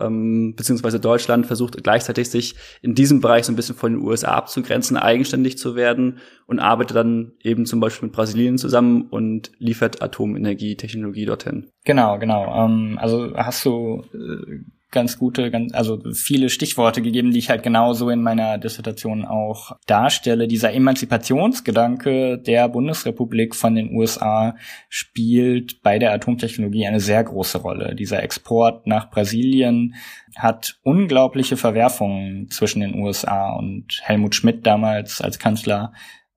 ähm, 0.00 0.54
beziehungsweise 0.56 1.00
Deutschland 1.00 1.46
versucht 1.46 1.82
gleichzeitig 1.82 2.30
sich 2.30 2.54
in 2.82 2.94
diesem 2.94 3.20
Bereich 3.20 3.46
so 3.46 3.52
ein 3.52 3.56
bisschen 3.56 3.74
von 3.74 3.94
den 3.94 4.02
USA 4.02 4.32
abzugrenzen, 4.32 4.96
eigenständig 4.96 5.58
zu 5.58 5.74
werden 5.74 6.18
und 6.46 6.58
arbeitet 6.58 6.96
dann 6.96 7.32
eben 7.42 7.66
zum 7.66 7.80
Beispiel 7.80 8.08
mit 8.08 8.14
Brasilien 8.14 8.58
zusammen 8.58 9.02
und 9.10 9.52
liefert 9.58 10.02
Atomenergietechnologie 10.02 11.26
dorthin. 11.26 11.68
Genau, 11.84 12.18
genau. 12.18 12.64
Ähm, 12.64 12.98
also 13.00 13.32
hast 13.34 13.64
du 13.64 14.04
äh, 14.12 14.60
ganz 14.90 15.18
gute, 15.18 15.50
ganz, 15.50 15.72
also 15.72 16.00
viele 16.12 16.48
Stichworte 16.48 17.02
gegeben, 17.02 17.30
die 17.30 17.38
ich 17.38 17.50
halt 17.50 17.62
genauso 17.62 18.10
in 18.10 18.22
meiner 18.22 18.58
Dissertation 18.58 19.24
auch 19.24 19.76
darstelle. 19.86 20.48
Dieser 20.48 20.72
Emanzipationsgedanke 20.72 22.38
der 22.38 22.68
Bundesrepublik 22.68 23.54
von 23.54 23.74
den 23.74 23.94
USA 23.94 24.56
spielt 24.88 25.82
bei 25.82 25.98
der 25.98 26.12
Atomtechnologie 26.12 26.86
eine 26.86 27.00
sehr 27.00 27.22
große 27.22 27.58
Rolle. 27.58 27.94
Dieser 27.94 28.22
Export 28.22 28.86
nach 28.86 29.10
Brasilien 29.10 29.94
hat 30.36 30.78
unglaubliche 30.82 31.56
Verwerfungen 31.56 32.48
zwischen 32.50 32.80
den 32.80 32.94
USA 32.96 33.52
und 33.52 34.00
Helmut 34.02 34.34
Schmidt 34.34 34.66
damals 34.66 35.20
als 35.20 35.38
Kanzler 35.38 35.92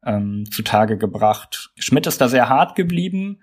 ähm, 0.06 0.46
zutage 0.52 0.98
gebracht. 0.98 1.72
Schmidt 1.78 2.08
ist 2.08 2.22
da 2.22 2.28
sehr 2.28 2.50
hart 2.50 2.76
geblieben 2.76 3.40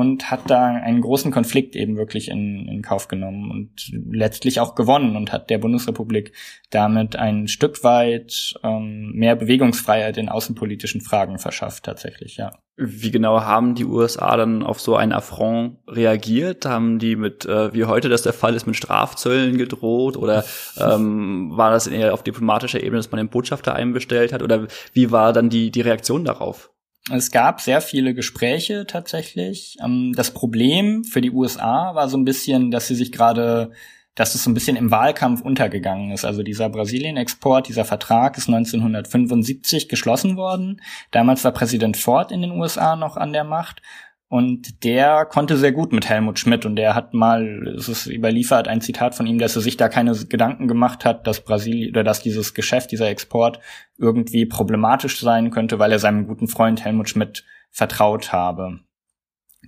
und 0.00 0.30
hat 0.30 0.48
da 0.48 0.64
einen 0.64 1.02
großen 1.02 1.30
Konflikt 1.30 1.76
eben 1.76 1.98
wirklich 1.98 2.28
in, 2.28 2.66
in 2.66 2.80
Kauf 2.80 3.06
genommen 3.06 3.50
und 3.50 3.92
letztlich 4.10 4.58
auch 4.58 4.74
gewonnen 4.74 5.14
und 5.14 5.30
hat 5.30 5.50
der 5.50 5.58
Bundesrepublik 5.58 6.32
damit 6.70 7.16
ein 7.16 7.48
Stück 7.48 7.84
weit 7.84 8.54
ähm, 8.62 9.12
mehr 9.12 9.36
Bewegungsfreiheit 9.36 10.16
in 10.16 10.30
außenpolitischen 10.30 11.02
Fragen 11.02 11.38
verschafft, 11.38 11.84
tatsächlich, 11.84 12.38
ja. 12.38 12.50
Wie 12.82 13.10
genau 13.10 13.42
haben 13.42 13.74
die 13.74 13.84
USA 13.84 14.38
dann 14.38 14.62
auf 14.62 14.80
so 14.80 14.96
einen 14.96 15.12
Affront 15.12 15.76
reagiert? 15.86 16.64
Haben 16.64 16.98
die 16.98 17.14
mit, 17.14 17.44
äh, 17.44 17.74
wie 17.74 17.84
heute 17.84 18.08
das 18.08 18.22
der 18.22 18.32
Fall 18.32 18.54
ist, 18.54 18.66
mit 18.66 18.74
Strafzöllen 18.74 19.58
gedroht? 19.58 20.16
Oder 20.16 20.44
ähm, 20.78 21.50
war 21.52 21.72
das 21.72 21.86
eher 21.86 22.14
auf 22.14 22.22
diplomatischer 22.22 22.82
Ebene, 22.82 22.96
dass 22.96 23.10
man 23.10 23.18
den 23.18 23.28
Botschafter 23.28 23.74
einbestellt 23.74 24.32
hat? 24.32 24.42
Oder 24.42 24.66
wie 24.94 25.10
war 25.10 25.34
dann 25.34 25.50
die, 25.50 25.70
die 25.70 25.82
Reaktion 25.82 26.24
darauf? 26.24 26.70
Es 27.10 27.30
gab 27.30 27.60
sehr 27.60 27.80
viele 27.80 28.14
Gespräche 28.14 28.86
tatsächlich. 28.86 29.76
Ähm, 29.82 30.12
das 30.14 30.32
Problem 30.32 31.04
für 31.04 31.20
die 31.20 31.30
USA 31.30 31.94
war 31.94 32.08
so 32.08 32.16
ein 32.16 32.24
bisschen, 32.24 32.70
dass 32.70 32.88
sie 32.88 32.94
sich 32.94 33.12
gerade, 33.12 33.72
dass 34.14 34.34
es 34.34 34.44
so 34.44 34.50
ein 34.50 34.54
bisschen 34.54 34.76
im 34.76 34.90
Wahlkampf 34.90 35.40
untergegangen 35.40 36.12
ist. 36.12 36.24
Also 36.24 36.42
dieser 36.42 36.68
Brasilien-Export, 36.68 37.68
dieser 37.68 37.84
Vertrag 37.84 38.38
ist 38.38 38.48
1975 38.48 39.88
geschlossen 39.88 40.36
worden. 40.36 40.80
Damals 41.10 41.44
war 41.44 41.52
Präsident 41.52 41.96
Ford 41.96 42.32
in 42.32 42.42
den 42.42 42.52
USA 42.52 42.96
noch 42.96 43.16
an 43.16 43.32
der 43.32 43.44
Macht 43.44 43.82
und 44.30 44.84
der 44.84 45.26
konnte 45.26 45.56
sehr 45.56 45.72
gut 45.72 45.92
mit 45.92 46.08
Helmut 46.08 46.38
Schmidt 46.38 46.64
und 46.64 46.76
der 46.76 46.94
hat 46.94 47.14
mal, 47.14 47.66
es 47.76 47.88
ist 47.88 48.06
überliefert, 48.06 48.68
ein 48.68 48.80
Zitat 48.80 49.16
von 49.16 49.26
ihm, 49.26 49.40
dass 49.40 49.56
er 49.56 49.62
sich 49.62 49.76
da 49.76 49.88
keine 49.88 50.14
Gedanken 50.14 50.68
gemacht 50.68 51.04
hat, 51.04 51.26
dass 51.26 51.40
Brasilien 51.40 51.90
oder 51.90 52.04
dass 52.04 52.22
dieses 52.22 52.54
Geschäft, 52.54 52.92
dieser 52.92 53.08
Export 53.08 53.58
irgendwie 53.98 54.46
problematisch 54.46 55.18
sein 55.18 55.50
könnte, 55.50 55.80
weil 55.80 55.90
er 55.90 55.98
seinem 55.98 56.28
guten 56.28 56.46
Freund 56.46 56.84
Helmut 56.84 57.08
Schmidt 57.08 57.44
vertraut 57.72 58.32
habe. 58.32 58.78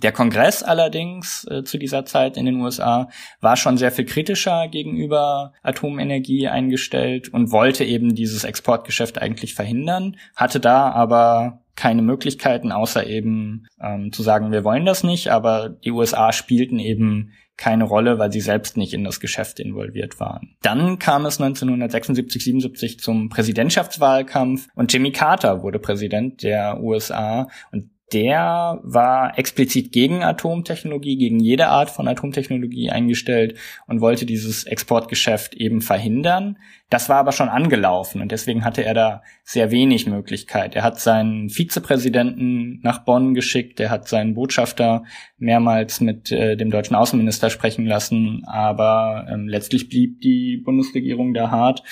Der 0.01 0.13
Kongress 0.13 0.63
allerdings 0.63 1.45
äh, 1.51 1.65
zu 1.65 1.77
dieser 1.77 2.05
Zeit 2.05 2.37
in 2.37 2.47
den 2.47 2.61
USA 2.61 3.09
war 3.41 3.57
schon 3.57 3.77
sehr 3.77 3.91
viel 3.91 4.05
kritischer 4.05 4.69
gegenüber 4.69 5.55
Atomenergie 5.65 6.47
eingestellt 6.47 7.35
und 7.35 7.51
wollte 7.51 7.85
eben 7.85 8.15
dieses 8.15 8.45
Exportgeschäft 8.45 9.21
eigentlich 9.21 9.57
verhindern, 9.57 10.17
hatte 10.37 10.61
da 10.61 10.93
aber 10.93 11.62
keine 11.75 12.03
Möglichkeiten, 12.03 12.73
außer 12.73 13.07
eben 13.07 13.66
ähm, 13.81 14.12
zu 14.12 14.23
sagen, 14.23 14.53
wir 14.53 14.64
wollen 14.64 14.85
das 14.85 15.05
nicht, 15.05 15.29
aber 15.29 15.70
die 15.70 15.91
USA 15.91 16.33
spielten 16.33 16.79
eben 16.79 17.33
keine 17.57 17.85
Rolle, 17.85 18.18
weil 18.18 18.33
sie 18.33 18.41
selbst 18.41 18.77
nicht 18.77 18.93
in 18.93 19.05
das 19.05 19.20
Geschäft 19.20 19.61
involviert 19.61 20.18
waren. 20.18 20.57
Dann 20.62 20.99
kam 20.99 21.27
es 21.27 21.41
1976, 21.41 22.45
77 22.45 22.99
zum 22.99 23.29
Präsidentschaftswahlkampf. 23.29 24.68
Und 24.75 24.93
Jimmy 24.93 25.12
Carter 25.12 25.62
wurde 25.62 25.79
Präsident 25.79 26.43
der 26.43 26.81
USA 26.83 27.49
und 27.70 27.91
der 28.13 28.81
war 28.83 29.39
explizit 29.39 29.93
gegen 29.93 30.23
Atomtechnologie, 30.23 31.17
gegen 31.17 31.41
jede 31.41 31.69
Art 31.69 31.91
von 31.91 32.07
Atomtechnologie 32.07 32.91
eingestellt 32.91 33.59
und 33.87 34.01
wollte 34.01 34.27
dieses 34.27 34.65
Exportgeschäft 34.65 35.55
eben 35.55 35.81
verhindern. 35.81 36.59
Das 36.91 37.09
war 37.09 37.17
aber 37.17 37.33
schon 37.33 37.49
angelaufen 37.49 38.21
und 38.21 38.31
deswegen 38.31 38.65
hatte 38.65 38.85
er 38.85 38.95
da 38.95 39.23
sehr 39.45 39.71
wenig 39.71 40.07
Möglichkeit. 40.07 40.77
Er 40.77 40.83
hat 40.83 41.01
seinen 41.01 41.49
Vizepräsidenten 41.49 42.81
nach 42.83 43.05
Bonn 43.05 43.35
geschickt, 43.35 43.81
er 43.81 43.91
hat 43.91 44.09
seinen 44.09 44.35
Botschafter 44.35 45.05
mehrmals 45.39 46.01
mit 46.01 46.31
äh, 46.31 46.57
dem 46.57 46.71
deutschen 46.71 46.95
Außenminister 46.95 47.49
sprechen 47.49 47.87
lassen, 47.87 48.43
aber 48.47 49.27
ähm, 49.31 49.49
letztlich 49.49 49.89
blieb 49.89 50.21
die 50.21 50.59
Bundesregierung 50.59 51.33
da 51.33 51.51
hart 51.51 51.83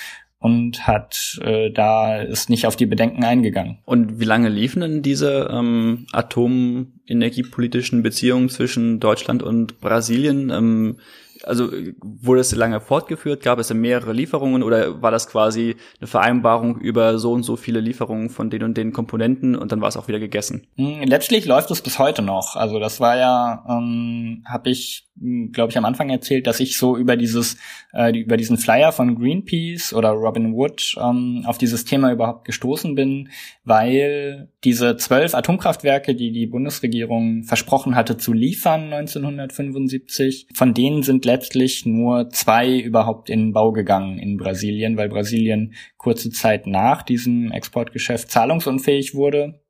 und 0.41 0.87
hat 0.87 1.39
äh, 1.43 1.69
da 1.71 2.19
ist 2.19 2.49
nicht 2.49 2.65
auf 2.65 2.75
die 2.75 2.87
Bedenken 2.87 3.23
eingegangen. 3.23 3.77
Und 3.85 4.19
wie 4.19 4.25
lange 4.25 4.49
liefen 4.49 4.81
denn 4.81 5.01
diese 5.03 5.47
ähm, 5.51 6.07
atomenergiepolitischen 6.11 8.01
Beziehungen 8.01 8.49
zwischen 8.49 8.99
Deutschland 8.99 9.43
und 9.43 9.79
Brasilien? 9.79 10.49
Ähm, 10.49 10.97
also 11.43 11.69
wurde 12.01 12.41
es 12.41 12.55
lange 12.55 12.79
fortgeführt? 12.81 13.43
Gab 13.43 13.59
es 13.59 13.73
mehrere 13.73 14.13
Lieferungen 14.13 14.63
oder 14.63 15.01
war 15.01 15.11
das 15.11 15.27
quasi 15.27 15.75
eine 15.99 16.07
Vereinbarung 16.07 16.79
über 16.79 17.17
so 17.17 17.31
und 17.33 17.43
so 17.43 17.55
viele 17.55 17.79
Lieferungen 17.79 18.29
von 18.29 18.49
den 18.49 18.63
und 18.63 18.77
den 18.77 18.93
Komponenten 18.93 19.55
und 19.55 19.71
dann 19.71 19.81
war 19.81 19.89
es 19.89 19.97
auch 19.97 20.07
wieder 20.07 20.19
gegessen? 20.19 20.67
Hm, 20.75 21.03
letztlich 21.03 21.45
läuft 21.45 21.71
es 21.71 21.81
bis 21.81 21.99
heute 21.99 22.21
noch. 22.21 22.55
Also 22.55 22.79
das 22.79 22.99
war 22.99 23.17
ja, 23.17 23.65
ähm, 23.67 24.43
habe 24.47 24.69
ich, 24.69 25.09
glaube 25.51 25.71
ich, 25.71 25.77
am 25.77 25.85
Anfang 25.85 26.09
erzählt, 26.09 26.47
dass 26.47 26.59
ich 26.59 26.77
so 26.77 26.97
über 26.97 27.15
dieses, 27.15 27.57
äh, 27.93 28.17
über 28.17 28.37
diesen 28.37 28.57
Flyer 28.57 28.91
von 28.91 29.15
Greenpeace 29.15 29.93
oder 29.93 30.09
Robin 30.09 30.53
Wood 30.53 30.95
ähm, 30.99 31.43
auf 31.45 31.57
dieses 31.57 31.85
Thema 31.85 32.11
überhaupt 32.11 32.45
gestoßen 32.45 32.95
bin, 32.95 33.29
weil 33.63 34.49
diese 34.63 34.97
zwölf 34.97 35.35
Atomkraftwerke, 35.35 36.15
die 36.15 36.31
die 36.31 36.47
Bundesregierung 36.47 37.43
versprochen 37.43 37.95
hatte 37.95 38.17
zu 38.17 38.33
liefern 38.33 38.91
1975, 38.93 40.47
von 40.53 40.73
denen 40.73 41.03
sind 41.03 41.25
letztlich 41.25 41.85
nur 41.85 42.29
zwei 42.29 42.79
überhaupt 42.79 43.29
in 43.29 43.53
Bau 43.53 43.71
gegangen 43.71 44.17
in 44.17 44.37
Brasilien, 44.37 44.97
weil 44.97 45.09
Brasilien 45.09 45.73
kurze 45.97 46.31
Zeit 46.31 46.65
nach 46.65 47.03
diesem 47.03 47.51
Exportgeschäft 47.51 48.31
zahlungsunfähig 48.31 49.13
wurde 49.13 49.61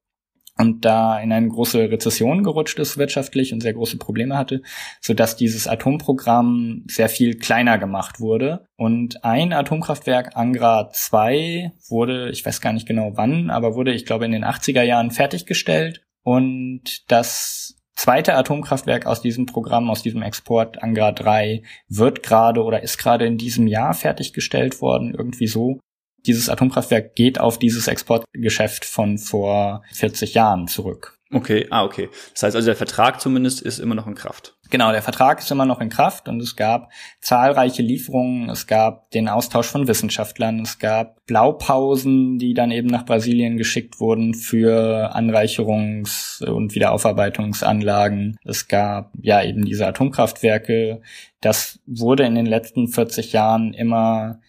und 0.57 0.85
da 0.85 1.19
in 1.19 1.31
eine 1.31 1.47
große 1.47 1.89
Rezession 1.89 2.43
gerutscht 2.43 2.77
ist 2.79 2.97
wirtschaftlich 2.97 3.53
und 3.53 3.61
sehr 3.61 3.73
große 3.73 3.97
Probleme 3.97 4.37
hatte, 4.37 4.61
so 4.99 5.13
dass 5.13 5.35
dieses 5.35 5.67
Atomprogramm 5.67 6.83
sehr 6.87 7.09
viel 7.09 7.37
kleiner 7.37 7.77
gemacht 7.77 8.19
wurde. 8.19 8.65
Und 8.75 9.23
ein 9.23 9.53
Atomkraftwerk 9.53 10.35
Angra 10.35 10.89
2 10.91 11.71
wurde, 11.89 12.29
ich 12.29 12.45
weiß 12.45 12.61
gar 12.61 12.73
nicht 12.73 12.87
genau 12.87 13.11
wann, 13.15 13.49
aber 13.49 13.75
wurde, 13.75 13.93
ich 13.93 14.05
glaube, 14.05 14.25
in 14.25 14.31
den 14.31 14.45
80er 14.45 14.83
Jahren 14.83 15.11
fertiggestellt. 15.11 16.03
Und 16.23 17.09
das 17.09 17.75
zweite 17.95 18.35
Atomkraftwerk 18.35 19.05
aus 19.05 19.21
diesem 19.21 19.45
Programm, 19.45 19.89
aus 19.89 20.03
diesem 20.03 20.21
Export 20.21 20.83
Angra 20.83 21.11
3, 21.11 21.63
wird 21.87 22.23
gerade 22.23 22.63
oder 22.63 22.83
ist 22.83 22.97
gerade 22.97 23.25
in 23.25 23.37
diesem 23.37 23.67
Jahr 23.67 23.93
fertiggestellt 23.93 24.81
worden, 24.81 25.13
irgendwie 25.17 25.47
so. 25.47 25.79
Dieses 26.25 26.49
Atomkraftwerk 26.49 27.15
geht 27.15 27.39
auf 27.39 27.59
dieses 27.59 27.87
Exportgeschäft 27.87 28.85
von 28.85 29.17
vor 29.17 29.83
40 29.93 30.33
Jahren 30.33 30.67
zurück. 30.67 31.17
Okay, 31.33 31.65
ah, 31.69 31.85
okay. 31.85 32.09
Das 32.33 32.43
heißt 32.43 32.55
also, 32.55 32.65
der 32.65 32.75
Vertrag 32.75 33.21
zumindest 33.21 33.61
ist 33.61 33.79
immer 33.79 33.95
noch 33.95 34.07
in 34.07 34.15
Kraft. 34.15 34.55
Genau, 34.69 34.91
der 34.91 35.01
Vertrag 35.01 35.39
ist 35.39 35.51
immer 35.51 35.65
noch 35.65 35.81
in 35.81 35.89
Kraft 35.89 36.29
und 36.29 36.41
es 36.41 36.55
gab 36.55 36.91
zahlreiche 37.19 37.81
Lieferungen, 37.81 38.49
es 38.49 38.67
gab 38.67 39.11
den 39.11 39.27
Austausch 39.27 39.67
von 39.67 39.87
Wissenschaftlern, 39.87 40.61
es 40.61 40.79
gab 40.79 41.25
Blaupausen, 41.25 42.37
die 42.37 42.53
dann 42.53 42.71
eben 42.71 42.87
nach 42.87 43.05
Brasilien 43.05 43.57
geschickt 43.57 43.99
wurden 43.99 44.33
für 44.33 45.13
Anreicherungs- 45.13 46.43
und 46.43 46.73
Wiederaufarbeitungsanlagen. 46.73 48.37
Es 48.45 48.69
gab 48.69 49.11
ja 49.21 49.43
eben 49.43 49.65
diese 49.65 49.87
Atomkraftwerke. 49.87 51.01
Das 51.41 51.79
wurde 51.85 52.23
in 52.23 52.35
den 52.35 52.45
letzten 52.45 52.87
40 52.87 53.33
Jahren 53.33 53.73
immer 53.73 54.39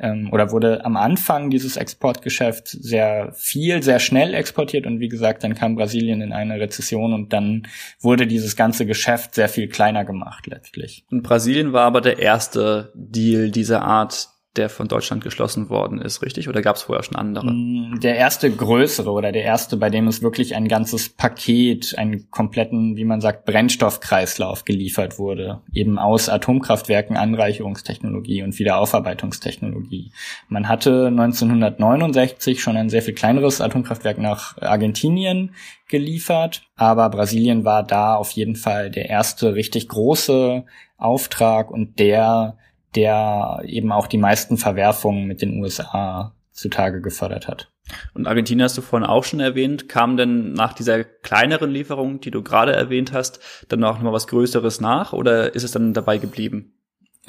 ähm, 0.00 0.32
oder 0.32 0.50
wurde 0.50 0.84
am 0.84 0.96
Anfang 0.96 1.50
dieses 1.50 1.76
Exportgeschäfts 1.76 2.72
sehr 2.72 3.32
viel, 3.34 3.82
sehr 3.82 4.00
schnell 4.00 4.34
exportiert 4.34 4.86
und 4.86 5.00
wie 5.00 5.08
gesagt, 5.08 5.44
dann 5.44 5.54
kam 5.54 5.76
Brasilien 5.76 6.20
in 6.22 6.32
eine 6.32 6.58
Rezession 6.58 7.12
und 7.12 7.32
dann 7.32 7.68
wurde 8.00 8.26
dieses 8.26 8.56
ganze 8.56 8.86
Geschäft 8.86 9.34
sehr 9.34 9.48
viel 9.48 9.68
kleiner 9.68 10.04
gemacht 10.04 10.46
letztlich. 10.46 11.04
Und 11.10 11.22
Brasilien 11.22 11.72
war 11.72 11.84
aber 11.84 12.00
der 12.00 12.18
erste 12.18 12.92
Deal 12.94 13.50
dieser 13.50 13.82
Art, 13.82 14.28
der 14.56 14.68
von 14.68 14.88
Deutschland 14.88 15.22
geschlossen 15.22 15.70
worden 15.70 16.00
ist, 16.00 16.22
richtig? 16.22 16.48
Oder 16.48 16.60
gab 16.60 16.74
es 16.74 16.82
vorher 16.82 17.04
schon 17.04 17.16
andere? 17.16 17.52
Mm, 17.52 18.00
der 18.00 18.16
erste 18.16 18.50
größere 18.50 19.10
oder 19.12 19.30
der 19.30 19.44
erste, 19.44 19.76
bei 19.76 19.90
dem 19.90 20.08
es 20.08 20.22
wirklich 20.22 20.56
ein 20.56 20.66
ganzes 20.66 21.08
Paket, 21.08 21.96
einen 21.96 22.30
kompletten, 22.30 22.96
wie 22.96 23.04
man 23.04 23.20
sagt, 23.20 23.44
Brennstoffkreislauf 23.44 24.64
geliefert 24.64 25.20
wurde, 25.20 25.60
eben 25.72 26.00
aus 26.00 26.28
Atomkraftwerken, 26.28 27.16
Anreicherungstechnologie 27.16 28.42
und 28.42 28.58
Wiederaufarbeitungstechnologie. 28.58 30.10
Man 30.48 30.68
hatte 30.68 31.06
1969 31.06 32.60
schon 32.60 32.76
ein 32.76 32.90
sehr 32.90 33.02
viel 33.02 33.14
kleineres 33.14 33.60
Atomkraftwerk 33.60 34.18
nach 34.18 34.60
Argentinien 34.60 35.54
geliefert, 35.88 36.62
aber 36.74 37.08
Brasilien 37.08 37.64
war 37.64 37.84
da 37.84 38.16
auf 38.16 38.32
jeden 38.32 38.56
Fall 38.56 38.90
der 38.90 39.08
erste 39.08 39.54
richtig 39.54 39.86
große 39.88 40.64
Auftrag 40.98 41.70
und 41.70 42.00
der 42.00 42.56
der 42.94 43.62
eben 43.64 43.92
auch 43.92 44.06
die 44.06 44.18
meisten 44.18 44.56
Verwerfungen 44.56 45.26
mit 45.26 45.42
den 45.42 45.60
USA 45.60 46.34
zutage 46.50 47.00
gefördert 47.00 47.48
hat. 47.48 47.70
Und 48.14 48.26
Argentinien 48.26 48.64
hast 48.64 48.78
du 48.78 48.82
vorhin 48.82 49.08
auch 49.08 49.24
schon 49.24 49.40
erwähnt. 49.40 49.88
Kam 49.88 50.16
denn 50.16 50.52
nach 50.52 50.72
dieser 50.74 51.04
kleineren 51.04 51.70
Lieferung, 51.70 52.20
die 52.20 52.30
du 52.30 52.42
gerade 52.42 52.72
erwähnt 52.72 53.12
hast, 53.12 53.40
dann 53.68 53.82
auch 53.84 53.94
noch 53.96 54.02
mal 54.02 54.12
was 54.12 54.28
Größeres 54.28 54.80
nach 54.80 55.12
oder 55.12 55.54
ist 55.54 55.64
es 55.64 55.72
dann 55.72 55.94
dabei 55.94 56.18
geblieben? 56.18 56.74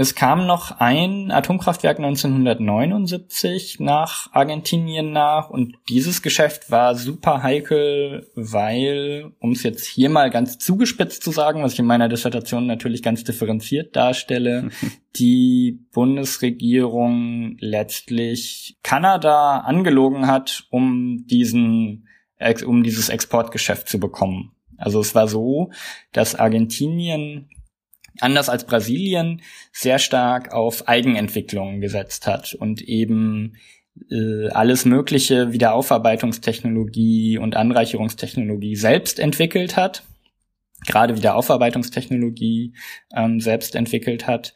Es 0.02 0.16
kam 0.16 0.48
noch 0.48 0.80
ein 0.80 1.30
Atomkraftwerk 1.30 2.00
1979 2.00 3.80
nach 3.80 4.34
Argentinien 4.34 5.12
nach 5.12 5.52
und 5.52 5.76
dieses 5.90 6.24
Geschäft 6.24 6.72
war 6.72 6.96
super 6.96 7.44
heikel, 7.44 8.28
weil, 8.34 9.32
um 9.38 9.52
es 9.52 9.62
jetzt 9.62 9.86
hier 9.86 10.10
mal 10.10 10.32
ganz 10.32 10.58
zugespitzt 10.58 11.22
zu 11.22 11.30
sagen, 11.30 11.62
was 11.62 11.74
ich 11.74 11.80
in 11.80 11.86
meiner 11.86 12.10
Dissertation 12.10 12.66
natürlich 12.66 13.04
ganz 13.04 13.24
differenziert 13.24 13.96
darstelle, 13.96 14.72
die 15.18 15.86
Bundesregierung 15.92 17.58
letztlich 17.60 18.80
Kanada 18.82 19.60
angelogen 19.60 20.26
hat, 20.26 20.66
um 20.72 21.28
diesen, 21.28 22.08
um 22.66 22.82
dieses 22.82 23.10
Exportgeschäft 23.10 23.88
zu 23.88 24.00
bekommen. 24.00 24.52
Also 24.78 25.00
es 25.00 25.14
war 25.14 25.28
so, 25.28 25.70
dass 26.12 26.34
Argentinien 26.34 27.52
anders 28.22 28.50
als 28.50 28.66
Brasilien 28.66 29.42
sehr 29.72 30.00
stark 30.00 30.54
auf 30.54 30.88
Eigenentwicklung 30.88 31.82
gesetzt 31.82 32.28
hat 32.28 32.54
und 32.54 32.82
eben 32.82 33.58
äh, 34.10 34.50
alles 34.50 34.86
mögliche 34.86 35.52
Wiederaufarbeitungstechnologie 35.52 37.38
und 37.38 37.56
Anreicherungstechnologie 37.56 38.76
selbst 38.76 39.20
entwickelt 39.20 39.76
hat, 39.76 40.04
gerade 40.86 41.18
Wiederaufarbeitungstechnologie 41.18 42.74
ähm, 43.14 43.40
selbst 43.40 43.76
entwickelt 43.76 44.28
hat 44.28 44.54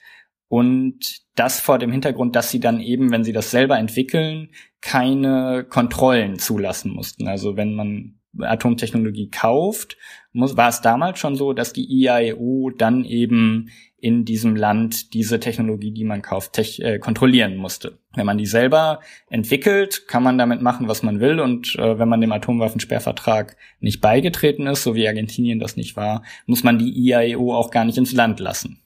und 0.47 1.21
das 1.35 1.59
vor 1.59 1.79
dem 1.79 1.91
Hintergrund, 1.91 2.35
dass 2.35 2.49
sie 2.49 2.59
dann 2.59 2.79
eben, 2.79 3.11
wenn 3.11 3.23
sie 3.23 3.33
das 3.33 3.51
selber 3.51 3.77
entwickeln, 3.77 4.49
keine 4.81 5.65
Kontrollen 5.67 6.39
zulassen 6.39 6.93
mussten. 6.93 7.27
Also 7.27 7.57
wenn 7.57 7.73
man 7.73 8.19
Atomtechnologie 8.39 9.29
kauft, 9.29 9.97
muss, 10.33 10.57
war 10.57 10.69
es 10.69 10.81
damals 10.81 11.19
schon 11.19 11.35
so, 11.35 11.53
dass 11.53 11.73
die 11.73 11.85
IAEO 11.85 12.71
dann 12.77 13.05
eben 13.05 13.69
in 13.97 14.23
diesem 14.25 14.55
Land 14.55 15.13
diese 15.13 15.39
Technologie, 15.39 15.91
die 15.91 16.03
man 16.03 16.21
kauft, 16.21 16.53
tech, 16.53 16.79
äh, 16.79 16.99
kontrollieren 16.99 17.55
musste. 17.55 17.97
Wenn 18.13 18.25
man 18.25 18.37
die 18.37 18.45
selber 18.45 18.99
entwickelt, 19.29 20.07
kann 20.07 20.21
man 20.21 20.37
damit 20.37 20.61
machen, 20.61 20.87
was 20.87 21.01
man 21.01 21.19
will. 21.19 21.39
Und 21.39 21.75
äh, 21.75 21.97
wenn 21.97 22.09
man 22.09 22.21
dem 22.21 22.31
Atomwaffensperrvertrag 22.31 23.57
nicht 23.79 24.01
beigetreten 24.01 24.67
ist, 24.67 24.83
so 24.83 24.93
wie 24.93 25.07
Argentinien 25.07 25.59
das 25.59 25.75
nicht 25.75 25.95
war, 25.95 26.23
muss 26.45 26.63
man 26.63 26.77
die 26.77 26.91
IAEO 26.91 27.55
auch 27.55 27.71
gar 27.71 27.85
nicht 27.85 27.97
ins 27.97 28.13
Land 28.13 28.39
lassen. 28.39 28.81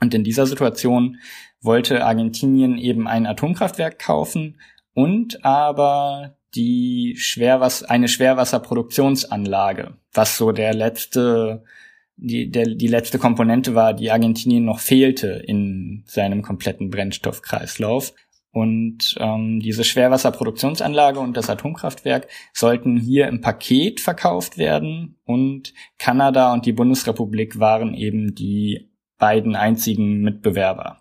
Und 0.00 0.14
in 0.14 0.24
dieser 0.24 0.46
Situation 0.46 1.18
wollte 1.60 2.04
Argentinien 2.04 2.76
eben 2.78 3.06
ein 3.06 3.26
Atomkraftwerk 3.26 3.98
kaufen 3.98 4.58
und 4.94 5.44
aber 5.44 6.36
die 6.54 7.16
Schwerwasser, 7.18 7.90
eine 7.90 8.08
Schwerwasserproduktionsanlage, 8.08 9.96
was 10.12 10.36
so 10.36 10.52
der 10.52 10.74
letzte, 10.74 11.64
die, 12.16 12.50
der, 12.50 12.66
die 12.66 12.86
letzte 12.86 13.18
Komponente 13.18 13.74
war, 13.74 13.94
die 13.94 14.10
Argentinien 14.10 14.64
noch 14.64 14.80
fehlte 14.80 15.42
in 15.46 16.04
seinem 16.06 16.42
kompletten 16.42 16.90
Brennstoffkreislauf. 16.90 18.14
Und 18.50 19.16
ähm, 19.18 19.58
diese 19.58 19.82
Schwerwasserproduktionsanlage 19.82 21.18
und 21.18 21.36
das 21.36 21.50
Atomkraftwerk 21.50 22.28
sollten 22.52 22.96
hier 22.96 23.26
im 23.26 23.40
Paket 23.40 23.98
verkauft 23.98 24.58
werden. 24.58 25.18
Und 25.24 25.74
Kanada 25.98 26.52
und 26.52 26.64
die 26.64 26.72
Bundesrepublik 26.72 27.58
waren 27.58 27.94
eben 27.94 28.36
die 28.36 28.92
beiden 29.18 29.56
einzigen 29.56 30.20
Mitbewerber. 30.20 31.00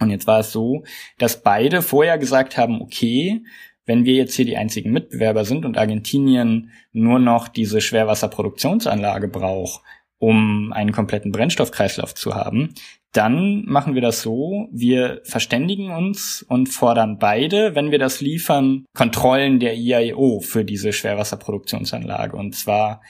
Und 0.00 0.10
jetzt 0.10 0.26
war 0.26 0.40
es 0.40 0.50
so, 0.50 0.82
dass 1.18 1.42
beide 1.42 1.82
vorher 1.82 2.18
gesagt 2.18 2.56
haben, 2.56 2.82
okay, 2.82 3.44
wenn 3.86 4.04
wir 4.04 4.14
jetzt 4.14 4.34
hier 4.34 4.44
die 4.44 4.56
einzigen 4.56 4.92
Mitbewerber 4.92 5.44
sind 5.44 5.64
und 5.64 5.78
Argentinien 5.78 6.70
nur 6.92 7.18
noch 7.18 7.48
diese 7.48 7.80
Schwerwasserproduktionsanlage 7.80 9.28
braucht, 9.28 9.82
um 10.18 10.72
einen 10.72 10.92
kompletten 10.92 11.32
Brennstoffkreislauf 11.32 12.14
zu 12.14 12.34
haben, 12.34 12.74
dann 13.12 13.64
machen 13.64 13.94
wir 13.94 14.02
das 14.02 14.20
so, 14.20 14.68
wir 14.72 15.20
verständigen 15.24 15.90
uns 15.90 16.44
und 16.46 16.68
fordern 16.68 17.18
beide, 17.18 17.74
wenn 17.74 17.90
wir 17.90 17.98
das 17.98 18.20
liefern, 18.20 18.84
Kontrollen 18.94 19.58
der 19.60 19.74
IAEO 19.74 20.40
für 20.40 20.64
diese 20.64 20.92
Schwerwasserproduktionsanlage 20.92 22.36
und 22.36 22.54
zwar 22.54 23.00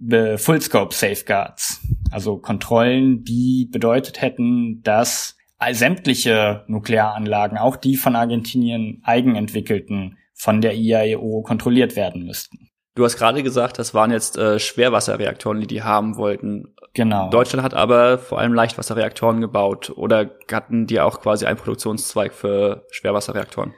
Full 0.00 0.60
Scope 0.60 0.94
Safeguards, 0.94 1.80
also 2.10 2.38
Kontrollen, 2.38 3.24
die 3.24 3.68
bedeutet 3.70 4.22
hätten, 4.22 4.82
dass 4.82 5.36
sämtliche 5.70 6.64
Nuklearanlagen, 6.66 7.58
auch 7.58 7.76
die 7.76 7.96
von 7.96 8.16
Argentinien 8.16 9.00
eigenentwickelten, 9.04 10.18
von 10.34 10.60
der 10.60 10.74
IAEO 10.74 11.42
kontrolliert 11.42 11.96
werden 11.96 12.24
müssten. 12.24 12.68
Du 12.94 13.04
hast 13.04 13.16
gerade 13.16 13.42
gesagt, 13.42 13.78
das 13.78 13.94
waren 13.94 14.10
jetzt 14.10 14.36
äh, 14.36 14.58
Schwerwasserreaktoren, 14.58 15.60
die 15.60 15.66
die 15.66 15.82
haben 15.82 16.16
wollten. 16.16 16.74
Genau. 16.92 17.30
Deutschland 17.30 17.64
hat 17.64 17.72
aber 17.72 18.18
vor 18.18 18.38
allem 18.38 18.52
Leichtwasserreaktoren 18.52 19.40
gebaut 19.40 19.90
oder 19.96 20.30
hatten 20.50 20.86
die 20.86 21.00
auch 21.00 21.20
quasi 21.20 21.46
einen 21.46 21.56
Produktionszweig 21.56 22.34
für 22.34 22.86
Schwerwasserreaktoren? 22.90 23.72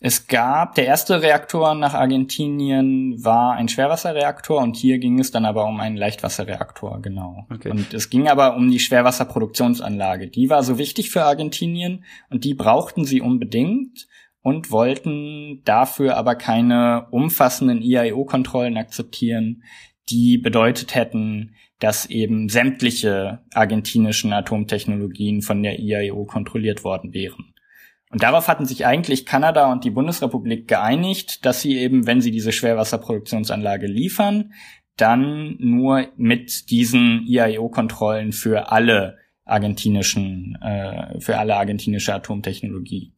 Es 0.00 0.28
gab, 0.28 0.76
der 0.76 0.86
erste 0.86 1.22
Reaktor 1.22 1.74
nach 1.74 1.94
Argentinien 1.94 3.16
war 3.24 3.54
ein 3.54 3.68
Schwerwasserreaktor 3.68 4.62
und 4.62 4.76
hier 4.76 4.98
ging 4.98 5.18
es 5.18 5.32
dann 5.32 5.44
aber 5.44 5.66
um 5.66 5.80
einen 5.80 5.96
Leichtwasserreaktor, 5.96 7.02
genau. 7.02 7.46
Okay. 7.52 7.70
Und 7.70 7.92
es 7.92 8.08
ging 8.08 8.28
aber 8.28 8.54
um 8.54 8.70
die 8.70 8.78
Schwerwasserproduktionsanlage. 8.78 10.28
Die 10.28 10.50
war 10.50 10.62
so 10.62 10.78
wichtig 10.78 11.10
für 11.10 11.24
Argentinien 11.24 12.04
und 12.30 12.44
die 12.44 12.54
brauchten 12.54 13.04
sie 13.04 13.20
unbedingt 13.20 14.06
und 14.40 14.70
wollten 14.70 15.62
dafür 15.64 16.16
aber 16.16 16.36
keine 16.36 17.08
umfassenden 17.10 17.82
IAEO-Kontrollen 17.82 18.76
akzeptieren, 18.76 19.64
die 20.10 20.38
bedeutet 20.38 20.94
hätten, 20.94 21.56
dass 21.80 22.06
eben 22.06 22.48
sämtliche 22.48 23.40
argentinischen 23.52 24.32
Atomtechnologien 24.32 25.42
von 25.42 25.62
der 25.62 25.80
IAEO 25.80 26.24
kontrolliert 26.24 26.84
worden 26.84 27.12
wären. 27.12 27.52
Und 28.10 28.22
darauf 28.22 28.48
hatten 28.48 28.64
sich 28.64 28.86
eigentlich 28.86 29.26
Kanada 29.26 29.70
und 29.70 29.84
die 29.84 29.90
Bundesrepublik 29.90 30.66
geeinigt, 30.66 31.44
dass 31.44 31.60
sie 31.60 31.76
eben, 31.76 32.06
wenn 32.06 32.20
sie 32.20 32.30
diese 32.30 32.52
Schwerwasserproduktionsanlage 32.52 33.86
liefern, 33.86 34.52
dann 34.96 35.56
nur 35.58 36.08
mit 36.16 36.70
diesen 36.70 37.24
IAEO-Kontrollen 37.26 38.32
für 38.32 38.72
alle 38.72 39.18
argentinischen, 39.44 40.56
äh, 40.60 41.20
für 41.20 41.38
alle 41.38 41.56
argentinische 41.56 42.14
Atomtechnologie. 42.14 43.12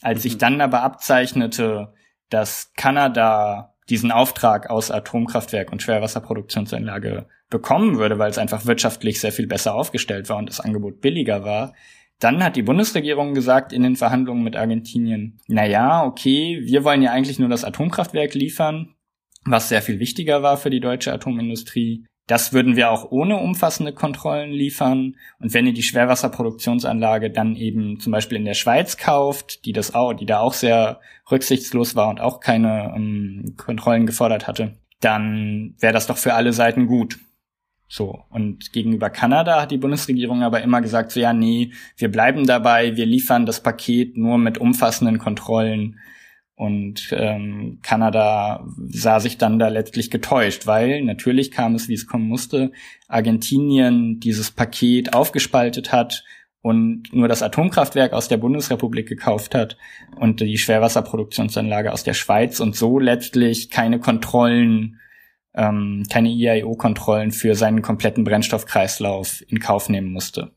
Als 0.00 0.22
sich 0.22 0.34
mhm. 0.34 0.38
dann 0.38 0.60
aber 0.60 0.82
abzeichnete, 0.82 1.92
dass 2.30 2.72
Kanada 2.74 3.74
diesen 3.88 4.10
Auftrag 4.10 4.70
aus 4.70 4.90
Atomkraftwerk 4.90 5.70
und 5.70 5.82
Schwerwasserproduktionsanlage 5.82 7.26
bekommen 7.50 7.98
würde, 7.98 8.18
weil 8.18 8.30
es 8.30 8.38
einfach 8.38 8.66
wirtschaftlich 8.66 9.20
sehr 9.20 9.32
viel 9.32 9.46
besser 9.46 9.74
aufgestellt 9.74 10.28
war 10.28 10.38
und 10.38 10.48
das 10.48 10.60
Angebot 10.60 11.00
billiger 11.00 11.44
war, 11.44 11.74
dann 12.22 12.42
hat 12.42 12.56
die 12.56 12.62
Bundesregierung 12.62 13.34
gesagt 13.34 13.72
in 13.72 13.82
den 13.82 13.96
Verhandlungen 13.96 14.44
mit 14.44 14.56
Argentinien, 14.56 15.40
na 15.48 15.66
ja, 15.66 16.04
okay, 16.04 16.60
wir 16.62 16.84
wollen 16.84 17.02
ja 17.02 17.10
eigentlich 17.10 17.38
nur 17.38 17.48
das 17.48 17.64
Atomkraftwerk 17.64 18.34
liefern, 18.34 18.94
was 19.44 19.68
sehr 19.68 19.82
viel 19.82 19.98
wichtiger 19.98 20.42
war 20.42 20.56
für 20.56 20.70
die 20.70 20.80
deutsche 20.80 21.12
Atomindustrie. 21.12 22.06
Das 22.28 22.52
würden 22.52 22.76
wir 22.76 22.90
auch 22.90 23.10
ohne 23.10 23.36
umfassende 23.38 23.92
Kontrollen 23.92 24.52
liefern. 24.52 25.16
Und 25.40 25.52
wenn 25.52 25.66
ihr 25.66 25.72
die 25.72 25.82
Schwerwasserproduktionsanlage 25.82 27.30
dann 27.30 27.56
eben 27.56 27.98
zum 27.98 28.12
Beispiel 28.12 28.38
in 28.38 28.44
der 28.44 28.54
Schweiz 28.54 28.96
kauft, 28.96 29.64
die 29.64 29.72
das 29.72 29.94
auch, 29.94 30.12
die 30.12 30.26
da 30.26 30.38
auch 30.38 30.54
sehr 30.54 31.00
rücksichtslos 31.30 31.96
war 31.96 32.08
und 32.08 32.20
auch 32.20 32.38
keine 32.38 32.92
ähm, 32.94 33.54
Kontrollen 33.56 34.06
gefordert 34.06 34.46
hatte, 34.46 34.78
dann 35.00 35.74
wäre 35.80 35.92
das 35.92 36.06
doch 36.06 36.16
für 36.16 36.34
alle 36.34 36.52
Seiten 36.52 36.86
gut. 36.86 37.18
So. 37.94 38.24
Und 38.30 38.72
gegenüber 38.72 39.10
Kanada 39.10 39.60
hat 39.60 39.70
die 39.70 39.76
Bundesregierung 39.76 40.42
aber 40.42 40.62
immer 40.62 40.80
gesagt, 40.80 41.12
so 41.12 41.20
ja, 41.20 41.34
nee, 41.34 41.72
wir 41.98 42.10
bleiben 42.10 42.46
dabei, 42.46 42.96
wir 42.96 43.04
liefern 43.04 43.44
das 43.44 43.62
Paket 43.62 44.16
nur 44.16 44.38
mit 44.38 44.56
umfassenden 44.56 45.18
Kontrollen. 45.18 45.98
Und 46.54 47.14
ähm, 47.14 47.80
Kanada 47.82 48.66
sah 48.88 49.20
sich 49.20 49.36
dann 49.36 49.58
da 49.58 49.68
letztlich 49.68 50.10
getäuscht, 50.10 50.66
weil 50.66 51.02
natürlich 51.02 51.50
kam 51.50 51.74
es, 51.74 51.86
wie 51.90 51.92
es 51.92 52.06
kommen 52.06 52.26
musste, 52.26 52.72
Argentinien 53.08 54.20
dieses 54.20 54.50
Paket 54.50 55.12
aufgespaltet 55.12 55.92
hat 55.92 56.24
und 56.62 57.12
nur 57.12 57.28
das 57.28 57.42
Atomkraftwerk 57.42 58.14
aus 58.14 58.26
der 58.26 58.38
Bundesrepublik 58.38 59.06
gekauft 59.06 59.54
hat 59.54 59.76
und 60.16 60.40
die 60.40 60.56
Schwerwasserproduktionsanlage 60.56 61.92
aus 61.92 62.04
der 62.04 62.14
Schweiz 62.14 62.58
und 62.58 62.74
so 62.74 62.98
letztlich 62.98 63.68
keine 63.68 64.00
Kontrollen 64.00 64.98
ähm, 65.54 66.04
keine 66.10 66.30
IAEO-Kontrollen 66.30 67.30
für 67.30 67.54
seinen 67.54 67.82
kompletten 67.82 68.24
Brennstoffkreislauf 68.24 69.42
in 69.48 69.60
Kauf 69.60 69.88
nehmen 69.88 70.12
musste. 70.12 70.52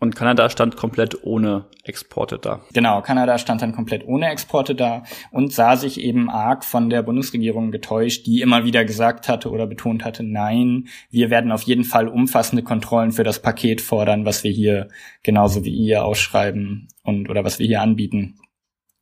Und 0.00 0.14
Kanada 0.14 0.48
stand 0.48 0.76
komplett 0.76 1.24
ohne 1.24 1.66
Exporte 1.82 2.38
da. 2.38 2.60
Genau, 2.72 3.02
Kanada 3.02 3.36
stand 3.36 3.62
dann 3.62 3.72
komplett 3.72 4.06
ohne 4.06 4.30
Exporte 4.30 4.76
da 4.76 5.02
und 5.32 5.52
sah 5.52 5.74
sich 5.74 6.00
eben 6.00 6.30
arg 6.30 6.64
von 6.64 6.88
der 6.88 7.02
Bundesregierung 7.02 7.72
getäuscht, 7.72 8.26
die 8.26 8.40
immer 8.40 8.64
wieder 8.64 8.84
gesagt 8.84 9.28
hatte 9.28 9.50
oder 9.50 9.66
betont 9.66 10.04
hatte, 10.04 10.22
nein, 10.22 10.86
wir 11.10 11.30
werden 11.30 11.50
auf 11.50 11.62
jeden 11.62 11.82
Fall 11.82 12.06
umfassende 12.06 12.62
Kontrollen 12.62 13.10
für 13.10 13.24
das 13.24 13.42
Paket 13.42 13.80
fordern, 13.80 14.24
was 14.24 14.44
wir 14.44 14.52
hier 14.52 14.88
genauso 15.24 15.64
wie 15.64 15.74
ihr 15.74 16.04
ausschreiben 16.04 16.86
und 17.02 17.28
oder 17.28 17.42
was 17.42 17.58
wir 17.58 17.66
hier 17.66 17.82
anbieten. 17.82 18.38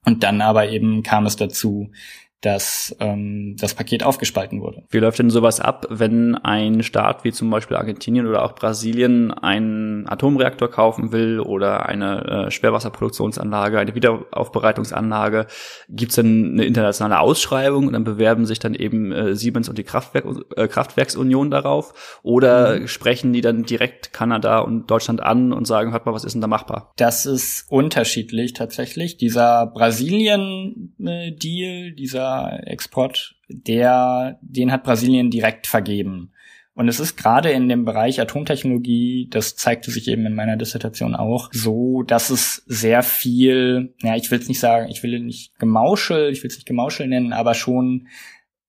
Und 0.07 0.23
dann 0.23 0.41
aber 0.41 0.71
eben 0.71 1.03
kam 1.03 1.27
es 1.27 1.37
dazu, 1.37 1.91
dass 2.47 2.95
ähm, 3.01 3.57
das 3.59 3.75
Paket 3.75 4.05
aufgespalten 4.05 4.61
wurde. 4.61 4.85
Wie 4.91 4.99
läuft 4.99 5.19
denn 5.19 5.31
sowas 5.31 5.59
ab, 5.59 5.87
wenn 5.91 6.37
ein 6.37 6.85
Staat 6.85 7.25
wie 7.25 7.33
zum 7.33 7.51
Beispiel 7.51 7.77
Argentinien 7.77 8.25
oder 8.25 8.45
auch 8.45 8.55
Brasilien 8.55 9.33
einen 9.33 10.09
Atomreaktor 10.09 10.71
kaufen 10.71 11.11
will 11.11 11.41
oder 11.41 11.87
eine 11.87 12.47
äh, 12.47 12.51
Schwerwasserproduktionsanlage, 12.53 13.81
eine 13.81 13.97
Wiederaufbereitungsanlage? 13.97 15.49
Gibt 15.89 16.11
es 16.11 16.17
denn 16.17 16.53
eine 16.53 16.65
internationale 16.65 17.19
Ausschreibung 17.19 17.89
und 17.89 17.95
dann 17.95 18.05
bewerben 18.05 18.47
sich 18.47 18.61
dann 18.61 18.77
eben 18.77 19.11
äh, 19.11 19.35
Siemens 19.35 19.69
und 19.69 19.77
die 19.77 19.83
Kraftwerk, 19.83 20.25
äh, 20.57 20.69
Kraftwerksunion 20.69 21.51
darauf? 21.51 22.21
Oder 22.23 22.79
mhm. 22.79 22.87
sprechen 22.87 23.33
die 23.33 23.41
dann 23.41 23.65
direkt 23.65 24.13
Kanada 24.13 24.61
und 24.61 24.89
Deutschland 24.89 25.21
an 25.21 25.53
und 25.53 25.67
sagen, 25.67 25.91
hört 25.91 26.07
mal, 26.07 26.13
was 26.13 26.23
ist 26.23 26.35
denn 26.35 26.43
da 26.43 26.47
machbar? 26.47 26.93
Das 26.97 27.27
ist 27.27 27.65
unterschiedlich 27.71 28.53
tatsächlich. 28.53 29.17
Dieser 29.17 29.67
Brasilien-Deal, 29.67 31.91
dieser 31.91 32.36
Export, 32.45 33.37
der, 33.49 34.39
den 34.43 34.73
hat 34.73 34.85
Brasilien 34.85 35.31
direkt 35.31 35.67
vergeben. 35.67 36.33
Und 36.77 36.89
es 36.89 37.01
ist 37.01 37.17
gerade 37.17 37.51
in 37.51 37.71
dem 37.71 37.87
Bereich 37.87 38.21
Atomtechnologie, 38.21 39.29
das 39.31 39.57
zeigte 39.57 39.91
sich 39.91 40.09
eben 40.09 40.27
in 40.27 40.35
meiner 40.35 40.59
Dissertation 40.59 41.15
auch, 41.15 41.49
so, 41.51 42.03
dass 42.03 42.29
es 42.29 42.65
sehr 42.67 43.03
viel, 43.03 43.95
ja, 44.03 44.15
ich 44.15 44.31
will 44.31 44.39
es 44.39 44.49
nicht 44.49 44.61
sagen, 44.61 44.91
ich 44.91 45.03
will 45.03 45.19
nicht 45.21 45.59
Gemauschel, 45.59 46.31
ich 46.31 46.43
will 46.43 46.51
es 46.51 46.57
nicht 46.57 46.67
Gemauschel 46.67 47.07
nennen, 47.07 47.33
aber 47.33 47.55
schon 47.55 48.09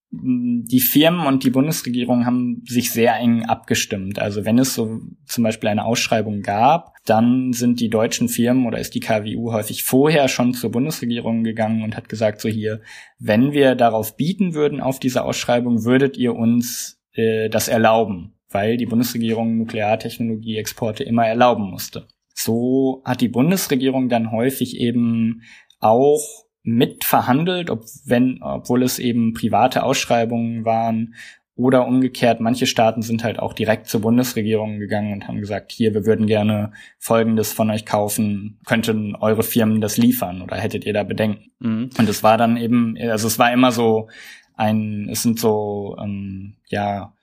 die 0.09 0.79
Firmen 0.79 1.27
und 1.27 1.43
die 1.43 1.49
Bundesregierung 1.49 2.25
haben 2.25 2.63
sich 2.65 2.91
sehr 2.91 3.17
eng 3.17 3.45
abgestimmt. 3.45 4.19
Also 4.19 4.45
wenn 4.45 4.57
es 4.57 4.73
so 4.73 5.01
zum 5.25 5.43
Beispiel 5.43 5.69
eine 5.69 5.83
Ausschreibung 5.83 6.41
gab, 6.41 6.93
dann 7.05 7.51
sind 7.51 7.81
die 7.81 7.89
deutschen 7.89 8.29
Firmen 8.29 8.65
oder 8.65 8.79
ist 8.79 8.95
die 8.95 9.01
KWU 9.01 9.51
häufig 9.51 9.83
vorher 9.83 10.29
schon 10.29 10.53
zur 10.53 10.71
Bundesregierung 10.71 11.43
gegangen 11.43 11.83
und 11.83 11.97
hat 11.97 12.07
gesagt, 12.07 12.39
so 12.39 12.47
hier, 12.47 12.81
wenn 13.19 13.51
wir 13.51 13.75
darauf 13.75 14.15
bieten 14.15 14.53
würden 14.53 14.79
auf 14.79 14.99
diese 14.99 15.25
Ausschreibung, 15.25 15.83
würdet 15.83 16.17
ihr 16.17 16.35
uns 16.35 17.01
äh, 17.13 17.49
das 17.49 17.67
erlauben, 17.67 18.33
weil 18.49 18.77
die 18.77 18.85
Bundesregierung 18.85 19.57
Nukleartechnologieexporte 19.57 21.03
immer 21.03 21.27
erlauben 21.27 21.69
musste. 21.69 22.07
So 22.33 23.01
hat 23.03 23.19
die 23.19 23.29
Bundesregierung 23.29 24.07
dann 24.07 24.31
häufig 24.31 24.79
eben 24.79 25.41
auch 25.79 26.46
mitverhandelt, 26.67 27.69
ob, 27.69 27.85
wenn, 28.03 28.41
obwohl 28.41 28.83
es 28.83 28.99
eben 28.99 29.33
private 29.33 29.83
Ausschreibungen 29.83 30.65
waren 30.65 31.15
oder 31.55 31.87
umgekehrt, 31.87 32.41
manche 32.41 32.67
Staaten 32.67 33.01
sind 33.01 33.23
halt 33.23 33.39
auch 33.39 33.53
direkt 33.53 33.87
zur 33.87 34.01
Bundesregierung 34.01 34.77
gegangen 34.77 35.13
und 35.13 35.27
haben 35.27 35.39
gesagt, 35.39 35.71
hier, 35.71 35.93
wir 35.93 36.05
würden 36.05 36.27
gerne 36.27 36.73
Folgendes 36.99 37.53
von 37.53 37.71
euch 37.71 37.85
kaufen, 37.85 38.59
könnten 38.65 39.15
eure 39.15 39.43
Firmen 39.43 39.79
das 39.79 39.97
liefern 39.97 40.41
oder 40.41 40.57
hättet 40.57 40.85
ihr 40.85 40.91
da 40.91 41.03
Bedenken? 41.03 41.51
Mhm. 41.59 41.89
Und 41.97 42.09
es 42.09 42.21
war 42.21 42.37
dann 42.37 42.57
eben, 42.57 42.97
also 42.97 43.27
es 43.27 43.39
war 43.39 43.53
immer 43.53 43.71
so 43.71 44.09
ein, 44.53 45.07
es 45.09 45.23
sind 45.23 45.39
so, 45.39 45.95
ähm, 46.01 46.57
ja, 46.67 47.13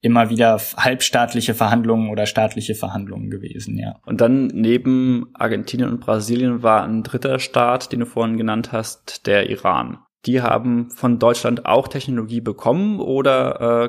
immer 0.00 0.30
wieder 0.30 0.58
halbstaatliche 0.76 1.54
Verhandlungen 1.54 2.10
oder 2.10 2.26
staatliche 2.26 2.74
Verhandlungen 2.74 3.30
gewesen, 3.30 3.78
ja. 3.78 3.96
Und 4.06 4.20
dann 4.20 4.46
neben 4.48 5.30
Argentinien 5.34 5.90
und 5.90 6.00
Brasilien 6.00 6.62
war 6.62 6.84
ein 6.84 7.02
dritter 7.02 7.38
Staat, 7.38 7.92
den 7.92 8.00
du 8.00 8.06
vorhin 8.06 8.36
genannt 8.36 8.72
hast, 8.72 9.26
der 9.26 9.50
Iran. 9.50 9.98
Die 10.26 10.42
haben 10.42 10.90
von 10.90 11.18
Deutschland 11.18 11.66
auch 11.66 11.88
Technologie 11.88 12.40
bekommen 12.40 13.00
oder 13.00 13.88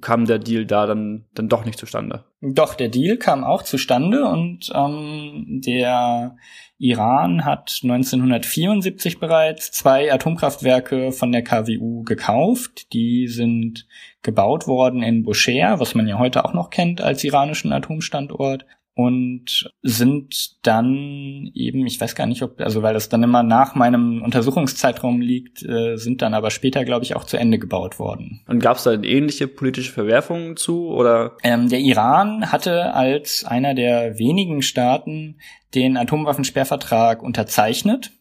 kam 0.00 0.26
der 0.26 0.38
Deal 0.38 0.66
da 0.66 0.86
dann, 0.86 1.26
dann 1.34 1.48
doch 1.48 1.64
nicht 1.64 1.78
zustande? 1.78 2.24
Doch, 2.40 2.74
der 2.74 2.88
Deal 2.88 3.16
kam 3.16 3.44
auch 3.44 3.62
zustande 3.62 4.24
und 4.24 4.70
ähm, 4.74 5.60
der 5.64 6.36
Iran 6.82 7.44
hat 7.44 7.80
1974 7.82 9.20
bereits 9.20 9.70
zwei 9.70 10.10
Atomkraftwerke 10.10 11.12
von 11.12 11.30
der 11.30 11.44
KWU 11.44 12.04
gekauft. 12.04 12.94
Die 12.94 13.28
sind 13.28 13.86
gebaut 14.22 14.66
worden 14.66 15.02
in 15.02 15.22
Bushehr, 15.22 15.78
was 15.78 15.94
man 15.94 16.08
ja 16.08 16.18
heute 16.18 16.42
auch 16.42 16.54
noch 16.54 16.70
kennt 16.70 17.02
als 17.02 17.22
iranischen 17.22 17.74
Atomstandort. 17.74 18.64
Und 18.94 19.70
sind 19.82 20.66
dann 20.66 21.50
eben, 21.54 21.86
ich 21.86 22.00
weiß 22.00 22.14
gar 22.14 22.26
nicht, 22.26 22.42
ob, 22.42 22.60
also 22.60 22.82
weil 22.82 22.92
das 22.92 23.08
dann 23.08 23.22
immer 23.22 23.42
nach 23.42 23.74
meinem 23.74 24.22
Untersuchungszeitraum 24.22 25.20
liegt, 25.20 25.62
äh, 25.62 25.96
sind 25.96 26.22
dann 26.22 26.34
aber 26.34 26.50
später, 26.50 26.84
glaube 26.84 27.04
ich, 27.04 27.16
auch 27.16 27.24
zu 27.24 27.36
Ende 27.36 27.58
gebaut 27.58 27.98
worden. 27.98 28.42
Und 28.48 28.60
gab 28.60 28.76
es 28.76 28.82
da 28.82 28.92
ähnliche 28.92 29.48
politische 29.48 29.92
Verwerfungen 29.92 30.56
zu 30.56 30.88
oder? 30.88 31.36
Ähm, 31.42 31.68
der 31.68 31.80
Iran 31.80 32.50
hatte 32.52 32.94
als 32.94 33.44
einer 33.44 33.74
der 33.74 34.18
wenigen 34.18 34.60
Staaten 34.60 35.38
den 35.74 35.96
Atomwaffensperrvertrag 35.96 37.22
unterzeichnet 37.22 38.12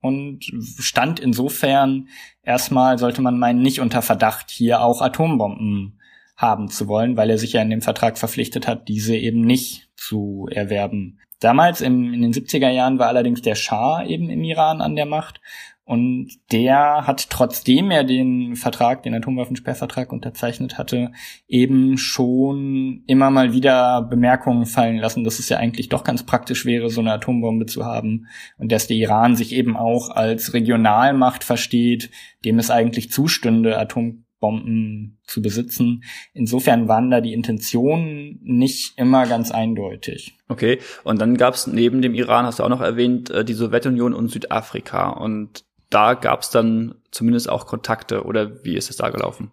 und 0.00 0.44
stand 0.78 1.20
insofern 1.20 2.08
erstmal, 2.42 2.98
sollte 2.98 3.22
man 3.22 3.38
meinen, 3.38 3.62
nicht 3.62 3.80
unter 3.80 4.02
Verdacht, 4.02 4.50
hier 4.50 4.82
auch 4.82 5.00
Atombomben 5.00 6.00
haben 6.36 6.68
zu 6.68 6.86
wollen, 6.86 7.16
weil 7.16 7.30
er 7.30 7.38
sich 7.38 7.52
ja 7.52 7.62
in 7.62 7.70
dem 7.70 7.82
Vertrag 7.82 8.16
verpflichtet 8.16 8.68
hat, 8.68 8.88
diese 8.88 9.16
eben 9.16 9.40
nicht 9.40 9.87
zu 9.98 10.48
erwerben. 10.50 11.18
Damals 11.40 11.80
im, 11.80 12.12
in 12.12 12.22
den 12.22 12.32
70er 12.32 12.70
Jahren 12.70 12.98
war 12.98 13.08
allerdings 13.08 13.42
der 13.42 13.54
Schah 13.54 14.04
eben 14.04 14.28
im 14.30 14.42
Iran 14.42 14.80
an 14.80 14.96
der 14.96 15.06
Macht 15.06 15.40
und 15.88 16.28
der 16.52 17.06
hat, 17.06 17.30
trotzdem 17.30 17.90
er 17.90 18.04
den 18.04 18.56
Vertrag, 18.56 19.04
den 19.04 19.14
Atomwaffensperrvertrag 19.14 20.12
unterzeichnet 20.12 20.76
hatte, 20.76 21.12
eben 21.46 21.96
schon 21.96 23.04
immer 23.06 23.30
mal 23.30 23.54
wieder 23.54 24.02
Bemerkungen 24.02 24.66
fallen 24.66 24.98
lassen, 24.98 25.24
dass 25.24 25.38
es 25.38 25.48
ja 25.48 25.56
eigentlich 25.56 25.88
doch 25.88 26.04
ganz 26.04 26.26
praktisch 26.26 26.66
wäre, 26.66 26.90
so 26.90 27.00
eine 27.00 27.14
Atombombe 27.14 27.64
zu 27.64 27.86
haben. 27.86 28.26
Und 28.58 28.70
dass 28.70 28.86
der 28.86 28.98
Iran 28.98 29.34
sich 29.34 29.54
eben 29.54 29.78
auch 29.78 30.10
als 30.10 30.52
Regionalmacht 30.52 31.42
versteht, 31.42 32.10
dem 32.44 32.58
es 32.58 32.70
eigentlich 32.70 33.10
zustünde, 33.10 33.78
Atombomben 34.38 35.18
zu 35.24 35.42
besitzen. 35.42 36.04
Insofern 36.32 36.88
waren 36.88 37.10
da 37.10 37.20
die 37.20 37.32
Intentionen 37.32 38.40
nicht 38.42 38.98
immer 38.98 39.26
ganz 39.26 39.50
eindeutig. 39.50 40.36
Okay, 40.48 40.78
und 41.04 41.20
dann 41.20 41.36
gab 41.36 41.54
es 41.54 41.66
neben 41.66 42.02
dem 42.02 42.14
Iran, 42.14 42.46
hast 42.46 42.58
du 42.58 42.64
auch 42.64 42.68
noch 42.68 42.80
erwähnt, 42.80 43.30
äh, 43.30 43.44
die 43.44 43.54
Sowjetunion 43.54 44.14
und 44.14 44.30
Südafrika. 44.30 45.10
Und 45.10 45.64
da 45.90 46.14
gab 46.14 46.42
es 46.42 46.50
dann 46.50 46.96
zumindest 47.10 47.48
auch 47.48 47.66
Kontakte 47.66 48.24
oder 48.24 48.64
wie 48.64 48.76
ist 48.76 48.90
es 48.90 48.96
da 48.96 49.10
gelaufen? 49.10 49.50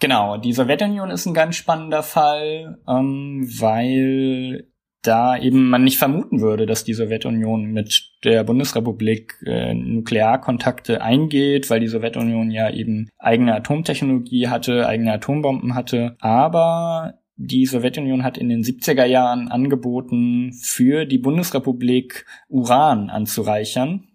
Genau, 0.00 0.36
die 0.36 0.52
Sowjetunion 0.52 1.10
ist 1.10 1.26
ein 1.26 1.34
ganz 1.34 1.54
spannender 1.54 2.02
Fall, 2.02 2.78
ähm, 2.88 3.46
weil 3.60 4.66
da 5.02 5.36
eben 5.36 5.68
man 5.68 5.84
nicht 5.84 5.98
vermuten 5.98 6.40
würde, 6.40 6.64
dass 6.64 6.84
die 6.84 6.94
Sowjetunion 6.94 7.72
mit 7.72 8.10
der 8.24 8.44
Bundesrepublik 8.44 9.34
äh, 9.44 9.74
Nuklearkontakte 9.74 11.02
eingeht, 11.02 11.70
weil 11.70 11.80
die 11.80 11.88
Sowjetunion 11.88 12.50
ja 12.50 12.70
eben 12.70 13.08
eigene 13.18 13.54
Atomtechnologie 13.54 14.48
hatte, 14.48 14.86
eigene 14.86 15.12
Atombomben 15.12 15.74
hatte. 15.74 16.16
Aber 16.20 17.14
die 17.36 17.66
Sowjetunion 17.66 18.22
hat 18.22 18.38
in 18.38 18.48
den 18.48 18.62
70er 18.62 19.04
Jahren 19.04 19.48
angeboten, 19.48 20.52
für 20.52 21.04
die 21.04 21.18
Bundesrepublik 21.18 22.24
Uran 22.48 23.10
anzureichern. 23.10 24.06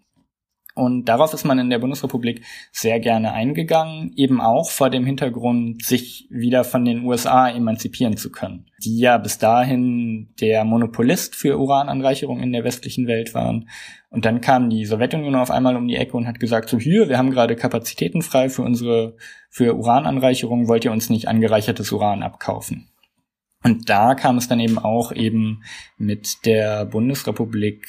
Und 0.78 1.06
darauf 1.06 1.34
ist 1.34 1.42
man 1.42 1.58
in 1.58 1.70
der 1.70 1.80
Bundesrepublik 1.80 2.44
sehr 2.70 3.00
gerne 3.00 3.32
eingegangen, 3.32 4.12
eben 4.14 4.40
auch 4.40 4.70
vor 4.70 4.90
dem 4.90 5.04
Hintergrund, 5.04 5.84
sich 5.84 6.28
wieder 6.30 6.62
von 6.62 6.84
den 6.84 7.04
USA 7.04 7.50
emanzipieren 7.50 8.16
zu 8.16 8.30
können, 8.30 8.66
die 8.84 8.96
ja 8.96 9.18
bis 9.18 9.38
dahin 9.38 10.32
der 10.40 10.62
Monopolist 10.64 11.34
für 11.34 11.58
Urananreicherung 11.58 12.38
in 12.38 12.52
der 12.52 12.62
westlichen 12.62 13.08
Welt 13.08 13.34
waren. 13.34 13.68
Und 14.08 14.24
dann 14.24 14.40
kam 14.40 14.70
die 14.70 14.84
Sowjetunion 14.84 15.34
auf 15.34 15.50
einmal 15.50 15.74
um 15.74 15.88
die 15.88 15.96
Ecke 15.96 16.16
und 16.16 16.28
hat 16.28 16.38
gesagt, 16.38 16.68
so 16.68 16.78
hier, 16.78 17.08
wir 17.08 17.18
haben 17.18 17.32
gerade 17.32 17.56
Kapazitäten 17.56 18.22
frei 18.22 18.48
für 18.48 18.62
unsere, 18.62 19.16
für 19.50 19.74
Urananreicherung, 19.74 20.68
wollt 20.68 20.84
ihr 20.84 20.92
uns 20.92 21.10
nicht 21.10 21.26
angereichertes 21.26 21.90
Uran 21.90 22.22
abkaufen? 22.22 22.88
Und 23.64 23.90
da 23.90 24.14
kam 24.14 24.38
es 24.38 24.46
dann 24.46 24.60
eben 24.60 24.78
auch 24.78 25.10
eben 25.10 25.64
mit 25.96 26.46
der 26.46 26.84
Bundesrepublik 26.84 27.88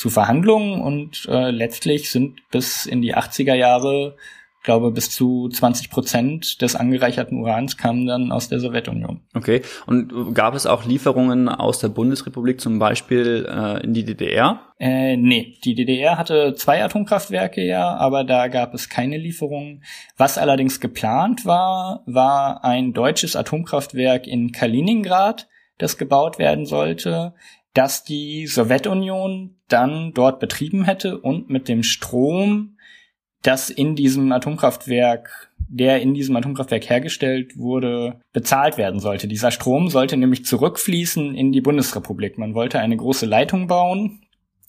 zu 0.00 0.08
Verhandlungen 0.08 0.80
und 0.80 1.28
äh, 1.28 1.50
letztlich 1.50 2.10
sind 2.10 2.40
bis 2.50 2.86
in 2.86 3.02
die 3.02 3.14
80er 3.14 3.52
Jahre, 3.52 4.16
glaube 4.62 4.92
bis 4.92 5.10
zu 5.10 5.50
20 5.50 5.90
Prozent 5.90 6.62
des 6.62 6.74
angereicherten 6.74 7.36
Urans 7.36 7.76
kamen 7.76 8.06
dann 8.06 8.32
aus 8.32 8.48
der 8.48 8.60
Sowjetunion. 8.60 9.20
Okay. 9.34 9.60
Und 9.86 10.32
gab 10.32 10.54
es 10.54 10.64
auch 10.64 10.86
Lieferungen 10.86 11.50
aus 11.50 11.80
der 11.80 11.88
Bundesrepublik 11.88 12.62
zum 12.62 12.78
Beispiel 12.78 13.46
äh, 13.46 13.84
in 13.84 13.92
die 13.92 14.06
DDR? 14.06 14.62
Äh, 14.78 15.18
nee, 15.18 15.58
die 15.64 15.74
DDR 15.74 16.16
hatte 16.16 16.54
zwei 16.54 16.82
Atomkraftwerke 16.82 17.62
ja, 17.62 17.94
aber 17.94 18.24
da 18.24 18.48
gab 18.48 18.72
es 18.72 18.88
keine 18.88 19.18
Lieferungen. 19.18 19.84
Was 20.16 20.38
allerdings 20.38 20.80
geplant 20.80 21.44
war, 21.44 22.04
war 22.06 22.64
ein 22.64 22.94
deutsches 22.94 23.36
Atomkraftwerk 23.36 24.26
in 24.26 24.50
Kaliningrad, 24.50 25.46
das 25.76 25.98
gebaut 25.98 26.38
werden 26.38 26.64
sollte 26.64 27.34
dass 27.74 28.04
die 28.04 28.46
Sowjetunion 28.46 29.56
dann 29.68 30.12
dort 30.12 30.40
betrieben 30.40 30.84
hätte 30.84 31.18
und 31.18 31.50
mit 31.50 31.68
dem 31.68 31.82
Strom, 31.82 32.76
das 33.42 33.70
in 33.70 33.94
diesem 33.94 34.30
Atomkraftwerk, 34.32 35.52
der 35.68 36.02
in 36.02 36.14
diesem 36.14 36.34
Atomkraftwerk 36.36 36.90
hergestellt 36.90 37.56
wurde, 37.56 38.20
bezahlt 38.32 38.76
werden 38.76 38.98
sollte. 38.98 39.28
Dieser 39.28 39.52
Strom 39.52 39.88
sollte 39.88 40.16
nämlich 40.16 40.44
zurückfließen 40.44 41.34
in 41.34 41.52
die 41.52 41.60
Bundesrepublik. 41.60 42.38
Man 42.38 42.54
wollte 42.54 42.80
eine 42.80 42.96
große 42.96 43.26
Leitung 43.26 43.68
bauen 43.68 44.20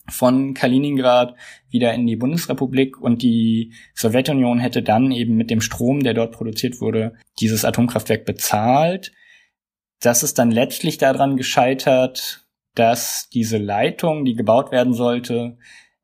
von 0.08 0.54
Kaliningrad 0.54 1.34
wieder 1.70 1.92
in 1.94 2.06
die 2.06 2.16
Bundesrepublik 2.16 3.00
und 3.00 3.22
die 3.22 3.72
Sowjetunion 3.94 4.58
hätte 4.58 4.82
dann 4.82 5.12
eben 5.12 5.36
mit 5.36 5.50
dem 5.50 5.60
Strom, 5.60 6.02
der 6.02 6.14
dort 6.14 6.32
produziert 6.32 6.80
wurde, 6.80 7.14
dieses 7.40 7.64
Atomkraftwerk 7.64 8.24
bezahlt. 8.24 9.12
Das 10.00 10.22
ist 10.22 10.38
dann 10.38 10.50
letztlich 10.50 10.98
daran 10.98 11.36
gescheitert, 11.36 12.41
dass 12.74 13.28
diese 13.30 13.58
Leitung, 13.58 14.24
die 14.24 14.34
gebaut 14.34 14.72
werden 14.72 14.94
sollte, 14.94 15.58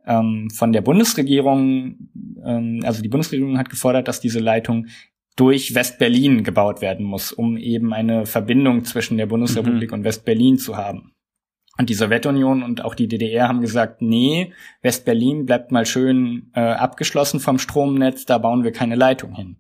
ähm, 0.07 0.49
von 0.51 0.73
der 0.73 0.81
Bundesregierung, 0.81 2.11
ähm, 2.45 2.81
also 2.85 3.03
die 3.03 3.09
Bundesregierung 3.09 3.59
hat 3.59 3.71
gefordert, 3.71 4.09
dass 4.09 4.21
diese 4.21 4.41
Leitung 4.41 4.87
durch 5.37 5.75
Westberlin 5.75 6.43
gebaut 6.43 6.81
werden 6.81 7.07
muss, 7.07 7.33
um 7.33 7.57
eben 7.57 7.93
eine 7.93 8.27
Verbindung 8.27 8.85
zwischen 8.85 9.19
der 9.19 9.27
Bundesrepublik 9.27 9.91
mhm. 9.93 9.99
und 9.99 10.05
Westberlin 10.05 10.59
zu 10.59 10.77
haben. 10.77 11.13
Und 11.79 11.91
die 11.91 11.95
Sowjetunion 11.95 12.65
und 12.65 12.85
auch 12.85 12.97
die 12.97 13.07
DDR 13.07 13.47
haben 13.47 13.61
gesagt, 13.61 14.03
nee, 14.03 14.53
Westberlin 14.83 15.47
bleibt 15.47 15.71
mal 15.71 15.87
schön 15.87 16.51
äh, 16.55 16.61
abgeschlossen 16.61 17.39
vom 17.39 17.59
Stromnetz, 17.59 18.25
da 18.25 18.39
bauen 18.39 18.65
wir 18.65 18.73
keine 18.73 18.97
Leitung 18.97 19.33
hin. 19.37 19.59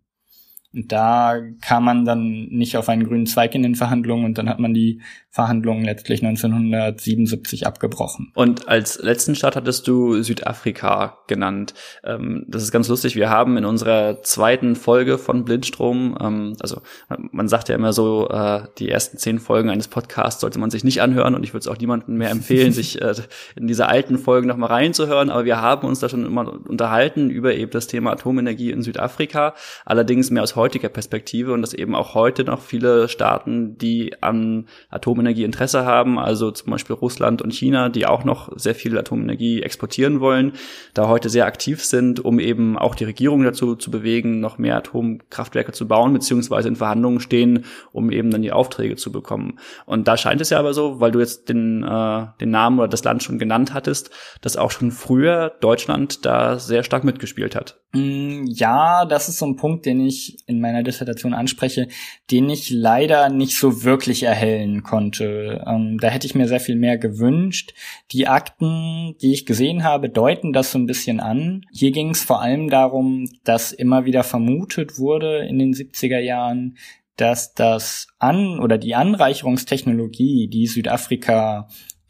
Und 0.74 0.92
da 0.92 1.40
kam 1.60 1.84
man 1.84 2.04
dann 2.04 2.48
nicht 2.50 2.76
auf 2.76 2.88
einen 2.88 3.04
grünen 3.04 3.26
Zweig 3.26 3.54
in 3.54 3.62
den 3.62 3.74
Verhandlungen 3.74 4.26
und 4.26 4.36
dann 4.36 4.48
hat 4.48 4.58
man 4.58 4.74
die 4.74 5.00
Verhandlungen 5.30 5.84
letztlich 5.84 6.22
1977 6.22 7.66
abgebrochen. 7.66 8.32
Und 8.34 8.68
als 8.68 9.00
letzten 9.00 9.34
Staat 9.34 9.56
hattest 9.56 9.86
du 9.86 10.22
Südafrika 10.22 11.18
genannt. 11.26 11.74
Ähm, 12.04 12.44
das 12.48 12.62
ist 12.62 12.72
ganz 12.72 12.88
lustig. 12.88 13.14
Wir 13.14 13.30
haben 13.30 13.56
in 13.56 13.64
unserer 13.64 14.22
zweiten 14.22 14.74
Folge 14.74 15.16
von 15.16 15.44
Blindstrom, 15.44 16.18
ähm, 16.20 16.56
also 16.60 16.82
man 17.08 17.48
sagt 17.48 17.68
ja 17.68 17.74
immer 17.74 17.92
so, 17.92 18.28
äh, 18.28 18.62
die 18.78 18.88
ersten 18.88 19.16
zehn 19.18 19.38
Folgen 19.38 19.70
eines 19.70 19.88
Podcasts 19.88 20.40
sollte 20.40 20.58
man 20.58 20.70
sich 20.70 20.84
nicht 20.84 21.00
anhören 21.02 21.34
und 21.34 21.44
ich 21.44 21.54
würde 21.54 21.60
es 21.60 21.68
auch 21.68 21.78
niemandem 21.78 22.18
mehr 22.18 22.30
empfehlen, 22.30 22.72
sich 22.72 23.00
äh, 23.00 23.14
in 23.56 23.68
diese 23.68 23.86
alten 23.86 24.18
Folgen 24.18 24.48
nochmal 24.48 24.70
reinzuhören. 24.70 25.30
Aber 25.30 25.44
wir 25.44 25.60
haben 25.60 25.86
uns 25.86 26.00
da 26.00 26.08
schon 26.08 26.26
immer 26.26 26.52
unterhalten 26.68 27.30
über 27.30 27.54
eben 27.54 27.70
das 27.70 27.86
Thema 27.86 28.12
Atomenergie 28.12 28.70
in 28.70 28.82
Südafrika. 28.82 29.54
Allerdings 29.84 30.30
mehr 30.30 30.42
aus 30.42 30.56
heutiger 30.58 30.90
Perspektive 30.90 31.54
und 31.54 31.62
dass 31.62 31.72
eben 31.72 31.94
auch 31.94 32.14
heute 32.14 32.44
noch 32.44 32.60
viele 32.60 33.08
Staaten, 33.08 33.78
die 33.78 34.14
an 34.20 34.66
Atomenergie 34.90 35.44
Interesse 35.44 35.86
haben, 35.86 36.18
also 36.18 36.50
zum 36.50 36.70
Beispiel 36.70 36.94
Russland 36.94 37.40
und 37.40 37.54
China, 37.54 37.88
die 37.88 38.06
auch 38.06 38.24
noch 38.24 38.50
sehr 38.56 38.74
viel 38.74 38.98
Atomenergie 38.98 39.62
exportieren 39.62 40.20
wollen, 40.20 40.52
da 40.92 41.08
heute 41.08 41.30
sehr 41.30 41.46
aktiv 41.46 41.82
sind, 41.82 42.22
um 42.22 42.38
eben 42.38 42.76
auch 42.76 42.94
die 42.94 43.04
Regierung 43.04 43.42
dazu 43.42 43.74
zu 43.74 43.90
bewegen, 43.90 44.40
noch 44.40 44.58
mehr 44.58 44.76
Atomkraftwerke 44.76 45.72
zu 45.72 45.88
bauen, 45.88 46.12
beziehungsweise 46.12 46.68
in 46.68 46.76
Verhandlungen 46.76 47.20
stehen, 47.20 47.64
um 47.92 48.10
eben 48.10 48.30
dann 48.30 48.42
die 48.42 48.52
Aufträge 48.52 48.96
zu 48.96 49.10
bekommen. 49.10 49.58
Und 49.86 50.08
da 50.08 50.16
scheint 50.18 50.40
es 50.40 50.50
ja 50.50 50.58
aber 50.58 50.74
so, 50.74 51.00
weil 51.00 51.12
du 51.12 51.20
jetzt 51.20 51.48
den, 51.48 51.82
äh, 51.82 52.26
den 52.40 52.50
Namen 52.50 52.78
oder 52.78 52.88
das 52.88 53.04
Land 53.04 53.22
schon 53.22 53.38
genannt 53.38 53.72
hattest, 53.72 54.10
dass 54.42 54.56
auch 54.56 54.70
schon 54.70 54.90
früher 54.90 55.52
Deutschland 55.60 56.26
da 56.26 56.58
sehr 56.58 56.82
stark 56.82 57.04
mitgespielt 57.04 57.54
hat. 57.54 57.80
Mm, 57.92 58.44
ja, 58.46 59.06
das 59.06 59.28
ist 59.28 59.38
so 59.38 59.46
ein 59.46 59.56
Punkt, 59.56 59.86
den 59.86 60.00
ich 60.00 60.38
in 60.48 60.60
meiner 60.60 60.82
Dissertation 60.82 61.34
anspreche, 61.34 61.88
den 62.30 62.48
ich 62.50 62.70
leider 62.70 63.28
nicht 63.28 63.56
so 63.56 63.84
wirklich 63.84 64.22
erhellen 64.22 64.82
konnte. 64.82 65.64
Ähm, 65.66 65.98
da 65.98 66.08
hätte 66.08 66.26
ich 66.26 66.34
mir 66.34 66.48
sehr 66.48 66.60
viel 66.60 66.76
mehr 66.76 66.98
gewünscht. 66.98 67.74
Die 68.10 68.26
Akten, 68.26 69.14
die 69.20 69.32
ich 69.32 69.46
gesehen 69.46 69.84
habe, 69.84 70.08
deuten 70.08 70.52
das 70.52 70.72
so 70.72 70.78
ein 70.78 70.86
bisschen 70.86 71.20
an. 71.20 71.66
Hier 71.72 71.92
ging 71.92 72.10
es 72.10 72.24
vor 72.24 72.40
allem 72.40 72.70
darum, 72.70 73.28
dass 73.44 73.72
immer 73.72 74.04
wieder 74.04 74.24
vermutet 74.24 74.98
wurde 74.98 75.46
in 75.46 75.58
den 75.58 75.74
70er 75.74 76.18
Jahren, 76.18 76.76
dass 77.16 77.52
das 77.52 78.06
An- 78.18 78.60
oder 78.60 78.78
die 78.78 78.94
Anreicherungstechnologie, 78.94 80.48
die 80.48 80.66
Südafrika 80.66 81.68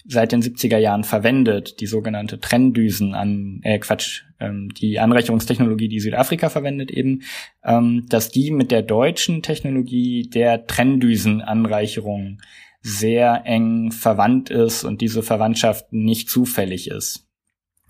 seit 0.08 0.32
den 0.32 0.42
70er 0.42 0.78
Jahren 0.78 1.04
verwendet, 1.04 1.80
die 1.80 1.86
sogenannte 1.86 2.40
Trenndüsen 2.40 3.14
an, 3.14 3.60
äh 3.62 3.78
Quatsch, 3.78 4.24
ähm, 4.40 4.70
die 4.74 4.98
Anreicherungstechnologie, 4.98 5.88
die 5.88 6.00
Südafrika 6.00 6.48
verwendet 6.48 6.90
eben, 6.90 7.22
ähm, 7.62 8.06
dass 8.08 8.30
die 8.30 8.50
mit 8.50 8.70
der 8.70 8.82
deutschen 8.82 9.42
Technologie 9.42 10.28
der 10.28 10.66
Trenndüsenanreicherung 10.66 12.40
sehr 12.80 13.42
eng 13.44 13.92
verwandt 13.92 14.48
ist 14.50 14.84
und 14.84 15.02
diese 15.02 15.22
Verwandtschaft 15.22 15.92
nicht 15.92 16.30
zufällig 16.30 16.88
ist. 16.88 17.27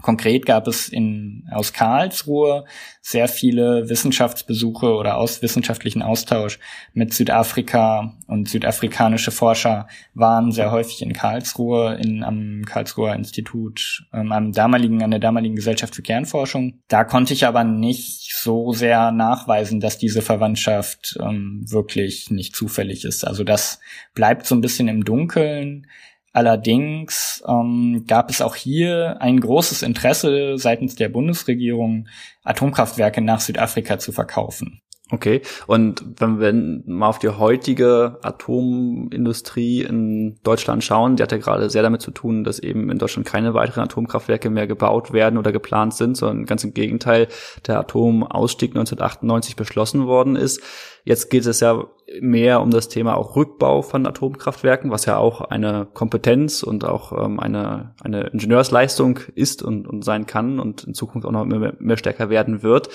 Konkret 0.00 0.46
gab 0.46 0.68
es 0.68 0.88
in, 0.88 1.48
aus 1.50 1.72
Karlsruhe 1.72 2.64
sehr 3.00 3.26
viele 3.26 3.88
Wissenschaftsbesuche 3.88 4.94
oder 4.94 5.16
aus 5.16 5.42
wissenschaftlichen 5.42 6.02
Austausch 6.02 6.60
mit 6.92 7.12
Südafrika 7.12 8.14
und 8.26 8.48
südafrikanische 8.48 9.30
Forscher 9.32 9.88
waren 10.14 10.52
sehr 10.52 10.70
häufig 10.70 11.02
in 11.02 11.12
Karlsruhe 11.12 11.94
in, 11.94 12.22
am 12.22 12.62
Karlsruher 12.64 13.14
Institut, 13.14 14.04
ähm, 14.12 14.30
am 14.30 14.52
damaligen, 14.52 15.02
an 15.02 15.10
der 15.10 15.20
damaligen 15.20 15.56
Gesellschaft 15.56 15.96
für 15.96 16.02
Kernforschung. 16.02 16.74
Da 16.86 17.02
konnte 17.04 17.32
ich 17.32 17.44
aber 17.46 17.64
nicht 17.64 18.34
so 18.34 18.72
sehr 18.72 19.10
nachweisen, 19.10 19.80
dass 19.80 19.98
diese 19.98 20.22
Verwandtschaft 20.22 21.18
ähm, 21.20 21.64
wirklich 21.66 22.30
nicht 22.30 22.54
zufällig 22.54 23.04
ist. 23.04 23.26
Also 23.26 23.42
das 23.42 23.80
bleibt 24.14 24.46
so 24.46 24.54
ein 24.54 24.60
bisschen 24.60 24.86
im 24.86 25.04
Dunkeln. 25.04 25.86
Allerdings 26.38 27.42
ähm, 27.48 28.04
gab 28.06 28.30
es 28.30 28.40
auch 28.42 28.54
hier 28.54 29.16
ein 29.20 29.40
großes 29.40 29.82
Interesse 29.82 30.56
seitens 30.56 30.94
der 30.94 31.08
Bundesregierung, 31.08 32.06
Atomkraftwerke 32.44 33.20
nach 33.20 33.40
Südafrika 33.40 33.98
zu 33.98 34.12
verkaufen. 34.12 34.80
Okay, 35.10 35.40
und 35.66 36.04
wenn 36.18 36.38
wir 36.38 36.52
mal 36.86 37.08
auf 37.08 37.18
die 37.18 37.30
heutige 37.30 38.18
Atomindustrie 38.22 39.82
in 39.82 40.38
Deutschland 40.44 40.84
schauen, 40.84 41.16
die 41.16 41.24
hat 41.24 41.32
ja 41.32 41.38
gerade 41.38 41.70
sehr 41.70 41.82
damit 41.82 42.02
zu 42.02 42.12
tun, 42.12 42.44
dass 42.44 42.60
eben 42.60 42.88
in 42.88 42.98
Deutschland 42.98 43.26
keine 43.26 43.54
weiteren 43.54 43.82
Atomkraftwerke 43.82 44.48
mehr 44.48 44.68
gebaut 44.68 45.12
werden 45.12 45.38
oder 45.38 45.50
geplant 45.50 45.94
sind, 45.94 46.16
sondern 46.16 46.44
ganz 46.46 46.62
im 46.62 46.72
Gegenteil, 46.72 47.26
der 47.66 47.80
Atomausstieg 47.80 48.72
1998 48.72 49.56
beschlossen 49.56 50.06
worden 50.06 50.36
ist. 50.36 50.62
Jetzt 51.08 51.30
geht 51.30 51.46
es 51.46 51.60
ja 51.60 51.86
mehr 52.20 52.60
um 52.60 52.70
das 52.70 52.90
Thema 52.90 53.16
auch 53.16 53.34
Rückbau 53.34 53.80
von 53.80 54.06
Atomkraftwerken, 54.06 54.90
was 54.90 55.06
ja 55.06 55.16
auch 55.16 55.40
eine 55.40 55.88
Kompetenz 55.94 56.62
und 56.62 56.84
auch 56.84 57.12
ähm, 57.12 57.40
eine, 57.40 57.94
eine 58.04 58.26
Ingenieursleistung 58.26 59.18
ist 59.34 59.62
und, 59.62 59.88
und 59.88 60.04
sein 60.04 60.26
kann 60.26 60.60
und 60.60 60.84
in 60.84 60.92
Zukunft 60.92 61.26
auch 61.26 61.32
noch 61.32 61.46
mehr, 61.46 61.72
mehr 61.78 61.96
stärker 61.96 62.28
werden 62.28 62.62
wird. 62.62 62.88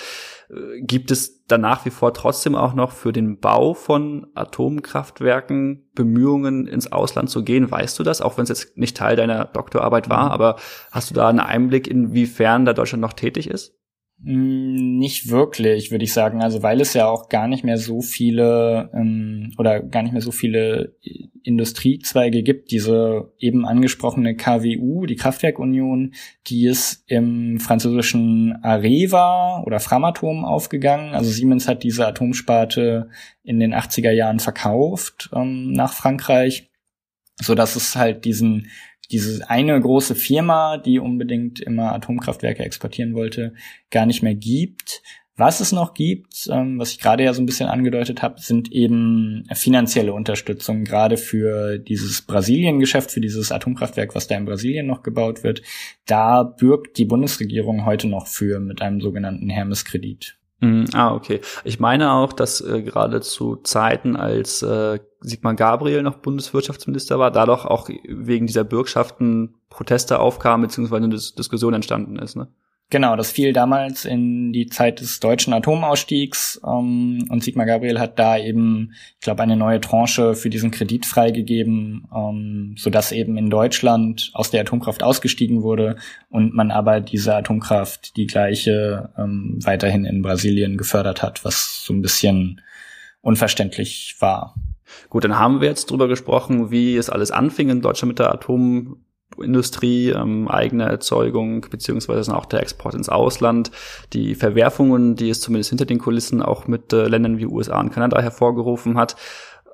Äh, 0.48 0.80
gibt 0.82 1.10
es 1.10 1.44
dann 1.46 1.62
nach 1.62 1.84
wie 1.86 1.90
vor 1.90 2.14
trotzdem 2.14 2.54
auch 2.54 2.74
noch 2.74 2.92
für 2.92 3.12
den 3.12 3.40
Bau 3.40 3.74
von 3.74 4.28
Atomkraftwerken 4.36 5.90
Bemühungen 5.96 6.68
ins 6.68 6.92
Ausland 6.92 7.30
zu 7.30 7.42
gehen? 7.42 7.68
Weißt 7.68 7.98
du 7.98 8.04
das, 8.04 8.20
auch 8.20 8.36
wenn 8.38 8.44
es 8.44 8.50
jetzt 8.50 8.76
nicht 8.78 8.96
Teil 8.96 9.16
deiner 9.16 9.44
Doktorarbeit 9.44 10.08
war, 10.08 10.30
aber 10.30 10.54
hast 10.92 11.10
du 11.10 11.14
da 11.14 11.28
einen 11.28 11.40
Einblick, 11.40 11.88
inwiefern 11.88 12.64
da 12.64 12.74
Deutschland 12.74 13.02
noch 13.02 13.14
tätig 13.14 13.50
ist? 13.50 13.74
Mm, 14.18 14.98
nicht 14.98 15.28
wirklich, 15.28 15.90
würde 15.90 16.04
ich 16.04 16.12
sagen. 16.12 16.42
Also 16.42 16.62
weil 16.62 16.80
es 16.80 16.94
ja 16.94 17.06
auch 17.08 17.28
gar 17.28 17.48
nicht 17.48 17.64
mehr 17.64 17.78
so 17.78 18.00
viele 18.00 18.90
ähm, 18.94 19.52
oder 19.58 19.80
gar 19.80 20.02
nicht 20.02 20.12
mehr 20.12 20.22
so 20.22 20.30
viele 20.30 20.94
Industriezweige 21.42 22.42
gibt. 22.42 22.70
Diese 22.70 23.32
eben 23.38 23.66
angesprochene 23.66 24.36
KWU, 24.36 25.06
die 25.06 25.16
Kraftwerkunion, 25.16 26.14
die 26.46 26.66
ist 26.66 27.04
im 27.06 27.60
französischen 27.60 28.56
Areva 28.62 29.62
oder 29.66 29.80
Framatom 29.80 30.44
aufgegangen. 30.44 31.14
Also 31.14 31.30
Siemens 31.30 31.68
hat 31.68 31.82
diese 31.82 32.06
Atomsparte 32.06 33.10
in 33.42 33.60
den 33.60 33.74
80er 33.74 34.10
Jahren 34.10 34.40
verkauft 34.40 35.30
ähm, 35.34 35.72
nach 35.72 35.92
Frankreich, 35.92 36.70
so 37.40 37.54
dass 37.54 37.76
es 37.76 37.94
halt 37.96 38.24
diesen 38.24 38.68
diese 39.10 39.48
eine 39.48 39.80
große 39.80 40.14
Firma, 40.14 40.78
die 40.78 40.98
unbedingt 40.98 41.60
immer 41.60 41.92
Atomkraftwerke 41.92 42.64
exportieren 42.64 43.14
wollte, 43.14 43.54
gar 43.90 44.06
nicht 44.06 44.22
mehr 44.22 44.34
gibt. 44.34 45.02
Was 45.36 45.58
es 45.58 45.72
noch 45.72 45.94
gibt, 45.94 46.48
ähm, 46.48 46.78
was 46.78 46.92
ich 46.92 47.00
gerade 47.00 47.24
ja 47.24 47.34
so 47.34 47.42
ein 47.42 47.46
bisschen 47.46 47.68
angedeutet 47.68 48.22
habe, 48.22 48.40
sind 48.40 48.70
eben 48.70 49.44
finanzielle 49.52 50.12
Unterstützung, 50.12 50.84
gerade 50.84 51.16
für 51.16 51.78
dieses 51.78 52.22
Brasilien-Geschäft, 52.22 53.10
für 53.10 53.20
dieses 53.20 53.50
Atomkraftwerk, 53.50 54.14
was 54.14 54.28
da 54.28 54.36
in 54.36 54.44
Brasilien 54.44 54.86
noch 54.86 55.02
gebaut 55.02 55.42
wird. 55.42 55.62
Da 56.06 56.44
bürgt 56.44 56.98
die 56.98 57.04
Bundesregierung 57.04 57.84
heute 57.84 58.06
noch 58.06 58.28
für 58.28 58.60
mit 58.60 58.80
einem 58.80 59.00
sogenannten 59.00 59.50
Hermes-Kredit. 59.50 60.36
Mm, 60.60 60.84
ah, 60.94 61.14
okay. 61.14 61.40
Ich 61.64 61.80
meine 61.80 62.12
auch, 62.12 62.32
dass 62.32 62.60
äh, 62.60 62.82
gerade 62.82 63.20
zu 63.20 63.56
Zeiten, 63.56 64.16
als 64.16 64.62
äh, 64.62 65.00
Sigmar 65.20 65.54
Gabriel 65.54 66.02
noch 66.02 66.16
Bundeswirtschaftsminister 66.18 67.18
war, 67.18 67.30
da 67.30 67.46
doch 67.46 67.64
auch 67.66 67.88
wegen 68.08 68.46
dieser 68.46 68.64
Bürgschaften 68.64 69.54
Proteste 69.68 70.20
aufkamen, 70.20 70.66
beziehungsweise 70.66 71.04
eine 71.04 71.14
Dis 71.14 71.34
Diskussion 71.34 71.74
entstanden 71.74 72.18
ist, 72.18 72.36
ne? 72.36 72.48
Genau, 72.90 73.16
das 73.16 73.32
fiel 73.32 73.52
damals 73.52 74.04
in 74.04 74.52
die 74.52 74.66
Zeit 74.66 75.00
des 75.00 75.18
deutschen 75.18 75.52
Atomausstiegs 75.52 76.60
ähm, 76.64 77.26
und 77.28 77.42
Sigmar 77.42 77.66
Gabriel 77.66 77.98
hat 77.98 78.18
da 78.18 78.38
eben, 78.38 78.92
ich 79.14 79.20
glaube, 79.20 79.42
eine 79.42 79.56
neue 79.56 79.80
Tranche 79.80 80.34
für 80.34 80.50
diesen 80.50 80.70
Kredit 80.70 81.06
freigegeben, 81.06 82.06
ähm, 82.14 82.74
sodass 82.78 83.10
eben 83.10 83.36
in 83.36 83.50
Deutschland 83.50 84.30
aus 84.34 84.50
der 84.50 84.60
Atomkraft 84.60 85.02
ausgestiegen 85.02 85.62
wurde 85.62 85.96
und 86.28 86.54
man 86.54 86.70
aber 86.70 87.00
diese 87.00 87.34
Atomkraft, 87.34 88.16
die 88.16 88.26
gleiche, 88.26 89.10
ähm, 89.18 89.58
weiterhin 89.62 90.04
in 90.04 90.22
Brasilien 90.22 90.76
gefördert 90.76 91.22
hat, 91.22 91.44
was 91.44 91.84
so 91.84 91.94
ein 91.94 92.02
bisschen 92.02 92.60
unverständlich 93.22 94.16
war. 94.20 94.54
Gut, 95.08 95.24
dann 95.24 95.38
haben 95.38 95.60
wir 95.60 95.68
jetzt 95.68 95.90
drüber 95.90 96.06
gesprochen, 96.06 96.70
wie 96.70 96.96
es 96.96 97.10
alles 97.10 97.30
anfing 97.30 97.70
in 97.70 97.80
Deutschland 97.80 98.10
mit 98.10 98.18
der 98.18 98.32
Atom 98.32 99.03
Industrie, 99.42 100.10
ähm, 100.10 100.48
eigene 100.48 100.84
Erzeugung, 100.84 101.66
beziehungsweise 101.70 102.36
auch 102.36 102.46
der 102.46 102.60
Export 102.60 102.94
ins 102.94 103.08
Ausland, 103.08 103.70
die 104.12 104.34
Verwerfungen, 104.34 105.16
die 105.16 105.30
es 105.30 105.40
zumindest 105.40 105.70
hinter 105.70 105.86
den 105.86 105.98
Kulissen 105.98 106.42
auch 106.42 106.66
mit 106.66 106.92
äh, 106.92 107.06
Ländern 107.06 107.38
wie 107.38 107.46
USA 107.46 107.80
und 107.80 107.90
Kanada 107.90 108.20
hervorgerufen 108.20 108.96
hat. 108.96 109.16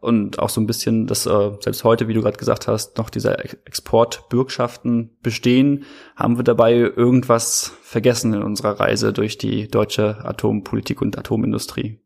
Und 0.00 0.38
auch 0.38 0.48
so 0.48 0.62
ein 0.62 0.66
bisschen, 0.66 1.06
dass 1.06 1.26
äh, 1.26 1.50
selbst 1.60 1.84
heute, 1.84 2.08
wie 2.08 2.14
du 2.14 2.22
gerade 2.22 2.38
gesagt 2.38 2.66
hast, 2.66 2.96
noch 2.96 3.10
diese 3.10 3.38
Exportbürgschaften 3.38 5.10
bestehen, 5.22 5.84
haben 6.16 6.38
wir 6.38 6.44
dabei 6.44 6.74
irgendwas 6.74 7.74
vergessen 7.82 8.32
in 8.32 8.42
unserer 8.42 8.80
Reise 8.80 9.12
durch 9.12 9.36
die 9.36 9.68
deutsche 9.68 10.24
Atompolitik 10.24 11.02
und 11.02 11.18
Atomindustrie. 11.18 12.00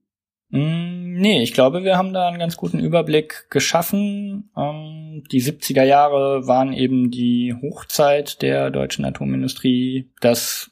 Mm, 0.55 1.15
nee, 1.15 1.43
ich 1.43 1.53
glaube, 1.53 1.83
wir 1.83 1.99
haben 1.99 2.13
da 2.13 2.29
einen 2.29 2.39
ganz 2.39 2.57
guten 2.57 2.79
Überblick 2.79 3.51
geschaffen. 3.51 4.51
Ähm, 4.57 5.25
die 5.33 5.43
70er 5.43 5.83
Jahre 5.83 6.47
waren 6.47 6.73
eben 6.73 7.11
die 7.11 7.53
Hochzeit 7.61 8.41
der 8.41 8.71
deutschen 8.71 9.05
Atomindustrie. 9.05 10.13
Das 10.21 10.71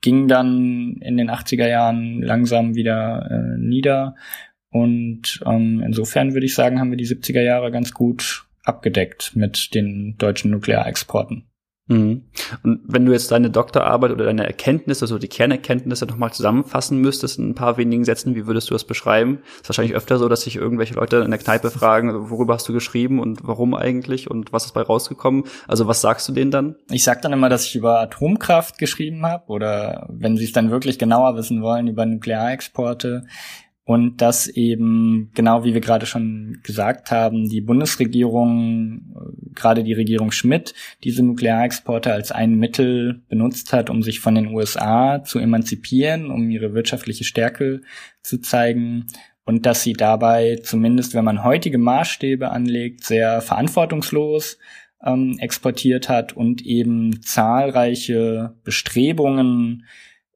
ging 0.00 0.28
dann 0.28 0.98
in 1.00 1.16
den 1.16 1.28
80er 1.28 1.66
Jahren 1.66 2.22
langsam 2.22 2.76
wieder 2.76 3.28
äh, 3.28 3.58
nieder. 3.58 4.14
Und 4.70 5.42
ähm, 5.44 5.82
insofern 5.84 6.34
würde 6.34 6.46
ich 6.46 6.54
sagen, 6.54 6.78
haben 6.78 6.90
wir 6.90 6.96
die 6.96 7.08
70er 7.08 7.42
Jahre 7.42 7.72
ganz 7.72 7.92
gut 7.92 8.46
abgedeckt 8.62 9.34
mit 9.34 9.74
den 9.74 10.14
deutschen 10.18 10.52
Nuklearexporten. 10.52 11.46
Mhm. 11.88 12.24
Und 12.64 12.80
wenn 12.84 13.06
du 13.06 13.12
jetzt 13.12 13.30
deine 13.30 13.48
Doktorarbeit 13.48 14.10
oder 14.10 14.24
deine 14.24 14.44
Erkenntnisse, 14.44 15.04
also 15.04 15.18
die 15.18 15.28
Kernerkenntnisse 15.28 16.06
nochmal 16.06 16.32
zusammenfassen 16.32 16.98
müsstest 16.98 17.38
in 17.38 17.50
ein 17.50 17.54
paar 17.54 17.76
wenigen 17.76 18.04
Sätzen, 18.04 18.34
wie 18.34 18.46
würdest 18.46 18.70
du 18.70 18.74
das 18.74 18.84
beschreiben? 18.84 19.38
ist 19.60 19.68
wahrscheinlich 19.68 19.94
öfter 19.94 20.18
so, 20.18 20.28
dass 20.28 20.42
sich 20.42 20.56
irgendwelche 20.56 20.94
Leute 20.94 21.18
in 21.18 21.30
der 21.30 21.38
Kneipe 21.38 21.70
fragen, 21.70 22.30
worüber 22.30 22.54
hast 22.54 22.68
du 22.68 22.72
geschrieben 22.72 23.20
und 23.20 23.40
warum 23.44 23.74
eigentlich 23.74 24.28
und 24.28 24.52
was 24.52 24.64
ist 24.64 24.72
bei 24.72 24.82
rausgekommen? 24.82 25.44
Also 25.68 25.86
was 25.86 26.00
sagst 26.00 26.28
du 26.28 26.32
denen 26.32 26.50
dann? 26.50 26.74
Ich 26.90 27.04
sag 27.04 27.22
dann 27.22 27.32
immer, 27.32 27.48
dass 27.48 27.66
ich 27.66 27.76
über 27.76 28.00
Atomkraft 28.00 28.78
geschrieben 28.78 29.24
habe 29.24 29.46
oder 29.46 30.08
wenn 30.10 30.36
sie 30.36 30.44
es 30.44 30.52
dann 30.52 30.72
wirklich 30.72 30.98
genauer 30.98 31.36
wissen 31.36 31.62
wollen, 31.62 31.86
über 31.86 32.04
Nuklearexporte 32.04 33.26
und 33.86 34.20
dass 34.20 34.48
eben, 34.48 35.30
genau 35.34 35.62
wie 35.62 35.72
wir 35.72 35.80
gerade 35.80 36.06
schon 36.06 36.58
gesagt 36.64 37.12
haben, 37.12 37.48
die 37.48 37.60
Bundesregierung, 37.60 39.14
gerade 39.54 39.84
die 39.84 39.92
Regierung 39.92 40.32
Schmidt, 40.32 40.74
diese 41.04 41.22
Nuklearexporte 41.22 42.12
als 42.12 42.32
ein 42.32 42.56
Mittel 42.56 43.22
benutzt 43.28 43.72
hat, 43.72 43.88
um 43.88 44.02
sich 44.02 44.18
von 44.18 44.34
den 44.34 44.48
USA 44.48 45.22
zu 45.22 45.38
emanzipieren, 45.38 46.32
um 46.32 46.50
ihre 46.50 46.74
wirtschaftliche 46.74 47.22
Stärke 47.22 47.80
zu 48.22 48.40
zeigen. 48.40 49.06
Und 49.44 49.66
dass 49.66 49.84
sie 49.84 49.92
dabei, 49.92 50.58
zumindest 50.64 51.14
wenn 51.14 51.24
man 51.24 51.44
heutige 51.44 51.78
Maßstäbe 51.78 52.50
anlegt, 52.50 53.04
sehr 53.04 53.40
verantwortungslos 53.40 54.58
ähm, 55.04 55.36
exportiert 55.38 56.08
hat 56.08 56.32
und 56.32 56.60
eben 56.60 57.22
zahlreiche 57.22 58.56
Bestrebungen 58.64 59.84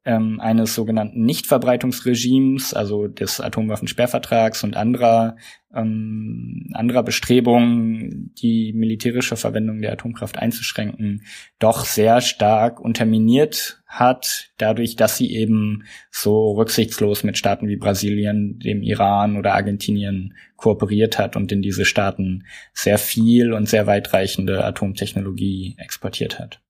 ähm, 0.05 0.41
eines 0.41 0.75
sogenannten 0.75 1.25
Nichtverbreitungsregimes, 1.25 2.75
also 2.75 3.07
des 3.07 3.41
Atomwaffensperrvertrags 3.41 4.65
und 4.65 4.77
anderer 4.77 5.37
ähm, 5.75 6.69
anderer 6.73 7.03
Bestrebungen, 7.03 8.35
die 8.35 8.73
militärische 8.73 9.37
Verwendung 9.37 9.81
der 9.81 9.93
Atomkraft 9.93 10.39
einzuschränken, 10.39 11.23
doch 11.59 11.85
sehr 11.85 12.21
stark 12.21 12.81
unterminiert 12.81 13.83
hat, 13.87 14.51
dadurch, 14.59 14.97
dass 14.97 15.17
sie 15.17 15.33
eben 15.33 15.85
so 16.11 16.53
rücksichtslos 16.53 17.23
mit 17.23 17.39
Staaten 17.39 17.69
wie 17.69 17.77
Brasilien, 17.77 18.59
dem 18.59 18.83
Iran 18.83 19.37
oder 19.37 19.55
Argentinien 19.55 20.35
kooperiert 20.57 21.19
hat 21.19 21.37
und 21.37 21.53
in 21.53 21.63
diese 21.63 21.85
Staaten 21.85 22.45
sehr 22.73 22.99
viel 22.99 23.53
und 23.53 23.69
sehr 23.69 23.87
weitreichende 23.87 24.65
Atomtechnologie 24.65 25.77
exportiert 25.79 26.39
hat. 26.39 26.61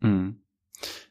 Mhm. 0.00 0.40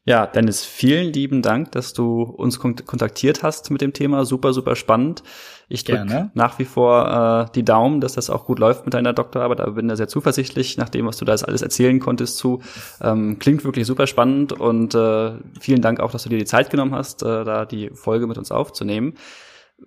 Ja, 0.06 0.26
Dennis, 0.26 0.66
vielen 0.66 1.14
lieben 1.14 1.42
Dank, 1.44 1.72
dass 1.74 1.94
du 1.94 2.24
uns 2.24 2.60
kontaktiert 2.60 3.44
hast 3.44 3.70
mit 3.70 3.82
dem 3.82 3.94
Thema. 3.94 4.26
Super, 4.26 4.54
super 4.54 4.76
spannend. 4.76 5.22
Ich 5.68 5.84
drücke 5.84 6.32
nach 6.34 6.58
wie 6.58 6.66
vor 6.66 7.48
äh, 7.48 7.52
die 7.54 7.64
Daumen, 7.64 8.02
dass 8.02 8.14
das 8.14 8.32
auch 8.32 8.46
gut 8.46 8.58
läuft 8.58 8.86
mit 8.86 8.96
deiner 8.96 9.14
Doktorarbeit, 9.14 9.62
aber 9.62 9.74
bin 9.74 9.88
da 9.88 9.96
sehr 9.96 10.08
zuversichtlich, 10.08 10.78
nach 10.78 10.90
dem, 10.90 11.06
was 11.06 11.18
du 11.18 11.26
da 11.26 11.34
alles 11.34 11.62
erzählen 11.62 12.00
konntest 12.00 12.38
zu. 12.38 12.64
Ähm, 13.02 13.38
klingt 13.38 13.64
wirklich 13.64 13.86
super 13.86 14.08
spannend 14.08 14.52
und 14.52 14.96
äh, 14.96 15.34
vielen 15.60 15.82
Dank 15.82 16.00
auch, 16.00 16.12
dass 16.12 16.24
du 16.24 16.30
dir 16.30 16.40
die 16.40 16.46
Zeit 16.46 16.72
genommen 16.72 16.96
hast, 16.96 17.22
äh, 17.22 17.44
da 17.44 17.66
die 17.66 17.92
Folge 17.92 18.26
mit 18.26 18.40
uns 18.40 18.52
aufzunehmen. 18.52 19.14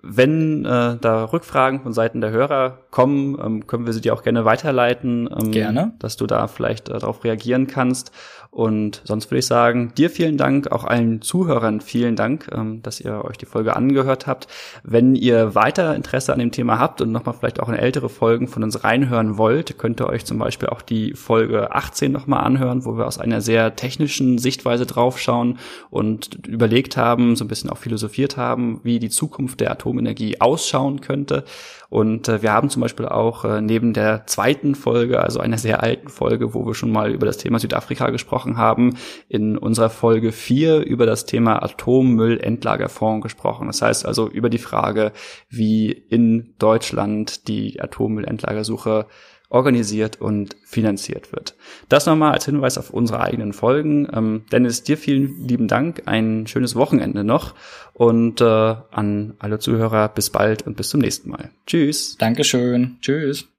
Wenn 0.01 0.65
äh, 0.65 0.97
da 1.01 1.25
Rückfragen 1.25 1.81
von 1.81 1.93
Seiten 1.93 2.21
der 2.21 2.31
Hörer 2.31 2.79
kommen, 2.91 3.39
ähm, 3.45 3.67
können 3.67 3.87
wir 3.87 3.93
sie 3.93 4.01
dir 4.01 4.15
auch 4.15 4.23
gerne 4.23 4.45
weiterleiten. 4.45 5.29
Ähm, 5.31 5.51
gerne. 5.51 5.93
Dass 5.99 6.17
du 6.17 6.27
da 6.27 6.47
vielleicht 6.47 6.89
äh, 6.89 6.93
darauf 6.93 7.25
reagieren 7.25 7.67
kannst. 7.67 8.13
Und 8.55 9.01
sonst 9.05 9.31
würde 9.31 9.39
ich 9.39 9.47
sagen, 9.47 9.95
dir 9.97 10.11
vielen 10.11 10.37
Dank, 10.37 10.71
auch 10.73 10.85
allen 10.85 11.23
Zuhörern 11.23 11.81
vielen 11.81 12.17
Dank, 12.17 12.51
ähm, 12.53 12.83
dass 12.83 13.01
ihr 13.01 13.25
euch 13.25 13.39
die 13.39 13.47
Folge 13.47 13.75
angehört 13.75 14.27
habt. 14.27 14.47
Wenn 14.85 15.15
ihr 15.15 15.55
weiter 15.55 15.97
Interesse 15.97 16.35
an 16.35 16.39
dem 16.39 16.53
Thema 16.53 16.79
habt 16.79 17.01
und 17.01 17.13
nochmal 17.13 17.35
vielleicht 17.35 17.61
auch 17.61 17.71
in 17.71 17.75
ältere 17.75 18.11
Folgen 18.11 18.49
von 18.49 18.63
uns 18.63 18.85
reinhören 18.85 19.39
wollt, 19.39 19.79
könnt 19.79 20.03
ihr 20.03 20.07
euch 20.07 20.27
zum 20.27 20.39
Beispiel 20.39 20.69
auch 20.69 20.83
die 20.83 21.15
Folge 21.15 21.75
18 21.75 22.13
nochmal 22.13 22.45
anhören, 22.45 22.85
wo 22.85 22.99
wir 22.99 23.07
aus 23.07 23.17
einer 23.17 23.41
sehr 23.41 23.75
technischen 23.75 24.37
Sichtweise 24.37 24.85
draufschauen 24.85 25.59
und 25.89 26.47
überlegt 26.47 26.99
haben, 26.99 27.37
so 27.37 27.47
ein 27.47 27.49
bisschen 27.49 27.71
auch 27.71 27.79
philosophiert 27.79 28.37
haben, 28.37 28.81
wie 28.83 28.99
die 28.99 29.09
Zukunft 29.09 29.61
der 29.61 29.71
Atomenergie 29.71 30.43
ausschauen 30.43 31.01
könnte. 31.01 31.45
Und 31.93 32.27
äh, 32.29 32.41
wir 32.41 32.53
haben 32.53 32.71
zum 32.71 32.81
Beispiel 32.81 33.05
auch 33.05 33.45
äh, 33.45 33.61
neben 33.61 33.93
der 33.93 34.27
zweiten 34.27 34.75
Folge, 34.75 35.21
also 35.21 35.41
einer 35.41 35.59
sehr 35.59 35.83
alten 35.83 36.09
Folge, 36.09 36.55
wo 36.55 36.67
wir 36.67 36.75
schon 36.75 36.91
mal 36.91 37.13
über 37.13 37.27
das 37.27 37.37
Thema 37.37 37.59
Südafrika 37.59 38.09
gesprochen 38.43 38.57
haben, 38.57 38.97
in 39.29 39.57
unserer 39.57 39.91
Folge 39.91 40.33
4 40.33 40.85
über 40.85 41.07
das 41.07 41.27
Thema 41.27 41.63
Atommüllendlagerfonds 41.63 43.23
gesprochen. 43.23 43.67
Das 43.69 43.83
heißt 43.83 44.07
also 44.07 44.29
über 44.29 44.51
die 44.51 44.59
Frage, 44.59 45.13
wie 45.49 45.91
in 45.91 46.55
Deutschland 46.59 47.49
die 47.49 47.81
Atommüllendlagersuche 47.81 49.07
organisiert 49.49 50.19
und 50.19 50.57
finanziert 50.65 51.31
wird. 51.33 51.55
Das 51.91 52.07
nochmal 52.07 52.33
als 52.33 52.47
Hinweis 52.47 52.79
auf 52.79 52.89
unsere 52.89 53.21
eigenen 53.21 53.53
Folgen. 53.53 54.09
Ähm, 54.11 54.45
Dennis, 54.51 54.83
dir 54.83 54.97
vielen 54.97 55.47
lieben 55.47 55.69
Dank, 55.69 56.05
ein 56.07 56.47
schönes 56.47 56.75
Wochenende 56.75 57.23
noch 57.23 57.55
und 57.93 58.41
äh, 58.41 58.45
an 58.45 59.35
alle 59.39 59.59
Zuhörer 59.59 60.09
bis 60.09 60.31
bald 60.31 60.63
und 60.63 60.77
bis 60.77 60.89
zum 60.89 61.01
nächsten 61.01 61.29
Mal. 61.29 61.51
Tschüss. 61.67 62.17
Dankeschön. 62.17 62.97
Tschüss. 63.03 63.47